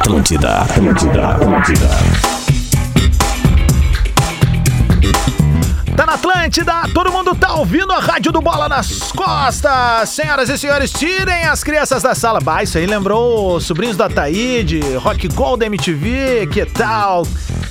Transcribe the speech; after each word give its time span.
Atlântida, 0.00 0.58
Atlântida, 0.58 1.28
Atlântida. 1.30 1.88
Tá 5.96 6.06
na 6.06 6.12
Atlântida, 6.14 6.72
todo 6.94 7.10
mundo 7.10 7.34
tá 7.34 7.54
ouvindo 7.54 7.90
a 7.92 7.98
rádio 7.98 8.30
do 8.30 8.40
Bola 8.40 8.68
nas 8.68 9.10
costas. 9.12 10.10
Senhoras 10.10 10.48
e 10.48 10.58
senhores, 10.58 10.92
tirem 10.92 11.44
as 11.44 11.64
crianças 11.64 12.02
da 12.02 12.14
sala. 12.14 12.40
Bah, 12.40 12.62
isso 12.62 12.78
aí 12.78 12.86
lembrou 12.86 13.56
os 13.56 13.64
sobrinhos 13.64 13.96
da 13.96 14.08
Taíde, 14.08 14.80
Rock 14.96 15.28
Gold 15.28 15.64
MTV, 15.64 16.46
que 16.52 16.66
tal? 16.66 17.26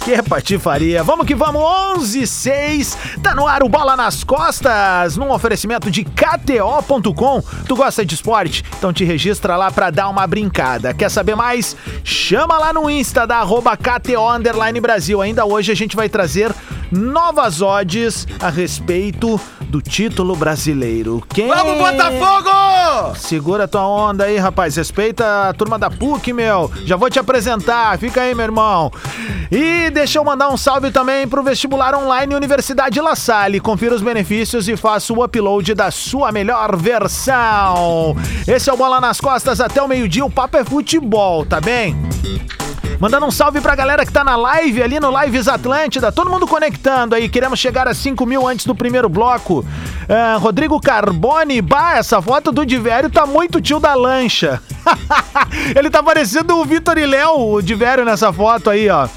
Que 0.06 0.22
patifaria. 0.22 1.02
Vamos 1.04 1.26
que 1.26 1.34
vamos, 1.34 1.64
11 1.98 2.28
6 2.28 2.98
Tá 3.24 3.34
no 3.34 3.48
ar 3.48 3.64
o 3.64 3.68
Bola 3.68 3.96
nas 3.96 4.24
Costas, 4.24 5.18
num 5.18 5.32
oferecimento 5.32 5.90
de 5.90 6.04
KTO.com. 6.04 7.42
Tu 7.68 7.76
gosta 7.76 8.06
de 8.06 8.14
esporte? 8.14 8.64
Então 8.78 8.94
te 8.94 9.04
registra 9.04 9.58
lá 9.58 9.72
pra 9.72 9.90
dar 9.90 10.08
uma 10.08 10.28
brincada. 10.28 10.94
Quer 10.94 11.10
saber 11.10 11.34
mais? 11.34 11.76
Chama 12.04 12.56
lá 12.60 12.72
no 12.72 12.88
Insta 12.88 13.26
da 13.26 13.38
arroba 13.38 13.76
KTO 13.76 14.30
Brasil. 14.80 15.24
Ainda 15.24 15.44
hoje 15.44 15.72
a 15.72 15.76
gente 15.76 15.96
vai 15.96 16.08
trazer 16.08 16.54
novas 16.92 17.62
odds 17.62 18.28
a 18.40 18.50
respeito 18.50 19.40
do 19.70 19.82
título 19.82 20.36
brasileiro. 20.36 21.24
Quem... 21.30 21.48
Vamos, 21.48 21.78
Botafogo! 21.78 23.16
Segura 23.18 23.68
tua 23.68 23.86
onda 23.88 24.26
aí, 24.26 24.38
rapaz. 24.38 24.76
Respeita 24.76 25.50
a 25.50 25.54
turma 25.54 25.78
da 25.78 25.90
PUC, 25.90 26.32
meu. 26.34 26.72
Já 26.86 26.96
vou 26.96 27.10
te 27.10 27.20
apresentar. 27.20 27.98
Fica 27.98 28.22
aí, 28.22 28.34
meu 28.34 28.46
irmão. 28.46 28.92
E 29.52 29.90
deixa 29.92 30.20
eu 30.20 30.24
mandar 30.24 30.50
um 30.50 30.58
salve 30.58 30.92
também 30.92 31.28
pro 31.28 31.44
vestibular 31.44 31.96
online 31.96 32.34
Universidade 32.36 33.00
La 33.00 33.16
Salle. 33.16 33.60
Confira 33.60 33.96
os 33.96 34.02
benefícios 34.02 34.68
e 34.68 34.76
faça 34.76 35.14
o 35.14 35.24
upload 35.24 35.74
da 35.74 35.92
sua 35.92 36.32
melhor 36.32 36.76
versão. 36.76 38.16
Esse 38.48 38.70
é 38.70 38.74
o 38.74 38.78
Bola 38.78 39.00
nas 39.00 39.20
Costas 39.20 39.62
até 39.62 39.82
o 39.82 39.88
meio-dia. 39.88 40.26
O 40.26 40.32
papo 40.32 40.58
é 40.58 40.64
futebol, 40.64 41.46
tá 41.46 41.60
bem? 41.62 41.96
Mandando 43.00 43.26
um 43.26 43.32
salve 43.32 43.60
pra 43.60 43.76
galera 43.76 44.06
que 44.06 44.12
tá 44.12 44.24
na 44.24 44.36
live 44.36 44.82
ali 44.82 45.00
no 45.00 45.12
Lives 45.22 45.48
Atlântida. 45.48 46.12
Todo 46.12 46.30
mundo 46.30 46.48
conectando 46.48 47.16
aí. 47.16 47.28
Queremos 47.28 47.60
chegar 47.60 47.88
a 47.88 47.94
5 47.94 48.26
mil 48.26 48.48
antes 48.48 48.66
do 48.66 48.74
primeiro 48.74 49.10
bloco. 49.10 49.66
Ah, 50.08 50.38
Rodrigo 50.38 50.80
Carbone. 50.80 51.62
Bah, 51.62 51.98
essa 51.98 52.22
foto 52.22 52.52
do 52.52 52.66
Divério 52.66 53.10
tá 53.10 53.26
muito 53.26 53.62
tio 53.62 53.80
da 53.80 53.94
lancha. 53.94 54.62
Ele 55.76 55.90
tá 55.90 56.02
parecendo 56.02 56.58
o 56.58 56.66
Vitor 56.66 56.98
e 56.98 57.06
Léo, 57.06 57.54
o 57.54 57.62
Divério, 57.62 58.06
nessa 58.06 58.32
foto 58.32 58.70
aí, 58.70 58.90
ó. 58.90 59.08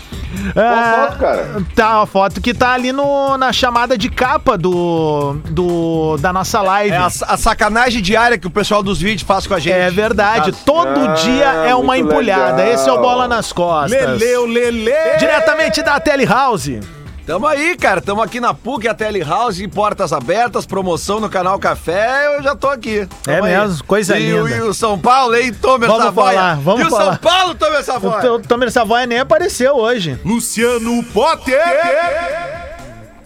Qual 0.53 1.07
foto, 1.07 1.19
cara? 1.19 1.63
Tá, 1.75 2.03
a 2.03 2.07
foto 2.07 2.41
que 2.41 2.53
tá 2.53 2.73
ali 2.75 2.93
no, 2.93 3.37
na 3.39 3.53
chamada 3.53 3.97
de 3.97 4.09
capa 4.09 4.57
do, 4.59 5.37
do 5.51 6.17
da 6.19 6.33
nossa 6.33 6.61
live. 6.61 6.95
É 6.95 6.99
a, 6.99 7.07
a 7.07 7.37
sacanagem 7.37 8.03
diária 8.03 8.39
que 8.39 8.47
o 8.47 8.51
pessoal 8.51 8.83
dos 8.83 9.01
vídeos 9.01 9.23
faz 9.23 9.47
com 9.47 9.55
a 9.55 9.59
gente. 9.59 9.75
É 9.75 9.91
verdade, 9.91 10.53
todo 10.65 11.11
Ah, 11.11 11.15
dia 11.15 11.45
é 11.69 11.75
uma 11.75 11.97
legal. 11.97 12.63
Esse 12.69 12.89
é 12.89 12.93
o 12.93 13.01
Bola 13.01 13.27
nas 13.27 13.53
Costas. 13.53 13.91
Leleu, 13.91 14.47
lele! 14.47 14.93
Diretamente 15.19 15.83
da 15.83 15.99
Telehouse. 15.99 16.81
Tamo 17.29 17.47
aí, 17.47 17.77
cara. 17.77 18.01
Tamo 18.01 18.23
aqui 18.23 18.41
na 18.41 18.55
PUC, 18.55 18.89
a 18.89 18.95
Telehouse, 18.95 19.69
portas 19.69 20.15
abertas, 20.15 20.65
promoção 20.65 21.21
no 21.21 21.29
canal 21.29 21.59
Café. 21.59 22.25
Eu 22.39 22.43
já 22.43 22.57
tô 22.57 22.69
aqui. 22.69 23.07
Tamo 23.23 23.47
É 23.47 23.55
aí. 23.55 23.61
mesmo, 23.69 23.85
coisa 23.85 24.19
e, 24.19 24.33
o- 24.33 24.47
linda. 24.47 24.57
E 24.57 24.61
o 24.63 24.73
São 24.73 24.99
Paulo, 24.99 25.37
hein? 25.37 25.53
Tomer 25.53 25.87
Vamos 25.91 26.05
Savoia. 26.07 26.33
falar, 26.39 26.55
vamos 26.57 26.81
e 26.81 26.85
o 26.87 26.91
falar. 26.91 27.05
São 27.05 27.17
Paulo, 27.19 27.55
Tomer 27.55 27.81
O 27.81 27.85
Savoia. 27.85 28.21
T- 28.23 28.29
o 28.29 28.39
Tomer 28.41 28.73
Savoia 28.73 29.05
nem 29.05 29.19
apareceu 29.19 29.77
hoje. 29.77 30.19
Luciano 30.25 31.05
Potter. 31.13 31.61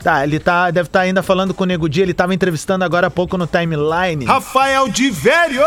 Tá, 0.03 0.25
ele 0.25 0.39
tá, 0.41 0.70
deve 0.70 0.89
estar 0.89 1.00
ainda 1.00 1.22
falando 1.22 1.55
com 1.55 1.62
o 1.62 1.67
Nego 1.67 1.89
Dia, 1.89 2.03
ele 2.03 2.12
tava 2.14 2.34
entrevistando 2.34 2.84
agora 2.84 3.06
há 3.06 3.11
pouco 3.11 3.39
no 3.39 3.47
timeline. 3.47 4.25
Rafael 4.25 4.89
de 4.89 5.11
Velho. 5.11 5.62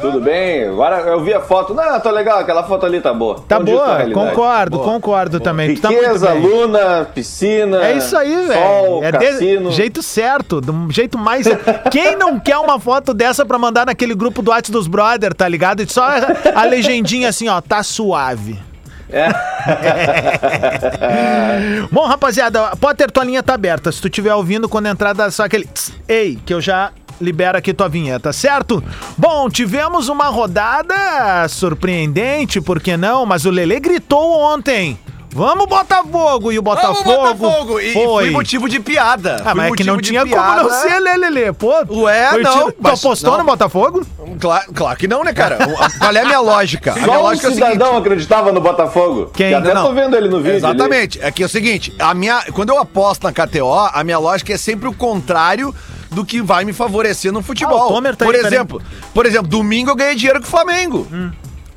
Tudo 0.00 0.20
bem? 0.20 0.64
Agora 0.68 0.98
eu 1.00 1.22
vi 1.22 1.32
a 1.32 1.40
foto. 1.40 1.72
Não, 1.74 2.00
tá 2.00 2.10
legal, 2.10 2.38
aquela 2.40 2.64
foto 2.64 2.84
ali 2.86 3.00
tá 3.00 3.12
boa. 3.14 3.44
Tá 3.46 3.56
a 3.56 3.60
boa, 3.60 3.96
realidade. 3.98 4.12
concordo, 4.14 4.78
concordo 4.80 5.40
também. 5.40 5.74
Tu 5.74 5.80
tá 5.80 5.90
muito 5.90 6.02
Riqueza, 6.04 6.30
bem. 6.32 6.42
luna, 6.42 7.04
piscina. 7.14 7.84
É 7.84 7.92
isso 7.96 8.16
aí, 8.16 8.46
velho. 8.48 8.60
Sol, 8.60 9.04
É 9.04 9.12
de 9.12 9.18
cassino. 9.18 9.70
jeito 9.70 10.02
certo, 10.02 10.60
do 10.60 10.90
jeito 10.90 11.16
mais. 11.16 11.46
Quem 11.90 12.16
não 12.16 12.40
quer 12.40 12.58
uma 12.58 12.78
foto 12.80 13.14
dessa 13.14 13.44
pra 13.46 13.58
mandar 13.58 13.86
naquele 13.86 14.14
grupo 14.14 14.42
do 14.42 14.50
WhatsApp 14.50 14.72
dos 14.72 14.86
Brother, 14.88 15.32
tá 15.34 15.46
ligado? 15.48 15.80
E 15.82 15.88
só 15.88 16.08
a 16.54 16.64
legendinha 16.64 17.28
assim, 17.28 17.48
ó, 17.48 17.60
tá 17.60 17.82
suave. 17.82 18.58
É. 19.12 19.28
Bom, 21.90 22.06
rapaziada, 22.06 22.76
Potter, 22.76 23.10
tua 23.10 23.24
linha 23.24 23.42
tá 23.42 23.54
aberta. 23.54 23.90
Se 23.90 24.00
tu 24.00 24.08
estiver 24.08 24.34
ouvindo, 24.34 24.68
quando 24.68 24.86
entrar, 24.86 25.12
dá 25.12 25.30
só 25.30 25.44
aquele 25.44 25.64
tss, 25.66 25.92
ei, 26.08 26.38
que 26.44 26.54
eu 26.54 26.60
já 26.60 26.92
libero 27.20 27.58
aqui 27.58 27.74
tua 27.74 27.88
vinheta, 27.88 28.32
certo? 28.32 28.82
Bom, 29.16 29.50
tivemos 29.50 30.08
uma 30.08 30.28
rodada 30.28 31.46
surpreendente, 31.48 32.60
por 32.60 32.80
que 32.80 32.96
não? 32.96 33.26
Mas 33.26 33.44
o 33.44 33.50
Lele 33.50 33.78
gritou 33.78 34.40
ontem. 34.40 34.98
Vamos 35.32 35.66
Botafogo! 35.66 36.50
E 36.50 36.58
o 36.58 36.62
Botafogo, 36.62 37.04
Vamos, 37.04 37.38
Botafogo. 37.38 37.80
E 37.80 37.92
foi. 37.92 38.04
foi 38.04 38.30
motivo 38.30 38.68
de 38.68 38.80
piada. 38.80 39.40
Ah, 39.44 39.54
mas 39.54 39.72
é 39.72 39.76
que 39.76 39.84
não 39.84 39.98
tinha 40.00 40.22
como 40.26 40.34
não 40.34 40.66
piada. 40.68 40.70
ser, 40.80 40.98
Lele, 40.98 41.30
Lele. 41.30 41.52
Pô, 41.52 41.72
Ué, 42.02 42.30
foi 42.30 42.42
não, 42.42 42.52
tiro- 42.52 42.72
Tu 42.72 42.78
mas 42.80 42.98
apostou 43.04 43.30
não. 43.32 43.38
no 43.38 43.44
Botafogo? 43.44 44.04
Claro, 44.40 44.72
claro 44.74 44.98
que 44.98 45.06
não, 45.06 45.22
né, 45.22 45.32
cara? 45.32 45.58
Qual 45.98 46.12
é 46.12 46.20
a 46.20 46.24
minha 46.24 46.40
lógica? 46.40 46.92
A 46.92 46.94
minha 46.96 47.06
Só 47.06 47.18
um 47.18 47.22
lógica 47.22 47.48
é 47.48 47.50
cidadão 47.52 47.96
acreditava 47.96 48.50
no 48.52 48.60
Botafogo. 48.60 49.30
Quem? 49.32 49.48
Que 49.50 49.54
até 49.54 49.72
Não. 49.72 49.84
tô 49.86 49.92
vendo 49.92 50.16
ele 50.16 50.28
no 50.28 50.38
vídeo. 50.38 50.50
ali. 50.50 50.58
Exatamente. 50.58 51.20
É 51.22 51.30
que 51.30 51.42
é 51.42 51.46
o 51.46 51.48
seguinte, 51.48 51.94
a 51.98 52.12
minha, 52.12 52.42
quando 52.52 52.70
eu 52.70 52.78
aposto 52.78 53.22
na 53.22 53.32
KTO, 53.32 53.72
a 53.92 54.02
minha 54.02 54.18
lógica 54.18 54.52
é 54.52 54.56
sempre 54.58 54.88
o 54.88 54.92
contrário 54.92 55.72
do 56.10 56.24
que 56.24 56.42
vai 56.42 56.64
me 56.64 56.72
favorecer 56.72 57.30
no 57.32 57.40
futebol. 57.40 57.78
Ah, 57.82 57.86
o 57.86 57.88
Tomer 57.88 58.16
tá 58.16 58.24
por 58.24 58.34
aí, 58.34 58.40
peraí. 58.42 58.54
exemplo, 58.54 58.82
por 59.14 59.26
exemplo, 59.26 59.46
domingo 59.46 59.90
eu 59.90 59.94
ganhei 59.94 60.16
dinheiro 60.16 60.40
com 60.40 60.46
o 60.46 60.50
Flamengo. 60.50 61.06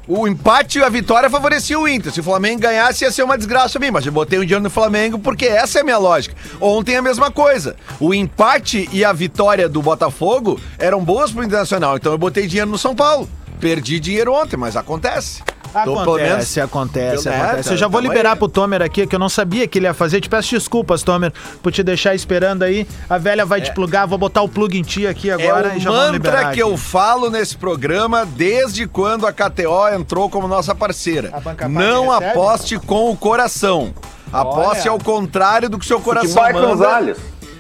O 0.06 0.28
empate 0.28 0.80
e 0.80 0.84
a 0.84 0.90
vitória 0.90 1.30
favorecia 1.30 1.80
o 1.80 1.88
Inter. 1.88 2.12
Se 2.12 2.20
o 2.20 2.24
Flamengo 2.24 2.62
ganhasse, 2.62 3.06
ia 3.06 3.12
ser 3.12 3.24
uma 3.24 3.38
desgraça 3.38 3.80
pra 3.80 3.88
mim. 3.88 3.92
Mas 3.92 4.06
eu 4.06 4.12
botei 4.12 4.38
o 4.38 4.42
dinheiro 4.46 4.64
no 4.64 4.70
Flamengo 4.70 5.18
porque 5.18 5.46
essa 5.46 5.80
é 5.80 5.82
a 5.82 5.84
minha 5.84 5.98
lógica. 5.98 6.36
Ontem 6.60 6.98
a 6.98 7.02
mesma 7.02 7.32
coisa. 7.32 7.76
O 8.02 8.14
empate 8.14 8.90
e 8.92 9.06
a 9.06 9.14
vitória 9.14 9.70
do 9.70 9.82
Botafogo 9.82 10.60
eram 10.78 11.04
boas 11.04 11.32
pro 11.32 11.44
Internacional. 11.44 11.96
Então 11.96 12.12
eu 12.12 12.18
botei 12.18 12.48
dinheiro 12.48 12.70
no 12.70 12.78
São 12.78 12.94
Paulo. 12.94 13.30
Perdi 13.62 13.98
dinheiro 13.98 14.34
ontem, 14.34 14.58
mas 14.58 14.76
acontece. 14.76 15.42
Então, 15.82 15.84
pelo 16.04 16.16
menos- 16.16 16.32
Acontece, 16.32 16.62
acontece, 16.62 17.30
É, 17.30 17.36
acontece. 17.42 17.72
Eu 17.72 17.78
já 17.78 17.88
vou 17.88 18.00
tamo 18.02 18.12
liberar 18.14 18.32
aí. 18.34 18.38
pro 18.38 18.48
Tomer 18.48 18.82
aqui, 18.82 19.08
que 19.08 19.16
eu 19.16 19.20
não 19.20 19.30
sabia 19.30 19.68
que 19.68 19.80
ele 19.80 19.88
ia 19.88 19.94
fazer. 19.94 20.22
Te 20.22 20.30
peço 20.30 20.52
desculpas, 20.52 21.02
Tomer, 21.04 21.34
por 21.62 21.72
te 21.72 21.82
deixar 21.84 22.14
esperando 22.14 22.64
aí. 22.64 22.88
A 23.10 23.18
velha 23.18 23.46
vai 23.46 23.60
te 23.62 23.74
plugar, 23.74 24.06
vou 24.06 24.18
botar 24.18 24.42
o 24.44 24.48
plug 24.50 24.78
em 24.78 24.84
ti 24.84 25.08
aqui 25.08 25.32
agora 25.32 25.70
é 25.70 25.76
e 25.76 25.78
o 25.78 25.82
já 25.82 25.90
vamos 25.92 26.12
liberar 26.12 26.36
mantra 26.36 26.54
que 26.54 26.62
aqui. 26.62 26.72
eu 26.72 26.78
falo 26.78 27.30
nesse 27.30 27.58
programa 27.58 28.26
desde 28.26 28.86
quando 28.88 29.26
a 29.26 29.34
KTO 29.34 29.90
entrou 29.94 30.30
como 30.30 30.48
nossa 30.48 30.76
parceira. 30.76 31.32
Não 31.70 32.10
recebe? 32.10 32.26
aposte 32.32 32.80
com 32.80 33.10
o 33.12 33.18
coração. 33.18 33.94
Aposte 34.32 34.82
Olha. 34.88 34.92
ao 34.92 35.00
contrário 35.00 35.70
do 35.70 35.78
que 35.78 35.86
o 35.86 35.88
seu 35.88 35.98
Que 36.00 36.04
coração 36.06 36.34
vai 36.42 36.54
com 36.54 36.72
os 36.72 36.80
manda. 36.80 37.16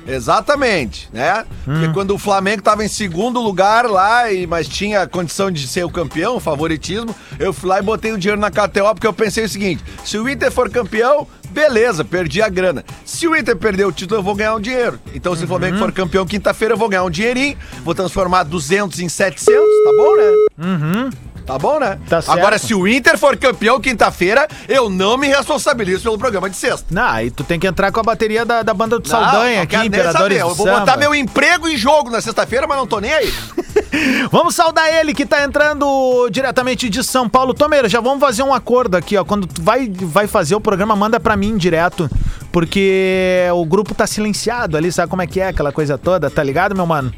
Exatamente, 0.07 1.09
né? 1.13 1.45
Porque 1.63 1.87
Hum. 1.87 1.93
quando 1.93 2.11
o 2.13 2.17
Flamengo 2.17 2.59
estava 2.59 2.83
em 2.83 2.87
segundo 2.87 3.39
lugar 3.39 3.85
lá, 3.89 4.31
e, 4.31 4.45
mas 4.45 4.67
tinha 4.67 5.07
condição 5.07 5.49
de 5.51 5.67
ser 5.67 5.83
o 5.85 5.89
campeão, 5.89 6.39
favoritismo, 6.39 7.15
eu 7.39 7.53
fui 7.53 7.69
lá 7.69 7.79
e 7.79 7.81
botei 7.81 8.11
o 8.11 8.17
dinheiro 8.17 8.39
na 8.41 8.49
KTO, 8.51 8.93
porque 8.93 9.07
eu 9.07 9.13
pensei 9.13 9.45
o 9.45 9.49
seguinte: 9.49 9.83
se 10.03 10.17
o 10.17 10.27
Inter 10.27 10.51
for 10.51 10.69
campeão, 10.69 11.27
beleza, 11.49 12.03
perdi 12.03 12.41
a 12.41 12.49
grana. 12.49 12.83
Se 13.05 13.27
o 13.27 13.35
Inter 13.35 13.55
perder 13.55 13.85
o 13.85 13.91
título, 13.91 14.19
eu 14.19 14.23
vou 14.23 14.35
ganhar 14.35 14.55
um 14.55 14.59
dinheiro. 14.59 14.99
Então, 15.13 15.35
se 15.35 15.43
o 15.45 15.47
Flamengo 15.47 15.73
Uhum. 15.75 15.79
for 15.83 15.91
campeão 15.91 16.25
quinta-feira, 16.25 16.73
eu 16.73 16.77
vou 16.77 16.89
ganhar 16.89 17.03
um 17.03 17.09
dinheirinho, 17.09 17.57
vou 17.83 17.95
transformar 17.95 18.43
200 18.43 18.99
em 18.99 19.07
700, 19.09 19.53
tá 19.53 19.91
bom, 19.97 20.15
né? 20.17 21.09
Tá 21.45 21.57
bom, 21.59 21.79
né? 21.79 21.99
Tá 22.07 22.21
certo. 22.21 22.37
Agora, 22.37 22.57
se 22.57 22.73
o 22.73 22.87
Inter 22.87 23.17
for 23.17 23.35
campeão 23.37 23.79
quinta-feira, 23.79 24.47
eu 24.67 24.89
não 24.89 25.17
me 25.17 25.27
responsabilizo 25.27 26.03
pelo 26.03 26.17
programa 26.17 26.49
de 26.49 26.55
sexta. 26.55 26.87
Não, 26.89 27.03
aí 27.03 27.29
tu 27.29 27.43
tem 27.43 27.59
que 27.59 27.67
entrar 27.67 27.91
com 27.91 27.99
a 27.99 28.03
bateria 28.03 28.45
da, 28.45 28.63
da 28.63 28.73
banda 28.73 28.97
do 28.97 29.09
Não, 29.09 29.19
Saldanha 29.19 29.61
aqui, 29.61 29.75
Imperadores 29.75 30.39
Eu 30.39 30.55
vou 30.55 30.65
botar 30.65 30.97
meu 30.97 31.13
emprego 31.13 31.67
em 31.67 31.77
jogo 31.77 32.09
na 32.09 32.21
sexta-feira, 32.21 32.65
mas 32.65 32.77
não 32.77 32.87
tô 32.87 32.99
nem 32.99 33.13
aí. 33.13 33.33
Vamos 34.31 34.55
saudar 34.55 34.91
ele 34.91 35.13
que 35.13 35.25
tá 35.25 35.43
entrando 35.43 36.29
diretamente 36.29 36.89
de 36.89 37.03
São 37.03 37.27
Paulo. 37.29 37.53
Tomeira, 37.53 37.87
já 37.87 38.01
vamos 38.01 38.19
fazer 38.19 38.43
um 38.43 38.53
acordo 38.53 38.95
aqui, 38.95 39.15
ó. 39.17 39.23
Quando 39.23 39.45
tu 39.45 39.61
vai, 39.61 39.89
vai 39.89 40.27
fazer 40.27 40.55
o 40.55 40.61
programa, 40.61 40.95
manda 40.95 41.19
pra 41.19 41.35
mim 41.35 41.57
direto. 41.57 42.09
Porque 42.51 43.47
o 43.53 43.65
grupo 43.65 43.95
tá 43.95 44.05
silenciado 44.05 44.77
ali, 44.77 44.91
sabe 44.91 45.09
como 45.09 45.21
é 45.21 45.27
que 45.27 45.39
é 45.39 45.47
aquela 45.47 45.71
coisa 45.71 45.97
toda, 45.97 46.29
tá 46.29 46.43
ligado, 46.43 46.75
meu 46.75 46.85
mano? 46.85 47.11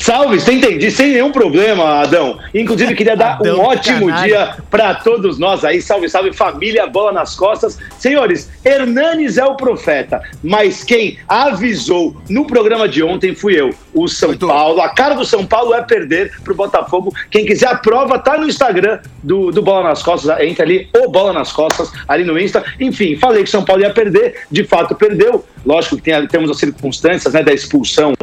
Salve, 0.00 0.40
você 0.40 0.52
entendi, 0.54 0.90
sem 0.90 1.12
nenhum 1.12 1.30
problema, 1.30 2.00
Adão. 2.00 2.38
Inclusive, 2.54 2.94
queria 2.94 3.14
dar 3.14 3.34
Adão, 3.34 3.58
um 3.58 3.60
ótimo 3.60 4.10
dia 4.10 4.56
para 4.70 4.94
todos 4.94 5.38
nós 5.38 5.62
aí. 5.62 5.82
Salve, 5.82 6.08
salve, 6.08 6.32
família, 6.32 6.86
bola 6.86 7.12
nas 7.12 7.36
costas. 7.36 7.78
Senhores, 7.98 8.50
Hernanes 8.64 9.36
é 9.36 9.44
o 9.44 9.54
profeta, 9.56 10.22
mas 10.42 10.82
quem 10.82 11.18
avisou 11.28 12.16
no 12.30 12.46
programa 12.46 12.88
de 12.88 13.02
ontem 13.02 13.34
fui 13.34 13.60
eu. 13.60 13.74
O 13.94 14.08
São 14.08 14.30
Muito. 14.30 14.46
Paulo. 14.46 14.80
A 14.80 14.88
cara 14.88 15.14
do 15.14 15.24
São 15.24 15.44
Paulo 15.44 15.74
é 15.74 15.82
perder 15.82 16.32
pro 16.42 16.54
Botafogo. 16.54 17.12
Quem 17.30 17.44
quiser 17.44 17.68
a 17.68 17.76
prova, 17.76 18.18
tá 18.18 18.38
no 18.38 18.46
Instagram 18.46 19.00
do, 19.22 19.50
do 19.50 19.62
Bola 19.62 19.88
nas 19.88 20.02
Costas. 20.02 20.38
Entra 20.40 20.64
ali, 20.64 20.88
o 20.96 21.10
Bola 21.10 21.32
nas 21.32 21.52
Costas, 21.52 21.90
ali 22.08 22.24
no 22.24 22.38
Insta. 22.38 22.64
Enfim, 22.78 23.16
falei 23.16 23.42
que 23.42 23.48
o 23.48 23.52
São 23.52 23.64
Paulo 23.64 23.82
ia 23.82 23.90
perder. 23.90 24.46
De 24.50 24.64
fato, 24.64 24.94
perdeu. 24.94 25.44
Lógico 25.64 25.96
que 25.96 26.02
tem, 26.02 26.26
temos 26.26 26.50
as 26.50 26.58
circunstâncias 26.58 27.34
né, 27.34 27.42
da 27.42 27.52
expulsão 27.52 28.14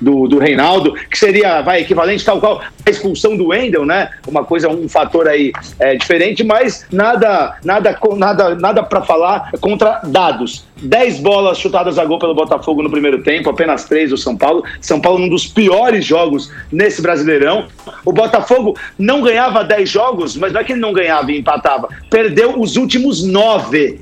do, 0.00 0.26
do 0.26 0.38
Reinaldo, 0.38 0.94
que 0.94 1.18
seria 1.18 1.60
vai, 1.62 1.80
equivalente 1.80 2.24
tal 2.24 2.40
qual 2.40 2.60
a 2.60 2.90
expulsão 2.90 3.36
do 3.36 3.48
Wendel, 3.48 3.84
né? 3.84 4.10
Uma 4.26 4.44
coisa, 4.44 4.68
um 4.68 4.88
fator 4.88 5.28
aí 5.28 5.52
é, 5.78 5.94
diferente, 5.94 6.42
mas 6.42 6.86
nada, 6.90 7.56
nada, 7.64 7.98
nada, 8.16 8.54
nada 8.54 8.82
para 8.82 9.02
falar 9.02 9.50
contra 9.60 10.00
dados. 10.04 10.64
10 10.82 11.20
bolas 11.20 11.58
chutadas 11.58 11.98
a 11.98 12.04
gol 12.04 12.18
pelo 12.18 12.34
Botafogo 12.34 12.82
no 12.82 12.90
primeiro 12.90 13.22
tempo, 13.22 13.48
apenas 13.50 13.84
três 13.84 14.10
do 14.10 14.16
São 14.16 14.36
Paulo. 14.36 14.64
São 14.80 15.00
Paulo 15.00 15.18
num 15.18 15.28
dos 15.28 15.46
piores 15.46 16.04
jogos 16.04 16.50
nesse 16.70 17.00
Brasileirão. 17.00 17.66
O 18.04 18.12
Botafogo 18.12 18.76
não 18.98 19.22
ganhava 19.22 19.64
10 19.64 19.88
jogos, 19.88 20.36
mas 20.36 20.52
não 20.52 20.60
é 20.60 20.64
que 20.64 20.72
ele 20.72 20.80
não 20.80 20.92
ganhava 20.92 21.30
e 21.30 21.38
empatava. 21.38 21.88
Perdeu 22.10 22.60
os 22.60 22.76
últimos 22.76 23.24
nove 23.24 24.00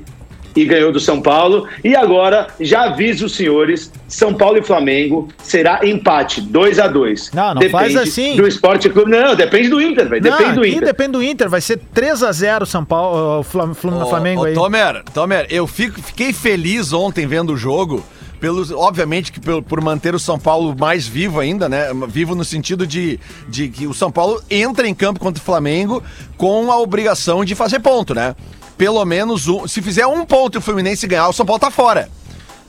e 0.55 0.65
ganhou 0.65 0.91
do 0.91 0.99
São 0.99 1.21
Paulo. 1.21 1.67
E 1.83 1.95
agora, 1.95 2.47
já 2.59 2.83
aviso 2.85 3.25
os 3.25 3.35
senhores, 3.35 3.91
São 4.07 4.33
Paulo 4.33 4.57
e 4.57 4.63
Flamengo 4.63 5.29
será 5.41 5.79
empate, 5.85 6.41
2 6.41 6.79
a 6.79 6.87
2 6.87 7.31
Não, 7.33 7.53
não 7.55 7.69
faz 7.69 7.95
assim. 7.95 8.35
Do 8.35 8.47
Esporte 8.47 8.89
Clube. 8.89 9.11
Não, 9.11 9.35
depende 9.35 9.69
do 9.69 9.81
Inter, 9.81 10.07
velho. 10.09 10.23
Não, 10.23 10.31
Depende 10.37 10.55
do 10.55 10.61
aqui 10.61 10.69
Inter. 10.71 10.85
depende 10.85 11.11
do 11.11 11.23
Inter. 11.23 11.49
Vai 11.49 11.61
ser 11.61 11.79
3x0 11.93 12.65
São 12.65 12.83
Paulo, 12.85 13.39
o 13.39 13.43
Flam- 13.43 13.73
Flam- 13.73 14.05
Flamengo 14.07 14.41
ô, 14.41 14.45
aí. 14.45 14.53
Tomer, 14.53 15.03
Tomer, 15.13 15.47
eu 15.49 15.65
fico- 15.67 16.01
fiquei 16.01 16.33
feliz 16.33 16.91
ontem 16.93 17.25
vendo 17.27 17.53
o 17.53 17.57
jogo. 17.57 18.03
Pelos, 18.39 18.71
obviamente 18.71 19.31
que 19.31 19.39
pelo- 19.39 19.61
por 19.61 19.79
manter 19.81 20.15
o 20.15 20.19
São 20.19 20.39
Paulo 20.39 20.75
mais 20.75 21.05
vivo 21.05 21.39
ainda, 21.39 21.69
né? 21.69 21.89
Vivo 22.07 22.33
no 22.33 22.43
sentido 22.43 22.87
de, 22.87 23.19
de 23.47 23.67
que 23.69 23.85
o 23.85 23.93
São 23.93 24.11
Paulo 24.11 24.41
entra 24.49 24.87
em 24.87 24.95
campo 24.95 25.19
contra 25.19 25.39
o 25.39 25.45
Flamengo 25.45 26.01
com 26.37 26.71
a 26.71 26.77
obrigação 26.79 27.45
de 27.45 27.53
fazer 27.53 27.79
ponto, 27.81 28.15
né? 28.15 28.35
Pelo 28.81 29.05
menos 29.05 29.47
um. 29.47 29.67
Se 29.67 29.79
fizer 29.79 30.07
um 30.07 30.25
ponto 30.25 30.55
e 30.55 30.57
o 30.57 30.61
Fluminense 30.61 31.05
ganhar, 31.05 31.29
o 31.29 31.33
São 31.33 31.45
Paulo 31.45 31.59
tá 31.59 31.69
fora. 31.69 32.09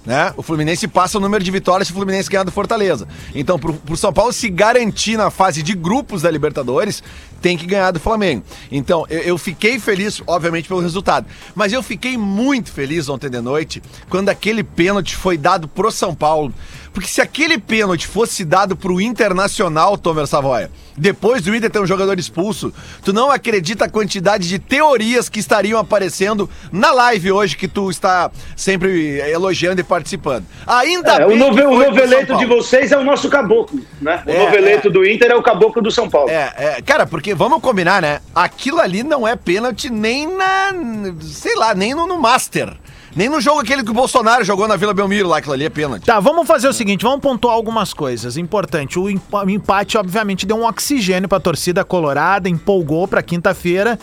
Né? 0.05 0.31
O 0.37 0.43
Fluminense 0.43 0.87
passa 0.87 1.17
o 1.17 1.21
número 1.23 1.43
de 1.43 1.51
vitórias 1.51 1.89
se 1.89 1.93
o 1.95 1.97
Fluminense 1.97 2.29
ganhar 2.29 2.45
do 2.45 2.53
Fortaleza. 2.53 3.09
Então, 3.35 3.59
pro, 3.59 3.73
pro 3.73 3.97
São 3.97 4.13
Paulo 4.13 4.31
se 4.31 4.51
garantir 4.51 5.17
na 5.17 5.31
fase 5.31 5.63
de 5.63 5.73
grupos 5.73 6.21
da 6.21 6.31
Libertadores, 6.31 7.03
tem 7.41 7.57
que 7.57 7.65
ganhar 7.65 7.93
do 7.93 7.99
Flamengo. 7.99 8.45
Então, 8.71 9.07
eu, 9.09 9.21
eu 9.21 9.39
fiquei 9.39 9.79
feliz, 9.79 10.21
obviamente, 10.27 10.69
pelo 10.69 10.81
resultado. 10.81 11.27
Mas 11.55 11.73
eu 11.73 11.83
fiquei 11.83 12.19
muito 12.19 12.71
feliz 12.71 13.09
ontem 13.09 13.31
de 13.31 13.41
noite 13.41 13.83
quando 14.11 14.29
aquele 14.29 14.63
pênalti 14.63 15.17
foi 15.17 15.39
dado 15.39 15.67
pro 15.67 15.91
São 15.91 16.15
Paulo. 16.15 16.53
Porque 16.93 17.09
se 17.09 17.21
aquele 17.21 17.57
pênalti 17.59 18.07
fosse 18.07 18.45
dado 18.45 18.77
pro 18.77 19.01
Internacional, 19.01 19.97
Tomer 19.97 20.27
Savoia, 20.27 20.71
depois 20.97 21.41
do 21.41 21.55
Inter 21.57 21.71
ter 21.71 21.81
um 21.81 21.87
jogador 21.87 22.19
expulso, 22.19 22.71
tu 23.03 23.15
não 23.15 23.31
acredita 23.31 23.87
a 23.87 23.89
quantidade 23.89 24.47
de 24.47 24.59
teorias 24.59 25.29
que 25.31 25.41
estariam 25.41 25.81
aparecendo 25.81 26.51
na 26.71 26.93
live 26.93 27.33
hoje 27.33 27.57
que 27.57 27.67
tu 27.67 27.91
está 27.91 28.31
sempre 28.55 29.19
elogiando 29.31 29.81
e 29.81 29.85
participando. 29.85 30.45
Ainda 30.67 31.13
É, 31.23 31.25
o, 31.25 31.29
bem 31.29 31.39
nove- 31.39 31.63
o 31.65 31.77
foi 31.77 31.85
pro 31.87 31.95
noveleto 31.95 32.37
de 32.37 32.45
vocês 32.45 32.93
é 32.93 32.99
o 32.99 33.05
nosso 33.05 33.31
caboclo, 33.31 33.81
né? 34.01 34.23
O 34.27 34.31
É, 34.31 34.45
noveleto 34.45 34.89
é. 34.89 34.91
do 34.91 35.07
Inter 35.09 35.31
é 35.31 35.35
o 35.35 35.43
caboclo 35.43 35.81
do 35.81 35.91
São 35.91 36.11
Paulo. 36.11 36.29
É, 36.29 36.53
é, 36.59 36.83
cara, 36.83 37.07
porque 37.07 37.35
vamos 37.35 37.63
combinar, 37.63 38.03
né? 38.03 38.21
Aquilo 38.35 38.81
ali 38.81 39.03
não 39.03 39.27
é 39.27 39.35
pênalti 39.35 39.89
nem 39.89 40.27
na. 40.37 40.75
sei 41.23 41.55
lá, 41.57 41.75
nem 41.75 41.95
no, 41.95 42.07
no 42.07 42.19
Master. 42.19 42.75
Nem 43.15 43.29
no 43.29 43.41
jogo 43.41 43.61
aquele 43.61 43.83
que 43.85 43.91
o 43.91 43.95
Bolsonaro 43.95 44.43
jogou 44.45 44.67
na 44.67 44.77
Vila 44.77 44.95
Belmiro 44.95 45.29
lá, 45.29 45.39
aquilo 45.39 45.53
ali 45.55 45.65
é 45.65 45.71
pênalti. 45.71 46.05
Tá, 46.07 46.19
vamos 46.19 46.47
fazer 46.47 46.69
o 46.69 46.73
seguinte, 46.73 47.03
vamos 47.03 47.21
pontuar 47.21 47.55
algumas 47.55 47.93
coisas. 47.93 48.37
Importante, 48.37 48.99
o 48.99 49.11
empa- 49.11 49.45
o 49.45 49.51
empate 49.51 49.99
obviamente 49.99 50.47
deu 50.47 50.57
um 50.57 50.67
oxigênio 50.67 51.29
pra 51.29 51.39
torcida 51.39 51.85
colorada, 51.85 52.49
empolgou 52.49 53.07
pra 53.07 53.23
quinta-feira. 53.23 53.99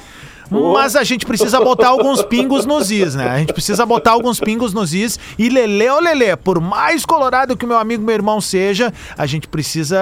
Mas 0.52 0.96
a 0.96 1.04
gente 1.04 1.28
precisa 1.28 1.60
botar 1.60 1.90
alguns 1.90 2.24
pingos 2.24 2.66
nos 2.66 2.90
is, 2.90 3.14
né? 3.14 3.30
A 3.30 3.38
gente 3.38 3.54
precisa 3.54 3.86
botar 3.86 4.12
alguns 4.14 4.40
pingos 4.40 4.74
nos 4.74 4.96
is. 4.96 5.20
E 5.38 5.48
Lele, 5.48 5.88
ô 5.92 6.00
Lele, 6.00 6.36
por 6.38 6.60
mais 6.60 7.06
colorado 7.06 7.56
que 7.56 7.66
o 7.66 7.68
meu 7.68 7.78
amigo, 7.78 8.04
meu 8.04 8.16
irmão 8.16 8.42
seja, 8.42 8.92
a 9.16 9.28
gente 9.28 9.48
precisa, 9.48 10.00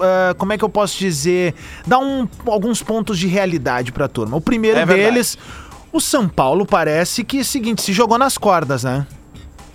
ah, 0.00 0.34
como 0.36 0.52
é 0.52 0.58
que 0.58 0.64
eu 0.64 0.68
posso 0.68 0.98
dizer, 0.98 1.54
dar 1.86 2.00
um- 2.00 2.26
alguns 2.46 2.82
pontos 2.82 3.16
de 3.20 3.28
realidade 3.28 3.92
pra 3.92 4.08
turma. 4.08 4.36
O 4.36 4.40
primeiro 4.40 4.80
É 4.80 4.84
verdade. 4.84 5.38
O 5.92 6.00
São 6.00 6.28
Paulo 6.28 6.64
parece 6.66 7.24
que, 7.24 7.38
é 7.38 7.40
o 7.40 7.44
seguinte, 7.44 7.82
se 7.82 7.92
jogou 7.92 8.18
nas 8.18 8.36
cordas, 8.38 8.84
né? 8.84 9.06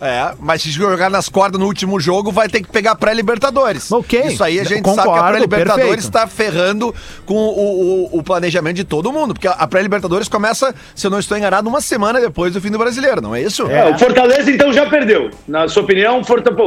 É, 0.05 0.33
mas 0.37 0.61
se 0.61 0.69
jogar 0.69 1.09
nas 1.09 1.29
cordas 1.29 1.57
no 1.57 1.65
último 1.65 1.97
jogo, 1.97 2.29
vai 2.29 2.49
ter 2.49 2.61
que 2.61 2.67
pegar 2.69 2.93
pré-Libertadores. 2.95 3.89
Ok, 3.89 4.19
Isso 4.27 4.43
aí 4.43 4.59
a 4.59 4.63
gente 4.65 4.83
sabe 4.83 4.83
que 4.83 4.89
a 4.99 5.03
concordo, 5.05 5.27
pré-Libertadores 5.47 6.03
está 6.03 6.27
ferrando 6.27 6.93
com 7.25 7.35
o, 7.35 8.09
o- 8.13 8.19
o 8.19 8.21
planejamento 8.23 8.75
de 8.75 8.83
todo 8.83 9.13
mundo. 9.13 9.33
Porque 9.33 9.47
a 9.47 9.65
pré-Libertadores 9.65 10.27
começa, 10.27 10.75
se 10.93 11.07
eu 11.07 11.11
não 11.11 11.19
estou 11.19 11.37
enganado, 11.37 11.69
uma 11.69 11.79
semana 11.79 12.19
depois 12.19 12.51
do 12.51 12.59
fim 12.59 12.69
do 12.69 12.77
brasileiro, 12.77 13.21
não 13.21 13.33
é 13.33 13.41
isso? 13.43 13.65
É, 13.71 13.91
o 13.91 13.97
Fortaleza 13.97 14.51
então 14.51 14.73
já 14.73 14.89
perdeu. 14.89 15.29
Na 15.47 15.69
sua 15.69 15.83
opinião, 15.83 16.19
o 16.19 16.23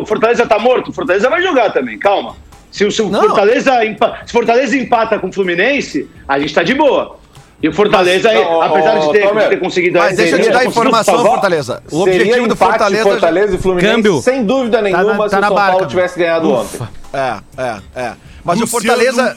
Fortaleza 0.06 0.46
tá 0.46 0.58
morto? 0.58 0.88
O 0.88 0.92
Fortaleza 0.94 1.28
vai 1.28 1.42
jogar 1.42 1.70
também, 1.74 1.98
calma. 1.98 2.36
Se 2.70 2.86
o, 2.86 2.90
se 2.92 3.02
o. 3.02 3.10
Fortaleza, 3.10 3.84
empa- 3.84 4.18
se 4.24 4.30
o 4.30 4.32
Fortaleza 4.32 4.74
empata 4.78 5.18
com 5.18 5.28
o 5.28 5.32
Fluminense, 5.32 6.08
a 6.26 6.38
gente 6.38 6.54
tá 6.54 6.62
de 6.62 6.72
boa. 6.72 7.18
E 7.62 7.68
o 7.68 7.72
Fortaleza, 7.72 8.30
Mas, 8.32 8.44
não, 8.44 8.60
apesar 8.62 8.98
de 8.98 9.12
ter, 9.12 9.26
Tomer, 9.28 9.48
ter 9.48 9.56
conseguido 9.58 9.98
Mas 9.98 10.14
deixa 10.16 10.36
eu 10.36 10.42
te 10.42 10.50
dar 10.50 10.64
informação, 10.66 11.14
salvar. 11.14 11.32
Fortaleza. 11.32 11.82
O 11.90 12.02
objetivo 12.02 12.46
do 12.48 12.54
Fortaleza. 12.56 13.02
Fortaleza 13.02 13.54
e 13.56 13.58
Fluminense, 13.58 13.94
Câmbio. 13.94 14.20
sem 14.22 14.44
dúvida 14.44 14.82
na- 14.82 14.82
nenhuma, 14.82 15.24
tá 15.24 15.28
se 15.30 15.36
o 15.36 15.40
na 15.40 15.46
São 15.48 15.56
barca, 15.56 15.72
Paulo 15.72 15.86
tivesse 15.86 16.18
ganhado 16.18 16.50
ontem. 16.52 16.78
É, 17.14 17.36
é, 17.56 17.76
é. 18.02 18.12
Mas 18.46 18.60
o 18.60 18.66
Fortaleza. 18.66 19.36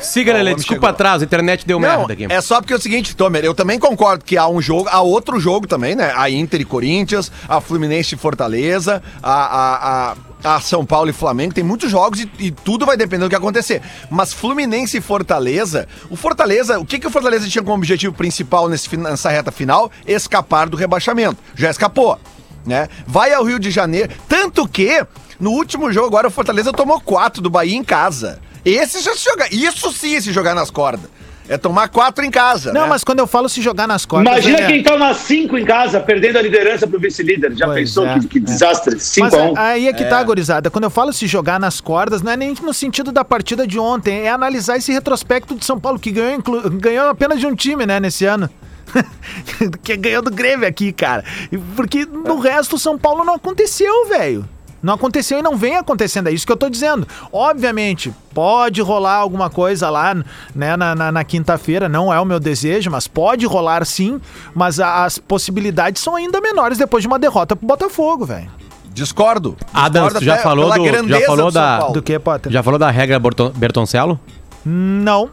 Siga, 0.00 0.32
o 0.32 0.34
Lele, 0.34 0.50
homem 0.50 0.56
desculpa 0.56 0.90
atrás, 0.90 1.22
a 1.22 1.24
internet 1.24 1.66
deu 1.66 1.80
Não, 1.80 1.88
merda 1.88 2.12
aqui. 2.12 2.26
é 2.28 2.40
só 2.40 2.60
porque 2.60 2.74
é 2.74 2.76
o 2.76 2.80
seguinte, 2.80 3.16
Tomer, 3.16 3.44
eu 3.44 3.54
também 3.54 3.78
concordo 3.78 4.22
que 4.24 4.36
há 4.36 4.46
um 4.46 4.60
jogo, 4.60 4.88
há 4.90 5.00
outro 5.00 5.40
jogo 5.40 5.66
também, 5.66 5.94
né? 5.94 6.12
A 6.14 6.28
Inter 6.28 6.60
e 6.60 6.64
Corinthians, 6.64 7.32
a 7.48 7.60
Fluminense 7.60 8.14
e 8.14 8.18
Fortaleza, 8.18 9.02
a, 9.22 9.32
a, 9.32 10.14
a, 10.44 10.56
a 10.56 10.60
São 10.60 10.84
Paulo 10.84 11.08
e 11.08 11.12
Flamengo, 11.12 11.54
tem 11.54 11.64
muitos 11.64 11.90
jogos 11.90 12.20
e, 12.20 12.30
e 12.38 12.50
tudo 12.50 12.84
vai 12.84 12.96
depender 12.98 13.24
do 13.24 13.30
que 13.30 13.36
acontecer. 13.36 13.80
Mas 14.10 14.32
Fluminense 14.32 14.98
e 14.98 15.00
Fortaleza, 15.00 15.88
o 16.10 16.16
Fortaleza, 16.16 16.78
o 16.78 16.84
que, 16.84 16.98
que 16.98 17.06
o 17.06 17.10
Fortaleza 17.10 17.48
tinha 17.48 17.62
como 17.62 17.76
objetivo 17.76 18.12
principal 18.14 18.68
nesse, 18.68 18.94
nessa 18.96 19.30
reta 19.30 19.50
final? 19.50 19.90
Escapar 20.06 20.68
do 20.68 20.76
rebaixamento. 20.76 21.38
Já 21.54 21.70
escapou, 21.70 22.18
né? 22.66 22.88
Vai 23.06 23.32
ao 23.32 23.42
Rio 23.44 23.58
de 23.58 23.70
Janeiro, 23.70 24.12
tanto 24.28 24.68
que 24.68 25.06
no 25.40 25.50
último 25.50 25.92
jogo 25.92 26.06
agora 26.08 26.28
o 26.28 26.30
Fortaleza 26.30 26.72
tomou 26.72 27.00
quatro 27.00 27.42
do 27.42 27.50
Bahia 27.50 27.76
em 27.76 27.84
casa. 27.84 28.38
Esse 28.64 29.00
já 29.02 29.14
se 29.14 29.24
joga, 29.24 29.46
isso 29.52 29.92
sim 29.92 30.16
é 30.16 30.20
se 30.20 30.32
jogar 30.32 30.54
nas 30.54 30.70
cordas. 30.70 31.10
É 31.46 31.58
tomar 31.58 31.88
quatro 31.88 32.24
em 32.24 32.30
casa, 32.30 32.72
Não, 32.72 32.82
né? 32.84 32.86
mas 32.88 33.04
quando 33.04 33.18
eu 33.18 33.26
falo 33.26 33.50
se 33.50 33.60
jogar 33.60 33.86
nas 33.86 34.06
cordas. 34.06 34.26
Imagina 34.32 34.60
é- 34.60 34.66
quem 34.66 34.82
toma 34.82 35.12
cinco 35.12 35.58
em 35.58 35.64
casa, 35.66 36.00
perdendo 36.00 36.38
a 36.38 36.42
liderança 36.42 36.86
pro 36.86 36.98
vice-líder. 36.98 37.52
Já 37.54 37.66
Pois 37.66 37.76
pensou 37.80 38.06
é, 38.06 38.18
que, 38.18 38.26
que 38.28 38.40
desastre? 38.40 38.98
5 38.98 39.26
Mas 39.26 39.34
a 39.34 39.42
1 39.50 39.58
aí 39.58 39.86
é 39.88 39.92
que 39.92 40.06
tá, 40.06 40.22
gurizada. 40.22 40.70
Quando 40.70 40.84
eu 40.84 40.90
falo 40.90 41.12
se 41.12 41.26
jogar 41.26 41.60
nas 41.60 41.82
cordas, 41.82 42.22
não 42.22 42.32
é 42.32 42.36
nem 42.38 42.54
no 42.62 42.72
sentido 42.72 43.12
da 43.12 43.22
partida 43.22 43.66
de 43.66 43.78
ontem, 43.78 44.22
é 44.22 44.30
analisar 44.30 44.78
esse 44.78 44.90
retrospecto 44.90 45.54
de 45.54 45.66
São 45.66 45.78
Paulo, 45.78 45.98
que 45.98 46.10
ganhou, 46.10 46.32
inclu- 46.32 46.70
ganhou 46.70 47.10
apenas 47.10 47.38
de 47.38 47.46
um 47.46 47.54
time, 47.54 47.84
né, 47.84 48.00
nesse 48.00 48.24
ano. 48.24 48.48
que 49.82 49.96
ganhou 49.98 50.22
do 50.22 50.30
Grêmio 50.30 50.66
aqui, 50.66 50.92
cara. 50.92 51.24
E 51.52 51.58
Porque 51.58 52.06
no 52.06 52.38
resto, 52.38 52.76
o 52.76 52.78
São 52.78 52.96
Paulo 52.98 53.22
não 53.22 53.34
aconteceu, 53.34 54.08
velho. 54.08 54.48
Não 54.84 54.94
aconteceu 54.94 55.38
e 55.38 55.42
não 55.42 55.56
vem 55.56 55.76
acontecendo, 55.76 56.28
é 56.28 56.32
isso 56.32 56.44
que 56.46 56.52
eu 56.52 56.56
tô 56.58 56.68
dizendo. 56.68 57.08
Obviamente, 57.32 58.12
pode 58.34 58.82
rolar 58.82 59.14
alguma 59.16 59.48
coisa 59.48 59.88
lá, 59.88 60.14
né, 60.54 60.76
na, 60.76 60.94
na- 60.94 61.10
na 61.10 61.24
quinta-feira, 61.24 61.88
não 61.88 62.12
é 62.12 62.20
o 62.20 62.24
meu 62.26 62.38
desejo, 62.38 62.90
mas 62.90 63.08
pode 63.08 63.46
rolar 63.46 63.86
sim, 63.86 64.20
mas 64.54 64.78
a- 64.78 65.04
as 65.06 65.18
possibilidades 65.18 66.02
são 66.02 66.14
ainda 66.16 66.38
menores 66.40 66.76
depois 66.76 67.02
de 67.02 67.08
uma 67.08 67.18
derrota 67.18 67.56
pro 67.56 67.66
Botafogo, 67.66 68.26
velho. 68.26 68.50
Discordo. 68.92 69.56
Adams, 69.72 70.12
Discordo 70.12 70.18
tu 70.20 70.24
já 70.24 70.36
falou 70.36 70.66
do- 70.72 71.08
já 71.08 71.20
falou 71.22 71.46
do 71.46 71.52
da-. 71.52 71.78
Do 71.88 72.02
que, 72.02 72.18
Potter? 72.18 72.52
Já 72.52 72.62
falou 72.62 72.78
da 72.78 72.90
regra 72.90 73.18
Berton- 73.18 73.50
Bertoncello? 73.56 74.20
Não. 74.64 75.30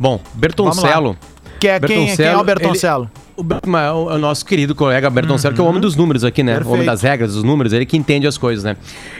Bom, 0.00 0.18
Bertoncello. 0.34 1.16
Que 1.60 1.68
é 1.68 1.78
quem, 1.80 2.16
quem 2.16 2.26
é 2.26 2.36
o 2.36 2.42
Bertoncello? 2.42 3.10
O, 3.36 3.42
Ber- 3.42 3.60
mas 3.66 3.90
o- 3.92 4.06
o 4.14 4.18
nosso 4.18 4.44
querido 4.46 4.74
colega 4.76 5.10
Bertoncello, 5.10 5.54
que 5.54 5.60
é 5.60 5.64
o 5.64 5.66
homem 5.66 5.80
dos 5.80 5.96
números 5.96 6.22
aqui, 6.22 6.42
né? 6.42 6.52
O 6.52 6.56
homem 6.58 6.64
Perfeito. 6.68 6.86
das 6.86 7.02
regras, 7.02 7.34
dos 7.34 7.42
números, 7.42 7.72
ele 7.72 7.84
que 7.84 7.96
entende 7.96 8.26
as 8.28 8.38
coisas, 8.38 8.62
né? 8.62 8.76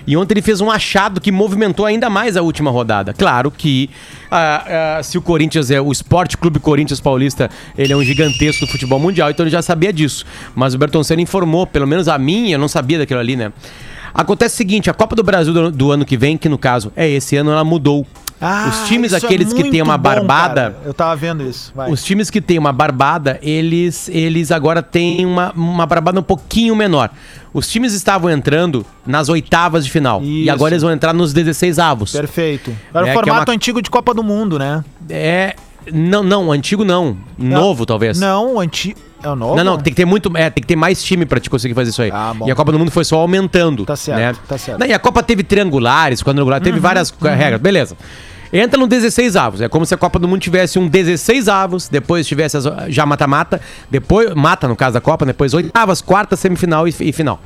E 0.07 0.17
ontem 0.17 0.35
ele 0.35 0.43
fez 0.43 0.61
um 0.61 0.71
achado 0.71 1.21
que 1.21 1.33
movimentou 1.33 1.85
ainda 1.85 2.09
mais 2.09 2.37
a 2.37 2.43
última 2.43 2.71
rodada. 2.71 3.13
Claro 3.13 3.51
que 3.51 3.91
ah, 4.31 4.99
ah, 4.99 5.03
se 5.03 5.19
o 5.19 5.23
Corinthians 5.23 5.71
é 5.71 5.81
o 5.81 5.91
Esporte 5.91 6.37
Clube 6.39 6.61
Corinthians 6.61 7.01
Paulista, 7.01 7.51
ele 7.77 7.93
é 7.93 7.97
um 7.97 8.05
gigantesco 8.05 8.67
do 8.67 8.71
futebol 8.71 9.01
mundial, 9.01 9.31
então 9.31 9.45
ele 9.45 9.51
já 9.51 9.63
sabia 9.63 9.93
disso. 9.93 10.25
Mas 10.55 10.75
o 10.75 10.79
Bertoncello 10.79 11.21
informou, 11.21 11.67
pelo 11.67 11.87
menos 11.87 12.07
a 12.07 12.17
mim, 12.17 12.51
eu 12.53 12.59
não 12.59 12.69
sabia 12.69 12.99
daquilo 12.99 13.19
ali, 13.19 13.35
né? 13.35 13.53
Acontece 14.15 14.55
o 14.55 14.57
seguinte, 14.59 14.89
a 14.89 14.95
Copa 14.95 15.17
do 15.17 15.25
Brasil 15.25 15.53
do, 15.53 15.73
do 15.73 15.91
ano 15.91 16.05
que 16.05 16.17
vem, 16.17 16.39
que 16.39 16.49
no 16.49 16.57
caso 16.57 16.93
é 16.95 17.09
esse 17.11 17.37
ano, 17.37 17.51
ela 17.51 17.65
mudou. 17.65 18.07
Ah, 18.41 18.69
os 18.69 18.89
times 18.89 19.13
é 19.13 19.17
aqueles 19.17 19.53
que 19.53 19.61
muito 19.61 19.73
têm 19.73 19.81
uma 19.83 19.97
bom, 19.97 20.03
barbada, 20.03 20.61
cara. 20.73 20.77
Eu 20.85 20.93
tava 20.93 21.17
vendo 21.17 21.43
isso. 21.43 21.73
Vai. 21.75 21.91
os 21.91 22.03
times 22.05 22.29
que 22.31 22.41
têm 22.41 22.59
uma 22.59 22.73
barbada, 22.73 23.39
eles, 23.43 24.09
eles 24.09 24.51
agora 24.51 24.83
têm 24.83 25.25
uma, 25.25 25.53
uma 25.53 25.87
barbada 25.87 26.19
um 26.21 26.23
pouquinho 26.23 26.75
menor. 26.77 27.11
Os 27.53 27.69
times 27.71 27.93
estavam 27.95 28.29
entrando 28.31 28.85
nas 29.07 29.29
oitavas 29.29 29.85
de 29.85 29.91
final. 29.91 30.21
E 30.23 30.43
Isso. 30.43 30.51
agora 30.53 30.75
eles 30.75 30.83
vão 30.83 30.91
entrar 30.93 31.13
nos 31.15 31.33
16 31.33 31.79
avos. 31.79 32.11
Perfeito. 32.13 32.77
Era 32.93 32.99
É, 32.99 33.03
o 33.03 33.05
que 33.05 33.11
é 33.11 33.15
formato 33.15 33.51
uma- 33.51 33.55
antigo 33.55 33.81
de 33.81 33.89
Copa 33.89 34.13
do 34.13 34.25
Mundo, 34.25 34.59
né? 34.59 34.85
É. 35.09 35.55
Não, 35.93 36.23
não, 36.23 36.51
antigo 36.53 36.85
não. 36.85 37.17
Novo, 37.39 37.85
talvez. 37.87 38.19
Não, 38.19 38.55
o 38.55 38.61
antigo. 38.61 38.99
É 39.23 39.29
o 39.29 39.35
novo? 39.37 39.57
Não, 39.57 39.65
não, 39.65 39.77
tem 39.79 39.93
que 39.93 39.97
ter 39.97 40.05
muito. 40.05 40.31
É, 40.37 40.51
tem 40.51 40.61
que 40.61 40.69
ter 40.69 40.77
mais 40.77 41.03
time 41.03 41.25
pra 41.25 41.41
te 41.41 41.49
conseguir 41.49 41.75
fazer 41.75 41.91
isso 41.91 42.03
aí. 42.03 42.11
Ah. 42.13 42.35
E 42.47 42.51
a 42.51 42.55
Copa 42.55 42.71
do 42.73 42.79
Mundo 42.79 42.91
foi 42.91 43.05
só 43.05 43.17
aumentando. 43.19 43.87
Tá 43.87 43.97
certo, 43.97 44.19
né? 44.19 44.35
tá 44.47 44.59
certo. 44.59 44.79
Não, 44.81 44.87
e 44.87 44.93
a 44.93 44.99
Copa 44.99 45.23
teve 45.23 45.43
triangulares, 45.43 46.23
quadrangular, 46.23 46.61
teve 46.61 46.79
várias 46.79 47.11
regras. 47.11 47.61
Beleza. 47.61 47.97
Entra 48.53 48.79
no 48.79 48.87
16 48.87 49.35
avos. 49.35 49.61
É 49.61 49.69
como 49.69 49.85
se 49.85 49.93
a 49.95 49.97
Copa 49.97 50.19
do 50.19 50.29
Mundo 50.29 50.41
tivesse 50.41 50.79
um 50.79 50.87
16 50.87 51.49
avos, 51.49 51.89
depois 51.89 52.27
tivesse 52.27 52.57
as- 52.57 52.65
já 52.89 53.05
mata-mata, 53.05 53.61
depois 53.91 54.33
mata 54.35 54.69
no 54.69 54.77
caso 54.77 54.95
da 54.95 55.01
Copa, 55.01 55.25
depois 55.27 55.53
oitavas, 55.55 56.01
quarta, 56.01 56.37
semifinal 56.37 56.87
e, 56.87 56.95
e 57.01 57.13
final. 57.13 57.41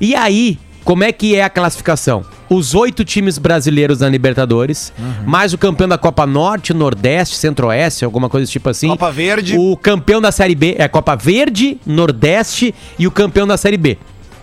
E 0.00 0.14
aí, 0.14 0.58
como 0.84 1.04
é 1.04 1.12
que 1.12 1.34
é 1.36 1.44
a 1.44 1.50
classificação? 1.50 2.24
Os 2.52 2.74
oito 2.74 3.04
times 3.04 3.38
brasileiros 3.38 3.98
da 4.00 4.08
Libertadores, 4.08 4.92
Uhum. 4.98 5.12
mais 5.26 5.52
o 5.54 5.58
campeão 5.58 5.88
da 5.88 5.96
Copa 5.96 6.26
Norte, 6.26 6.74
Nordeste, 6.74 7.36
Centro-Oeste, 7.36 8.04
alguma 8.04 8.28
coisa 8.28 8.50
tipo 8.50 8.68
assim. 8.68 8.88
Copa 8.88 9.10
Verde. 9.10 9.56
O 9.58 9.76
campeão 9.76 10.20
da 10.20 10.30
Série 10.30 10.54
B 10.54 10.74
é 10.78 10.86
Copa 10.88 11.16
Verde, 11.16 11.78
Nordeste 11.86 12.74
e 12.98 13.06
o 13.06 13.10
campeão 13.10 13.46
da 13.46 13.56
Série 13.56 13.76
B. 13.76 13.96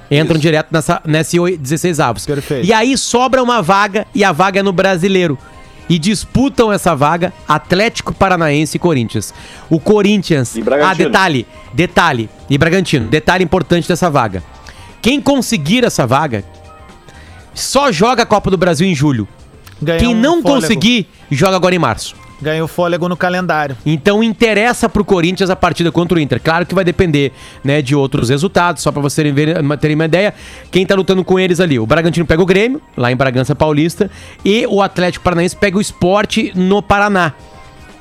Entram 0.10 0.40
direto 0.40 0.70
nessa, 0.72 1.02
nesse 1.06 1.40
oi- 1.40 1.56
16 1.56 2.00
avos. 2.00 2.26
Perfeito. 2.26 2.66
E 2.66 2.74
aí 2.74 2.98
sobra 2.98 3.44
uma 3.44 3.62
vaga 3.62 4.08
e 4.16 4.24
a 4.24 4.32
vaga 4.32 4.60
é 4.60 4.64
no 4.64 4.72
brasileiro. 4.74 5.38
E 5.88 5.98
disputam 6.00 6.72
essa 6.72 6.96
vaga 6.96 7.32
Atlético 7.48 8.14
Paranaense 8.14 8.78
e 8.78 8.80
Corinthians. 8.80 9.34
O 9.70 9.80
Corinthians. 9.80 10.56
E 10.56 10.62
Bragantino. 10.62 10.92
Ah, 10.92 10.96
detalhe, 10.96 11.48
detalhe. 11.74 12.30
E 12.50 12.58
Bragantino. 12.58 13.08
Detalhe 13.08 13.44
importante 13.44 13.88
dessa 13.88 14.10
vaga. 14.10 14.44
Quem 15.02 15.22
conseguir 15.22 15.84
essa 15.84 16.06
vaga 16.08 16.44
só 17.54 17.92
joga 17.92 18.24
a 18.24 18.26
Copa 18.26 18.50
do 18.52 18.58
Brasil 18.58 18.88
em 18.88 18.96
julho. 18.96 19.28
Ganhou 19.82 20.00
Quem 20.00 20.16
um 20.16 20.20
não 20.20 20.42
fôlego. 20.42 20.62
conseguir, 20.62 21.08
joga 21.32 21.56
agora 21.56 21.74
em 21.76 21.80
março. 21.80 22.16
Ganhou 22.42 22.68
fôlego 22.70 23.10
no 23.10 23.18
calendário. 23.18 23.76
Então 23.86 24.24
interessa 24.24 24.88
pro 24.88 25.04
Corinthians 25.04 25.50
a 25.50 25.58
partida 25.58 25.92
contra 25.92 26.18
o 26.18 26.22
Inter. 26.22 26.40
Claro 26.42 26.66
que 26.66 26.74
vai 26.74 26.86
depender, 26.86 27.34
né, 27.64 27.82
de 27.82 27.94
outros 27.96 28.30
resultados, 28.30 28.82
só 28.82 28.92
pra 28.94 29.02
vocês 29.02 29.16
terem, 29.16 29.34
ver- 29.34 29.78
terem 29.78 29.96
uma 29.96 30.06
ideia. 30.06 30.34
Quem 30.72 30.86
tá 30.86 30.96
lutando 30.96 31.22
com 31.24 31.38
eles 31.38 31.60
ali? 31.60 31.78
O 31.78 31.86
Bragantino 31.86 32.26
pega 32.26 32.42
o 32.42 32.46
Grêmio, 32.46 32.82
lá 32.96 33.12
em 33.12 33.16
Bragança 33.16 33.54
Paulista, 33.56 34.10
e 34.46 34.66
o 34.68 34.82
Atlético 34.82 35.24
Paranaense 35.24 35.56
pega 35.56 35.78
o 35.78 35.82
Esporte 35.82 36.54
no 36.56 36.82
Paraná. 36.82 37.34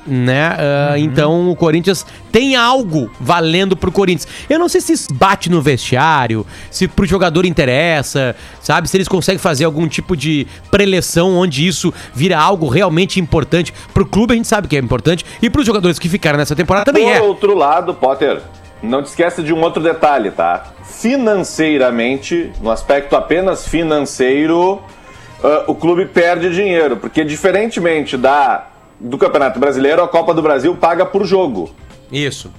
Né? 0.07 0.55
Ah, 0.57 0.97
Então 0.97 1.51
o 1.51 1.55
Corinthians 1.55 2.05
tem 2.31 2.55
algo 2.55 3.11
valendo 3.19 3.75
pro 3.75 3.91
Corinthians. 3.91 4.27
Eu 4.49 4.57
não 4.57 4.69
sei 4.69 4.81
se 4.81 4.93
isso 4.93 5.13
bate 5.13 5.49
no 5.49 5.61
vestiário, 5.61 6.45
se 6.71 6.87
pro 6.87 7.05
jogador 7.05 7.45
interessa, 7.45 8.35
sabe? 8.61 8.89
Se 8.89 8.97
eles 8.97 9.07
conseguem 9.07 9.39
fazer 9.39 9.65
algum 9.65 9.87
tipo 9.87 10.15
de 10.15 10.47
preleção 10.71 11.35
onde 11.35 11.67
isso 11.67 11.93
vira 12.13 12.39
algo 12.39 12.67
realmente 12.67 13.19
importante. 13.19 13.73
Pro 13.93 14.05
clube 14.05 14.33
a 14.33 14.35
gente 14.35 14.47
sabe 14.47 14.67
que 14.67 14.75
é 14.75 14.79
importante 14.79 15.25
e 15.41 15.49
pros 15.49 15.65
jogadores 15.65 15.99
que 15.99 16.09
ficaram 16.09 16.37
nessa 16.37 16.55
temporada 16.55 16.85
também 16.85 17.05
Por 17.05 17.13
é. 17.13 17.21
outro 17.21 17.55
lado, 17.55 17.93
Potter, 17.93 18.41
não 18.81 19.03
te 19.03 19.07
esqueça 19.07 19.43
de 19.43 19.53
um 19.53 19.61
outro 19.61 19.83
detalhe, 19.83 20.31
tá? 20.31 20.71
Financeiramente, 20.83 22.51
no 22.61 22.71
aspecto 22.71 23.15
apenas 23.15 23.67
financeiro, 23.67 24.81
ah, 25.43 25.65
o 25.67 25.75
clube 25.75 26.05
perde 26.05 26.49
dinheiro, 26.53 26.97
porque 26.97 27.23
diferentemente 27.23 28.17
da 28.17 28.67
do 28.99 29.17
Campeonato 29.17 29.59
Brasileiro, 29.59 30.03
a 30.03 30.07
Copa 30.07 30.33
do 30.33 30.41
Brasil 30.41 30.75
paga 30.75 31.05
por 31.05 31.25
jogo. 31.25 31.73
Isso. 32.11 32.51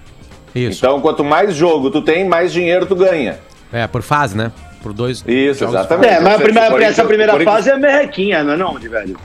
Isso. 0.55 0.79
Então, 0.85 1.01
quanto 1.01 1.23
mais 1.25 1.55
jogo 1.55 1.91
tu 1.91 2.03
tem, 2.03 2.25
mais 2.29 2.53
dinheiro 2.53 2.87
tu 2.87 2.97
ganha. 2.97 3.39
É, 3.73 3.87
por 3.87 4.03
fase, 4.03 4.37
né? 4.37 4.51
Por 4.83 4.93
dois. 4.93 5.23
Isso, 5.27 5.65
exatamente. 5.65 6.13
É, 6.13 6.21
mas 6.21 6.35
a 6.35 6.39
primeira- 6.39 6.85
essa 6.85 7.05
primeira 7.05 7.41
fase 7.45 7.71
é 7.71 7.77
merrequinha, 7.77 8.43
não 8.43 8.53
é 8.55 8.57
não, 8.57 8.79
de 8.79 8.89
velho? 8.89 9.17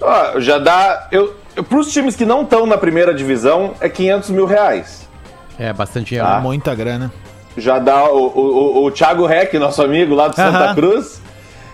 Ó, 0.00 0.40
já 0.40 0.58
dá. 0.58 1.08
Eu, 1.10 1.34
eu, 1.56 1.62
pros 1.64 1.90
times 1.92 2.16
que 2.16 2.24
não 2.26 2.42
estão 2.42 2.66
na 2.66 2.76
primeira 2.76 3.14
divisão, 3.14 3.72
é 3.80 3.88
500 3.88 4.30
mil 4.30 4.44
reais. 4.44 5.08
É, 5.58 5.72
bastante 5.72 6.16
Tá. 6.16 6.32
erro. 6.34 6.40
Muita 6.42 6.74
grana. 6.74 7.12
Já 7.56 7.78
dá 7.78 8.04
o, 8.10 8.26
o, 8.26 8.84
o, 8.84 8.90
Thiago 8.90 9.24
Reck, 9.26 9.56
nosso 9.58 9.80
amigo 9.80 10.14
lá 10.14 10.26
do 10.28 10.34
Santa. 10.34 10.74
Cruz, 10.74 11.22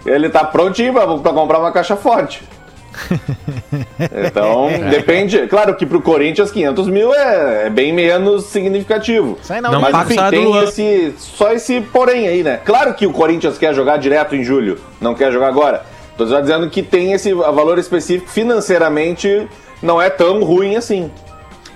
ele 0.05 0.29
tá 0.29 0.45
prontinho 0.45 0.93
pra, 0.93 1.07
pra 1.07 1.33
comprar 1.33 1.59
uma 1.59 1.73
caixa 1.73 1.97
forte. 1.97 2.43
Então, 4.26 4.68
depende. 4.90 5.47
Claro 5.47 5.75
que 5.75 5.87
pro 5.87 6.00
Corinthians 6.00 6.50
500 6.50 6.88
mil 6.88 7.14
é, 7.14 7.66
é 7.66 7.70
bem 7.70 7.92
menos 7.92 8.47
significativo. 8.47 9.38
Não, 9.62 9.73
Não 9.73 9.80
Mas 9.80 9.94
enfim, 10.06 10.16
do 10.16 10.30
tem 10.30 10.44
Luan. 10.44 10.64
esse, 10.64 11.14
só 11.18 11.52
esse 11.52 11.80
porém 11.80 12.28
aí, 12.28 12.42
né? 12.42 12.61
Claro 12.64 12.94
que 12.94 13.06
o 13.06 13.12
Corinthians 13.12 13.59
quer 13.59 13.75
jogar 13.75 13.99
direto 13.99 14.35
em 14.35 14.42
julho, 14.42 14.78
não 15.00 15.14
quer 15.14 15.32
jogar 15.32 15.49
agora. 15.49 15.85
Tô 16.16 16.26
só 16.26 16.40
dizendo 16.40 16.68
que 16.68 16.82
tem 16.82 17.12
esse 17.12 17.32
valor 17.32 17.78
específico 17.78 18.30
financeiramente, 18.30 19.49
não 19.82 20.00
é 20.00 20.11
tão 20.11 20.42
ruim 20.42 20.76
assim. 20.76 21.11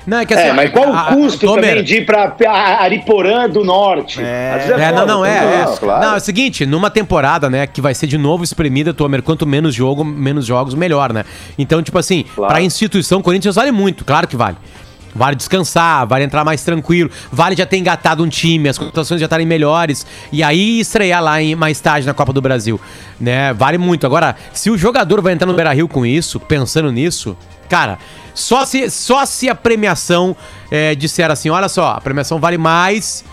Não, 0.06 0.18
é 0.18 0.26
que 0.26 0.34
assim. 0.34 0.42
É, 0.48 0.52
mas 0.52 0.70
qual 0.70 0.92
a- 0.92 1.10
o 1.12 1.16
custo 1.16 1.46
também 1.54 1.82
de 1.82 1.96
ir 1.96 2.06
pra 2.06 2.34
Ariporã 2.80 3.48
do 3.48 3.64
Norte? 3.64 4.20
Às 4.20 4.64
vezes 4.66 4.82
É, 4.82 4.92
não, 4.92 5.06
não, 5.06 5.24
é, 5.24 5.38
tem 5.40 5.48
é. 5.60 5.64
Não, 5.64 5.76
claro. 5.76 6.00
Não, 6.06 6.14
é 6.14 6.16
o 6.16 6.20
seguinte, 6.20 6.66
numa 6.66 6.90
temporada, 6.90 7.48
né, 7.48 7.66
que 7.66 7.80
vai 7.80 7.94
ser 7.94 8.06
de 8.06 8.18
novo 8.18 8.44
espremida, 8.44 8.92
Tomer, 8.92 9.22
quanto 9.22 9.46
menos 9.46 9.74
jogo, 9.74 10.04
menos 10.04 10.44
jogos, 10.44 10.74
melhor, 10.74 11.12
né? 11.12 11.24
Então, 11.58 11.82
tipo 11.82 11.98
assim, 11.98 12.24
Claro. 12.34 12.52
pra 12.52 12.62
instituição, 12.62 13.22
Corinthians 13.22 13.54
vale 13.54 13.72
muito, 13.72 14.04
claro 14.04 14.26
que 14.28 14.36
vale. 14.36 14.56
Vale 15.14 15.36
descansar, 15.36 16.06
vale 16.06 16.24
entrar 16.24 16.44
mais 16.44 16.64
tranquilo, 16.64 17.10
vale 17.30 17.54
já 17.54 17.64
ter 17.64 17.76
engatado 17.76 18.24
um 18.24 18.28
time, 18.28 18.68
as 18.68 18.76
contratações 18.76 19.20
já 19.20 19.26
estarem 19.26 19.46
melhores, 19.46 20.04
e 20.32 20.42
aí 20.42 20.80
estrear 20.80 21.22
lá 21.22 21.40
em 21.40 21.54
mais 21.54 21.80
tarde 21.80 22.06
na 22.06 22.12
Copa 22.12 22.32
do 22.32 22.40
Brasil, 22.40 22.80
né? 23.20 23.52
Vale 23.52 23.78
muito. 23.78 24.06
Agora, 24.06 24.34
se 24.52 24.70
o 24.70 24.76
jogador 24.76 25.22
vai 25.22 25.32
entrar 25.32 25.46
no 25.46 25.54
Beira-Rio 25.54 25.86
com 25.86 26.04
isso, 26.04 26.40
pensando 26.40 26.90
nisso, 26.90 27.36
cara, 27.68 27.98
só 28.34 28.64
se, 28.64 28.90
só 28.90 29.24
se 29.24 29.48
a 29.48 29.54
premiação 29.54 30.36
é, 30.70 30.94
disser 30.94 31.30
assim, 31.30 31.48
olha 31.48 31.68
só, 31.68 31.92
a 31.92 32.00
premiação 32.00 32.40
vale 32.40 32.58
mais 32.58 33.24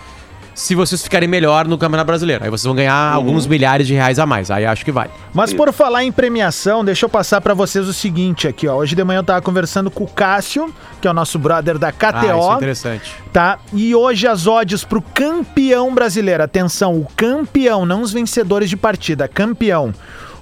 se 0.54 0.76
vocês 0.76 1.02
ficarem 1.02 1.28
melhor 1.28 1.68
no 1.68 1.78
Campeonato 1.78 2.08
Brasileiro. 2.08 2.44
Aí 2.44 2.50
vocês 2.50 2.66
vão 2.66 2.76
ganhar 2.76 2.94
alguns 3.14 3.48
milhares 3.48 3.88
de 3.88 3.94
reais 3.94 4.20
a 4.20 4.26
mais. 4.26 4.52
Aí 4.52 4.66
acho 4.66 4.84
que 4.86 4.92
vale. 4.92 5.10
Mas 5.34 5.54
por 5.54 5.72
falar 5.74 6.04
em 6.04 6.12
premiação, 6.12 6.84
deixa 6.84 7.06
eu 7.06 7.10
passar 7.10 7.42
pra 7.42 7.54
vocês 7.54 7.88
o 7.88 7.94
seguinte 7.94 8.48
aqui, 8.48 8.68
ó. 8.68 8.76
Hoje 8.76 8.96
de 8.96 9.04
manhã 9.04 9.20
eu 9.20 9.24
tava 9.24 9.42
conversando 9.42 9.90
com 9.90 10.04
o 10.04 10.08
Cássio, 10.08 10.74
que 11.00 11.08
é 11.08 11.12
o 11.12 11.14
nosso 11.14 11.40
brother 11.40 11.78
da 11.78 11.88
Ah, 11.88 11.92
isso 11.92 12.06
é 12.06 12.12
KTO, 12.12 12.54
interessante. 12.56 13.16
tá? 13.32 13.60
E 13.74 13.96
hoje 13.96 14.28
as 14.28 14.46
odds 14.48 14.84
pro 14.84 15.02
campeão 15.02 15.94
brasileiro, 15.94 16.44
atenção, 16.44 16.96
o 16.98 17.08
campeão, 17.16 17.86
não 17.86 18.02
os 18.02 18.12
vencedores 18.12 18.70
de 18.70 18.78
partida, 18.78 19.28
campeão. 19.28 19.94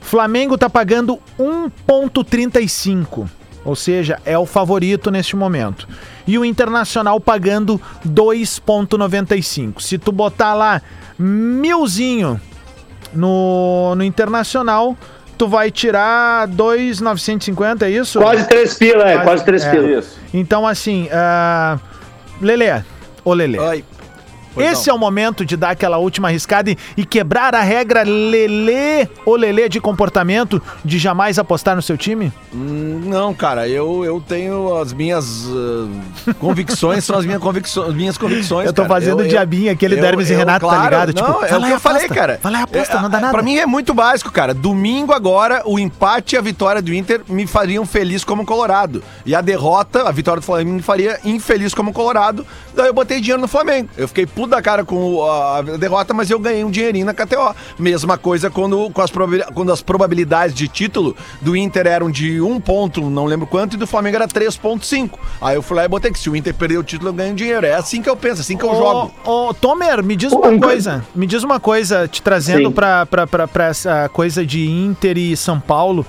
O 0.02 0.06
Flamengo 0.06 0.58
tá 0.58 0.70
pagando 0.70 1.20
1.35, 1.38 3.28
ou 3.70 3.76
seja, 3.76 4.20
é 4.26 4.36
o 4.36 4.48
favorito 4.48 5.12
neste 5.12 5.36
momento. 5.36 5.88
E 6.26 6.40
o 6.40 6.44
Internacional 6.44 7.20
pagando 7.20 7.80
2.95. 8.08 9.80
Se 9.80 10.00
tu 10.00 10.12
botar 10.12 10.56
lá 10.56 10.82
milzinho 11.18 12.42
no, 13.14 13.94
no 13.96 14.04
Internacional, 14.04 14.98
tu 15.38 15.48
vai 15.48 15.70
tirar 15.70 16.48
2,950, 16.48 17.86
é 17.86 17.92
isso? 17.92 18.20
Quase 18.20 18.48
três 18.48 18.74
pila, 18.74 19.04
é, 19.08 19.14
Quase- 19.14 19.24
quase 19.26 19.46
três 19.46 19.64
é. 19.64 19.72
pila. 19.72 20.00
Isso. 20.00 20.18
Então, 20.34 20.66
assim, 20.66 21.08
ah, 21.12 21.78
Lelê, 22.42 22.82
ô 23.24 23.34
Lelê, 23.34 23.60
Ai. 23.60 23.84
Pois 24.54 24.72
esse 24.72 24.90
é 24.90 24.94
o 24.94 24.98
momento 24.98 25.46
de 25.46 25.56
dar 25.56 25.72
aquela 25.72 25.98
última 25.98 26.28
arriscada 26.28 26.72
e, 26.72 26.78
e 26.98 27.06
quebrar 27.06 27.54
a 27.56 27.62
regra 27.62 28.04
Lelê 28.04 29.08
ou 29.26 29.36
Lelê 29.36 29.70
de 29.70 29.80
comportamento 29.80 30.62
de 30.84 30.98
jamais 30.98 31.38
apostar 31.40 31.76
no 31.76 31.82
seu 31.82 31.98
time? 31.98 32.32
Hum, 32.54 33.02
Não, 33.06 33.34
cara, 33.34 33.68
eu, 33.68 34.04
eu 34.04 34.20
tenho 34.26 34.76
as 34.78 34.94
minhas 34.94 35.46
ah, 36.28 36.34
convicções, 36.40 37.04
são 37.04 37.18
as 37.18 37.26
minhas 37.26 37.42
convicções, 37.42 37.94
minhas 37.94 38.18
convicções. 38.18 38.68
Eu 38.68 38.74
tô 38.74 38.84
cara. 38.84 38.94
fazendo 38.96 39.28
diabinho, 39.28 39.72
aquele 39.72 39.96
do 39.96 40.06
Hermes 40.06 40.30
e 40.30 40.34
Renato, 40.34 40.68
tá 40.68 40.84
ligado? 40.84 41.14
Tipo, 41.14 41.28
não, 41.30 41.44
é 41.44 41.48
vai 41.48 41.60
o 41.60 41.66
que 41.66 41.72
eu 41.72 41.80
falei, 41.80 42.06
aposta, 42.06 42.16
cara. 42.16 42.40
vai 42.42 42.52
lá 42.52 42.60
e 42.60 42.64
aposta, 42.64 42.98
É, 42.98 43.02
não 43.02 43.10
dá 43.10 43.20
nada. 43.20 43.34
Pra 43.34 43.42
mim 43.42 43.58
é 43.58 43.66
muito 43.66 43.94
básico, 43.94 44.32
cara. 44.32 44.54
Domingo 44.54 45.14
agora, 45.14 45.62
o 45.66 45.78
empate 45.80 46.36
e 46.36 46.38
a 46.38 46.42
vitória 46.42 46.82
do 46.82 46.94
Inter 46.94 47.22
me 47.28 47.46
fariam 47.48 47.86
feliz 47.86 48.24
como 48.24 48.46
Colorado. 48.46 49.04
E 49.26 49.36
a 49.36 49.42
derrota, 49.42 50.08
a 50.08 50.12
vitória 50.12 50.40
do 50.42 50.46
Flamengo 50.46 50.72
me 50.72 50.82
faria 50.82 51.20
infeliz 51.24 51.74
como 51.74 51.94
Colorado. 51.94 52.46
Daí 52.76 52.88
eu 52.88 52.94
botei 52.94 53.20
dinheiro 53.20 53.42
no 53.42 53.48
Flamengo. 53.48 53.90
Eu 53.98 54.08
fiquei 54.08 54.26
puto 54.26 54.49
da 54.50 54.62
cara 54.62 54.84
com 54.84 55.24
a 55.30 55.62
derrota, 55.62 56.14
mas 56.14 56.30
eu 56.30 56.40
ganhei 56.40 56.64
um 56.64 56.72
dinheirinho 56.72 57.06
na 57.06 57.14
KTO. 57.14 57.56
Mesma 57.78 58.18
coisa 58.18 58.50
quando, 58.50 58.90
com 58.90 59.02
as, 59.02 59.12
quando 59.54 59.72
as 59.72 59.82
probabilidades 59.82 60.56
de 60.56 60.68
título 60.68 61.16
do 61.42 61.56
Inter 61.56 61.88
eram 61.88 62.10
de 62.12 62.42
um 62.42 62.60
ponto, 62.60 63.10
não 63.10 63.26
lembro 63.26 63.48
quanto, 63.48 63.76
e 63.76 63.78
do 63.78 63.88
Flamengo 63.88 64.18
era 64.18 64.28
3,5. 64.28 65.12
Aí 65.42 65.56
eu 65.56 65.62
fui 65.62 65.78
lá 65.78 65.86
e 65.86 65.88
botei 65.88 66.12
que 66.12 66.20
se 66.20 66.30
o 66.30 66.36
Inter 66.36 66.54
perder 66.54 66.78
o 66.78 66.84
título, 66.84 67.10
eu 67.10 67.14
ganho 67.14 67.36
dinheiro. 67.36 67.66
É 67.66 67.74
assim 67.76 68.02
que 68.02 68.10
eu 68.10 68.16
penso, 68.16 68.42
assim 68.42 68.58
que 68.58 68.64
eu 68.66 68.76
jogo. 68.76 69.12
Ô, 69.24 69.50
ô, 69.50 69.54
Tomer, 69.54 70.04
me 70.04 70.16
diz 70.16 70.34
Ô, 70.34 70.38
uma 70.40 70.48
um- 70.50 70.60
coisa. 70.60 71.06
Me 71.16 71.26
diz 71.28 71.44
uma 71.44 71.60
coisa, 71.60 72.08
te 72.08 72.22
trazendo 72.22 72.72
pra 72.72 73.08
essa 73.70 74.10
coisa 74.10 74.46
de 74.46 74.68
Inter 74.70 75.18
e 75.18 75.38
São 75.38 75.60
Paulo. 75.60 76.06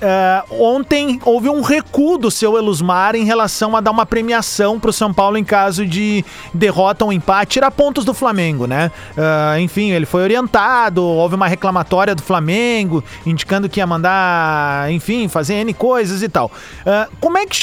É, 0.00 0.42
ontem 0.50 1.20
houve 1.24 1.48
um 1.48 1.60
recuo 1.60 2.18
do 2.18 2.30
seu 2.30 2.56
Elusmar 2.56 3.14
em 3.14 3.24
relação 3.24 3.76
a 3.76 3.80
dar 3.80 3.90
uma 3.90 4.06
premiação 4.06 4.78
pro 4.78 4.92
São 4.92 5.12
Paulo 5.12 5.36
em 5.36 5.44
caso 5.44 5.86
de 5.86 6.24
derrota 6.54 7.04
ou 7.04 7.12
empate, 7.12 7.52
tirar 7.52 7.70
pontos 7.70 8.04
do 8.04 8.14
Flamengo, 8.14 8.66
né? 8.66 8.90
É, 9.16 9.60
enfim, 9.60 9.90
ele 9.90 10.06
foi 10.06 10.22
orientado, 10.22 11.02
houve 11.02 11.34
uma 11.34 11.48
reclamatória 11.48 12.14
do 12.14 12.22
Flamengo, 12.22 13.02
indicando 13.26 13.68
que 13.68 13.80
ia 13.80 13.86
mandar, 13.86 14.90
enfim, 14.92 15.28
fazer 15.28 15.54
N 15.54 15.74
coisas 15.74 16.22
e 16.22 16.28
tal. 16.28 16.50
É, 16.86 17.08
como 17.20 17.38
é 17.38 17.46
que 17.46 17.58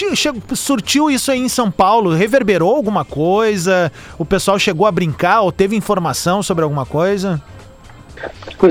surtiu 0.55 1.09
isso 1.09 1.31
aí 1.31 1.39
em 1.39 1.49
São 1.49 1.71
Paulo? 1.71 2.13
Reverberou 2.13 2.75
alguma 2.75 3.05
coisa? 3.05 3.91
O 4.17 4.25
pessoal 4.25 4.59
chegou 4.59 4.85
a 4.85 4.91
brincar 4.91 5.41
ou 5.41 5.51
teve 5.51 5.75
informação 5.75 6.43
sobre 6.43 6.63
alguma 6.63 6.85
coisa? 6.85 7.41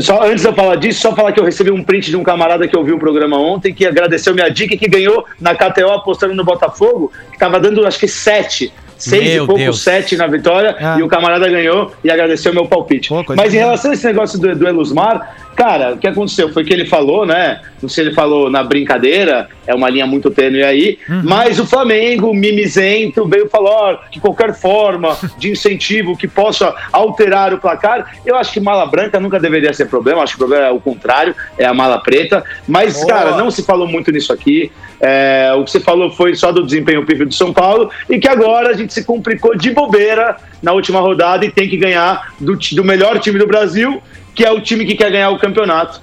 Só, 0.01 0.23
antes 0.25 0.43
de 0.43 0.49
eu 0.49 0.55
falar 0.55 0.77
disso, 0.77 1.01
só 1.01 1.15
falar 1.15 1.33
que 1.33 1.41
eu 1.41 1.45
recebi 1.45 1.71
um 1.71 1.83
print 1.83 2.11
de 2.11 2.17
um 2.17 2.23
camarada 2.23 2.67
que 2.67 2.77
ouviu 2.77 2.97
o 2.97 2.99
programa 2.99 3.39
ontem, 3.39 3.73
que 3.73 3.87
agradeceu 3.87 4.35
minha 4.35 4.49
dica 4.49 4.75
e 4.75 4.79
que 4.79 4.89
ganhou 4.89 5.25
na 5.41 5.55
KTO 5.55 5.91
apostando 5.91 6.35
no 6.35 6.45
Botafogo, 6.45 7.13
que 7.33 7.39
tava 7.39 7.59
dando 7.61 7.87
acho 7.87 7.99
que 7.99 8.09
sete. 8.09 8.73
Seis 8.97 9.25
Meu 9.25 9.45
e 9.45 9.47
pouco, 9.47 9.61
Deus. 9.61 9.83
sete 9.83 10.17
na 10.17 10.27
vitória, 10.27 10.77
Ah. 10.81 10.97
e 10.99 11.03
o 11.03 11.09
camarada 11.09 11.49
ganhou 11.49 11.93
e 12.03 12.11
agradeceu 12.11 12.55
meu 12.55 12.67
palpite. 12.67 13.09
Pô, 13.09 13.25
Mas 13.37 13.53
em 13.53 13.59
relação 13.59 13.91
a 13.91 13.95
esse 13.95 14.07
negócio 14.07 14.39
do, 14.39 14.55
do 14.55 14.69
Elusmar, 14.69 15.37
cara, 15.55 15.95
o 15.95 15.99
que 15.99 16.07
aconteceu 16.07 16.53
foi 16.53 16.65
que 16.65 16.73
ele 16.73 16.87
falou, 16.87 17.25
né? 17.25 17.61
Não 17.81 17.89
sei 17.89 18.05
se 18.05 18.09
ele 18.09 18.15
falou 18.15 18.51
na 18.51 18.63
brincadeira, 18.63 19.49
é 19.67 19.75
uma 19.75 19.89
linha 19.89 20.07
muito 20.07 20.31
tênue 20.31 20.63
aí, 20.63 20.99
Uhum. 21.09 21.23
mas 21.25 21.59
o 21.59 21.67
Flamengo, 21.67 22.33
mimizento, 22.35 23.27
veio 23.27 23.49
falar 23.49 24.09
que 24.11 24.19
qualquer 24.21 24.55
forma 24.55 25.17
de 25.39 25.51
incentivo 25.51 26.17
que 26.17 26.27
possa 26.27 26.75
alterar 26.93 27.53
o 27.53 27.59
placar, 27.59 28.15
eu 28.25 28.37
acho 28.37 28.53
que 28.53 28.61
mala 28.61 28.87
branca 28.87 29.21
nunca 29.21 29.39
deveria 29.39 29.73
ser 29.73 29.87
problema, 29.87 30.23
acho 30.23 30.37
que 30.37 30.43
o 30.43 30.47
problema 30.47 30.67
é 30.67 30.71
o 30.71 30.81
contrário, 30.81 31.35
é 31.59 31.65
a 31.65 31.75
mala 31.75 31.99
preta, 31.99 32.43
mas, 32.67 32.95
Boa. 32.95 33.07
cara, 33.07 33.37
não 33.37 33.51
se 33.51 33.63
falou 33.63 33.87
muito 33.87 34.11
nisso 34.11 34.33
aqui, 34.33 34.71
é, 35.01 35.53
o 35.57 35.65
que 35.65 35.71
você 35.71 35.81
falou 35.81 36.11
foi 36.11 36.35
só 36.35 36.51
do 36.51 36.65
desempenho 36.65 37.05
pífio 37.05 37.27
do 37.27 37.35
São 37.35 37.53
Paulo 37.53 37.91
e 38.09 38.19
que 38.19 38.29
agora 38.29 38.71
a 38.71 38.73
gente 38.73 38.95
se 38.95 39.05
complicou 39.05 39.55
de 39.57 39.71
bobeira 39.71 40.37
na 40.63 40.73
última 40.73 41.01
rodada 41.01 41.45
e 41.45 41.51
tem 41.51 41.69
que 41.69 41.77
ganhar 41.77 42.33
do, 42.41 42.57
do 42.57 42.85
melhor 42.85 43.19
time 43.19 43.39
do 43.39 43.47
Brasil, 43.47 44.03
que 44.35 44.45
é 44.45 44.51
o 44.53 44.61
time 44.61 44.85
que 44.85 44.95
quer 44.95 45.11
ganhar 45.11 45.31
o 45.31 45.39
campeonato. 45.39 46.01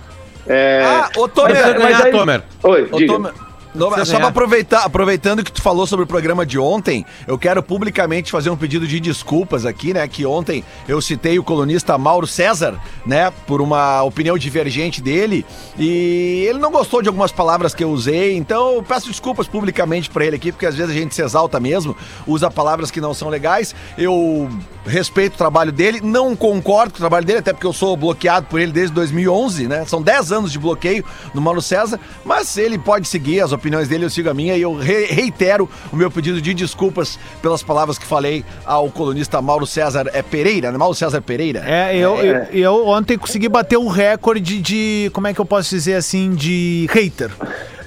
É, 0.48 0.82
Ah, 0.84 1.10
ô, 1.16 1.22
Mas 1.24 1.32
Tomer, 1.34 1.52
precisa 1.52 1.74
ganhar, 1.78 2.04
aí- 2.06 2.12
Tomer. 2.12 2.44
Oi, 2.64 2.88
Ô, 2.92 2.98
diga. 2.98 3.14
Tomer, 3.14 3.34
não, 3.74 3.88
Precisa 3.88 4.06
só 4.06 4.18
ganhar. 4.18 4.30
aproveitar, 4.30 4.84
aproveitando 4.84 5.44
que 5.44 5.52
tu 5.52 5.62
falou 5.62 5.88
sobre 5.88 6.04
o 6.04 6.08
programa 6.08 6.46
de 6.46 6.60
ontem, 6.60 7.06
eu 7.26 7.38
quero 7.38 7.64
publicamente 7.64 8.32
fazer 8.32 8.50
um 8.50 8.58
pedido 8.58 8.88
de 8.88 9.00
desculpas 9.00 9.66
aqui, 9.66 9.94
né? 9.94 10.08
Que 10.08 10.26
ontem 10.26 10.64
eu 10.88 11.02
citei 11.02 11.40
o 11.40 11.44
colunista 11.44 11.98
Mauro 11.98 12.28
César, 12.28 12.80
né? 13.06 13.32
Por 13.48 13.62
uma 13.62 14.04
opinião 14.04 14.38
divergente 14.38 15.02
dele. 15.02 15.46
E 15.78 16.46
ele 16.50 16.60
não 16.60 16.72
gostou 16.72 17.02
de 17.02 17.08
algumas 17.08 17.32
palavras 17.32 17.74
que 17.74 17.84
eu 17.84 17.90
usei, 17.92 18.36
então 18.36 18.76
eu 18.76 18.84
peço 18.84 19.08
desculpas 19.08 19.48
publicamente 19.48 20.10
pra 20.10 20.26
ele 20.26 20.36
aqui, 20.36 20.52
porque 20.52 20.66
às 20.66 20.76
vezes 20.76 20.96
a 20.96 21.00
gente 21.00 21.16
se 21.16 21.22
exalta 21.22 21.60
mesmo, 21.60 21.96
usa 22.28 22.52
palavras 22.52 22.92
que 22.92 23.00
não 23.00 23.14
são 23.14 23.30
legais. 23.30 23.74
Eu 23.98 24.50
respeito 24.86 25.36
o 25.36 25.38
trabalho 25.38 25.72
dele, 25.72 26.02
não 26.02 26.36
concordo 26.36 26.92
com 26.92 26.98
o 26.98 27.00
trabalho 27.00 27.26
dele, 27.26 27.40
até 27.40 27.54
porque 27.54 27.68
eu 27.68 27.74
sou 27.74 27.96
bloqueado 27.96 28.48
por 28.48 28.60
ele 28.60 28.72
desde 28.72 28.94
2011, 28.96 29.68
né? 29.68 29.86
São 29.86 30.02
10 30.02 30.32
anos 30.32 30.52
de 30.52 30.60
bloqueio 30.60 31.06
no 31.34 31.42
Mauro 31.42 31.62
César, 31.62 32.00
mas 32.26 32.58
ele 32.58 32.78
pode 32.78 33.08
seguir 33.08 33.40
as 33.42 33.52
opiniões 33.52 33.61
dele, 33.88 34.06
eu 34.06 34.10
sigo 34.10 34.30
a 34.30 34.34
minha 34.34 34.56
e 34.58 34.62
eu 34.62 34.76
re- 34.76 35.06
reitero 35.06 35.70
o 35.92 35.96
meu 35.96 36.10
pedido 36.10 36.42
de 36.42 36.54
desculpas 36.54 37.20
pelas 37.42 37.62
palavras 37.62 37.98
que 37.98 38.06
falei 38.06 38.44
ao 38.66 38.90
colunista 38.90 39.42
Mauro 39.42 39.66
César 39.68 40.10
é 40.14 40.22
Pereira, 40.22 40.72
né? 40.72 40.78
Mauro 40.78 40.96
César 40.96 41.22
Pereira. 41.22 41.64
É, 41.66 41.96
eu, 41.96 42.16
eu, 42.18 42.44
eu 42.52 42.88
ontem 42.88 43.18
consegui 43.18 43.48
bater 43.50 43.78
o 43.78 43.88
recorde 43.88 44.60
de, 44.62 45.10
como 45.14 45.28
é 45.28 45.34
que 45.34 45.40
eu 45.42 45.46
posso 45.46 45.70
dizer 45.70 45.96
assim, 45.96 46.34
de 46.34 46.88
hater. 46.92 47.30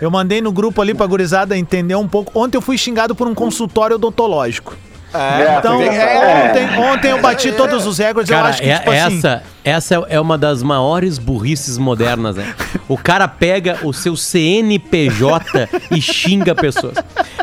Eu 0.01 0.11
mandei 0.11 0.41
no 0.41 0.53
grupo 0.53 0.83
ali 0.83 0.93
pra 0.95 1.07
gurizada 1.07 1.57
entender 1.57 1.95
um 1.95 2.07
pouco. 2.09 2.39
Ontem 2.39 2.57
eu 2.59 2.63
fui 2.63 2.77
xingado 2.77 3.15
por 3.15 3.27
um 3.27 3.35
consultório 3.35 3.97
odontológico. 3.97 4.77
É, 5.15 5.59
Então, 5.59 5.73
tu 5.73 5.79
vê 5.79 5.89
que- 5.91 5.97
ontem, 5.97 6.79
ontem 6.81 7.11
eu 7.13 7.21
bati 7.21 7.53
todos 7.53 7.87
os 7.87 7.99
recordes. 7.99 8.31
eu 8.31 8.37
Cara, 8.37 8.49
acho 8.49 8.63
que, 8.63 8.69
é- 8.69 8.79
tipo 8.79 8.91
assim... 8.91 9.19
essa, 9.19 9.43
essa 9.65 9.95
é 10.09 10.19
uma 10.21 10.37
das 10.37 10.63
maiores 10.63 11.19
burrices 11.19 11.79
modernas, 11.79 12.37
né? 12.37 12.55
O 12.89 12.99
cara 12.99 13.29
pega 13.29 13.79
o 13.85 13.93
seu 13.93 14.17
CNPJ 14.17 15.69
e 15.91 16.01
xinga 16.01 16.55
pessoas. 16.55 16.95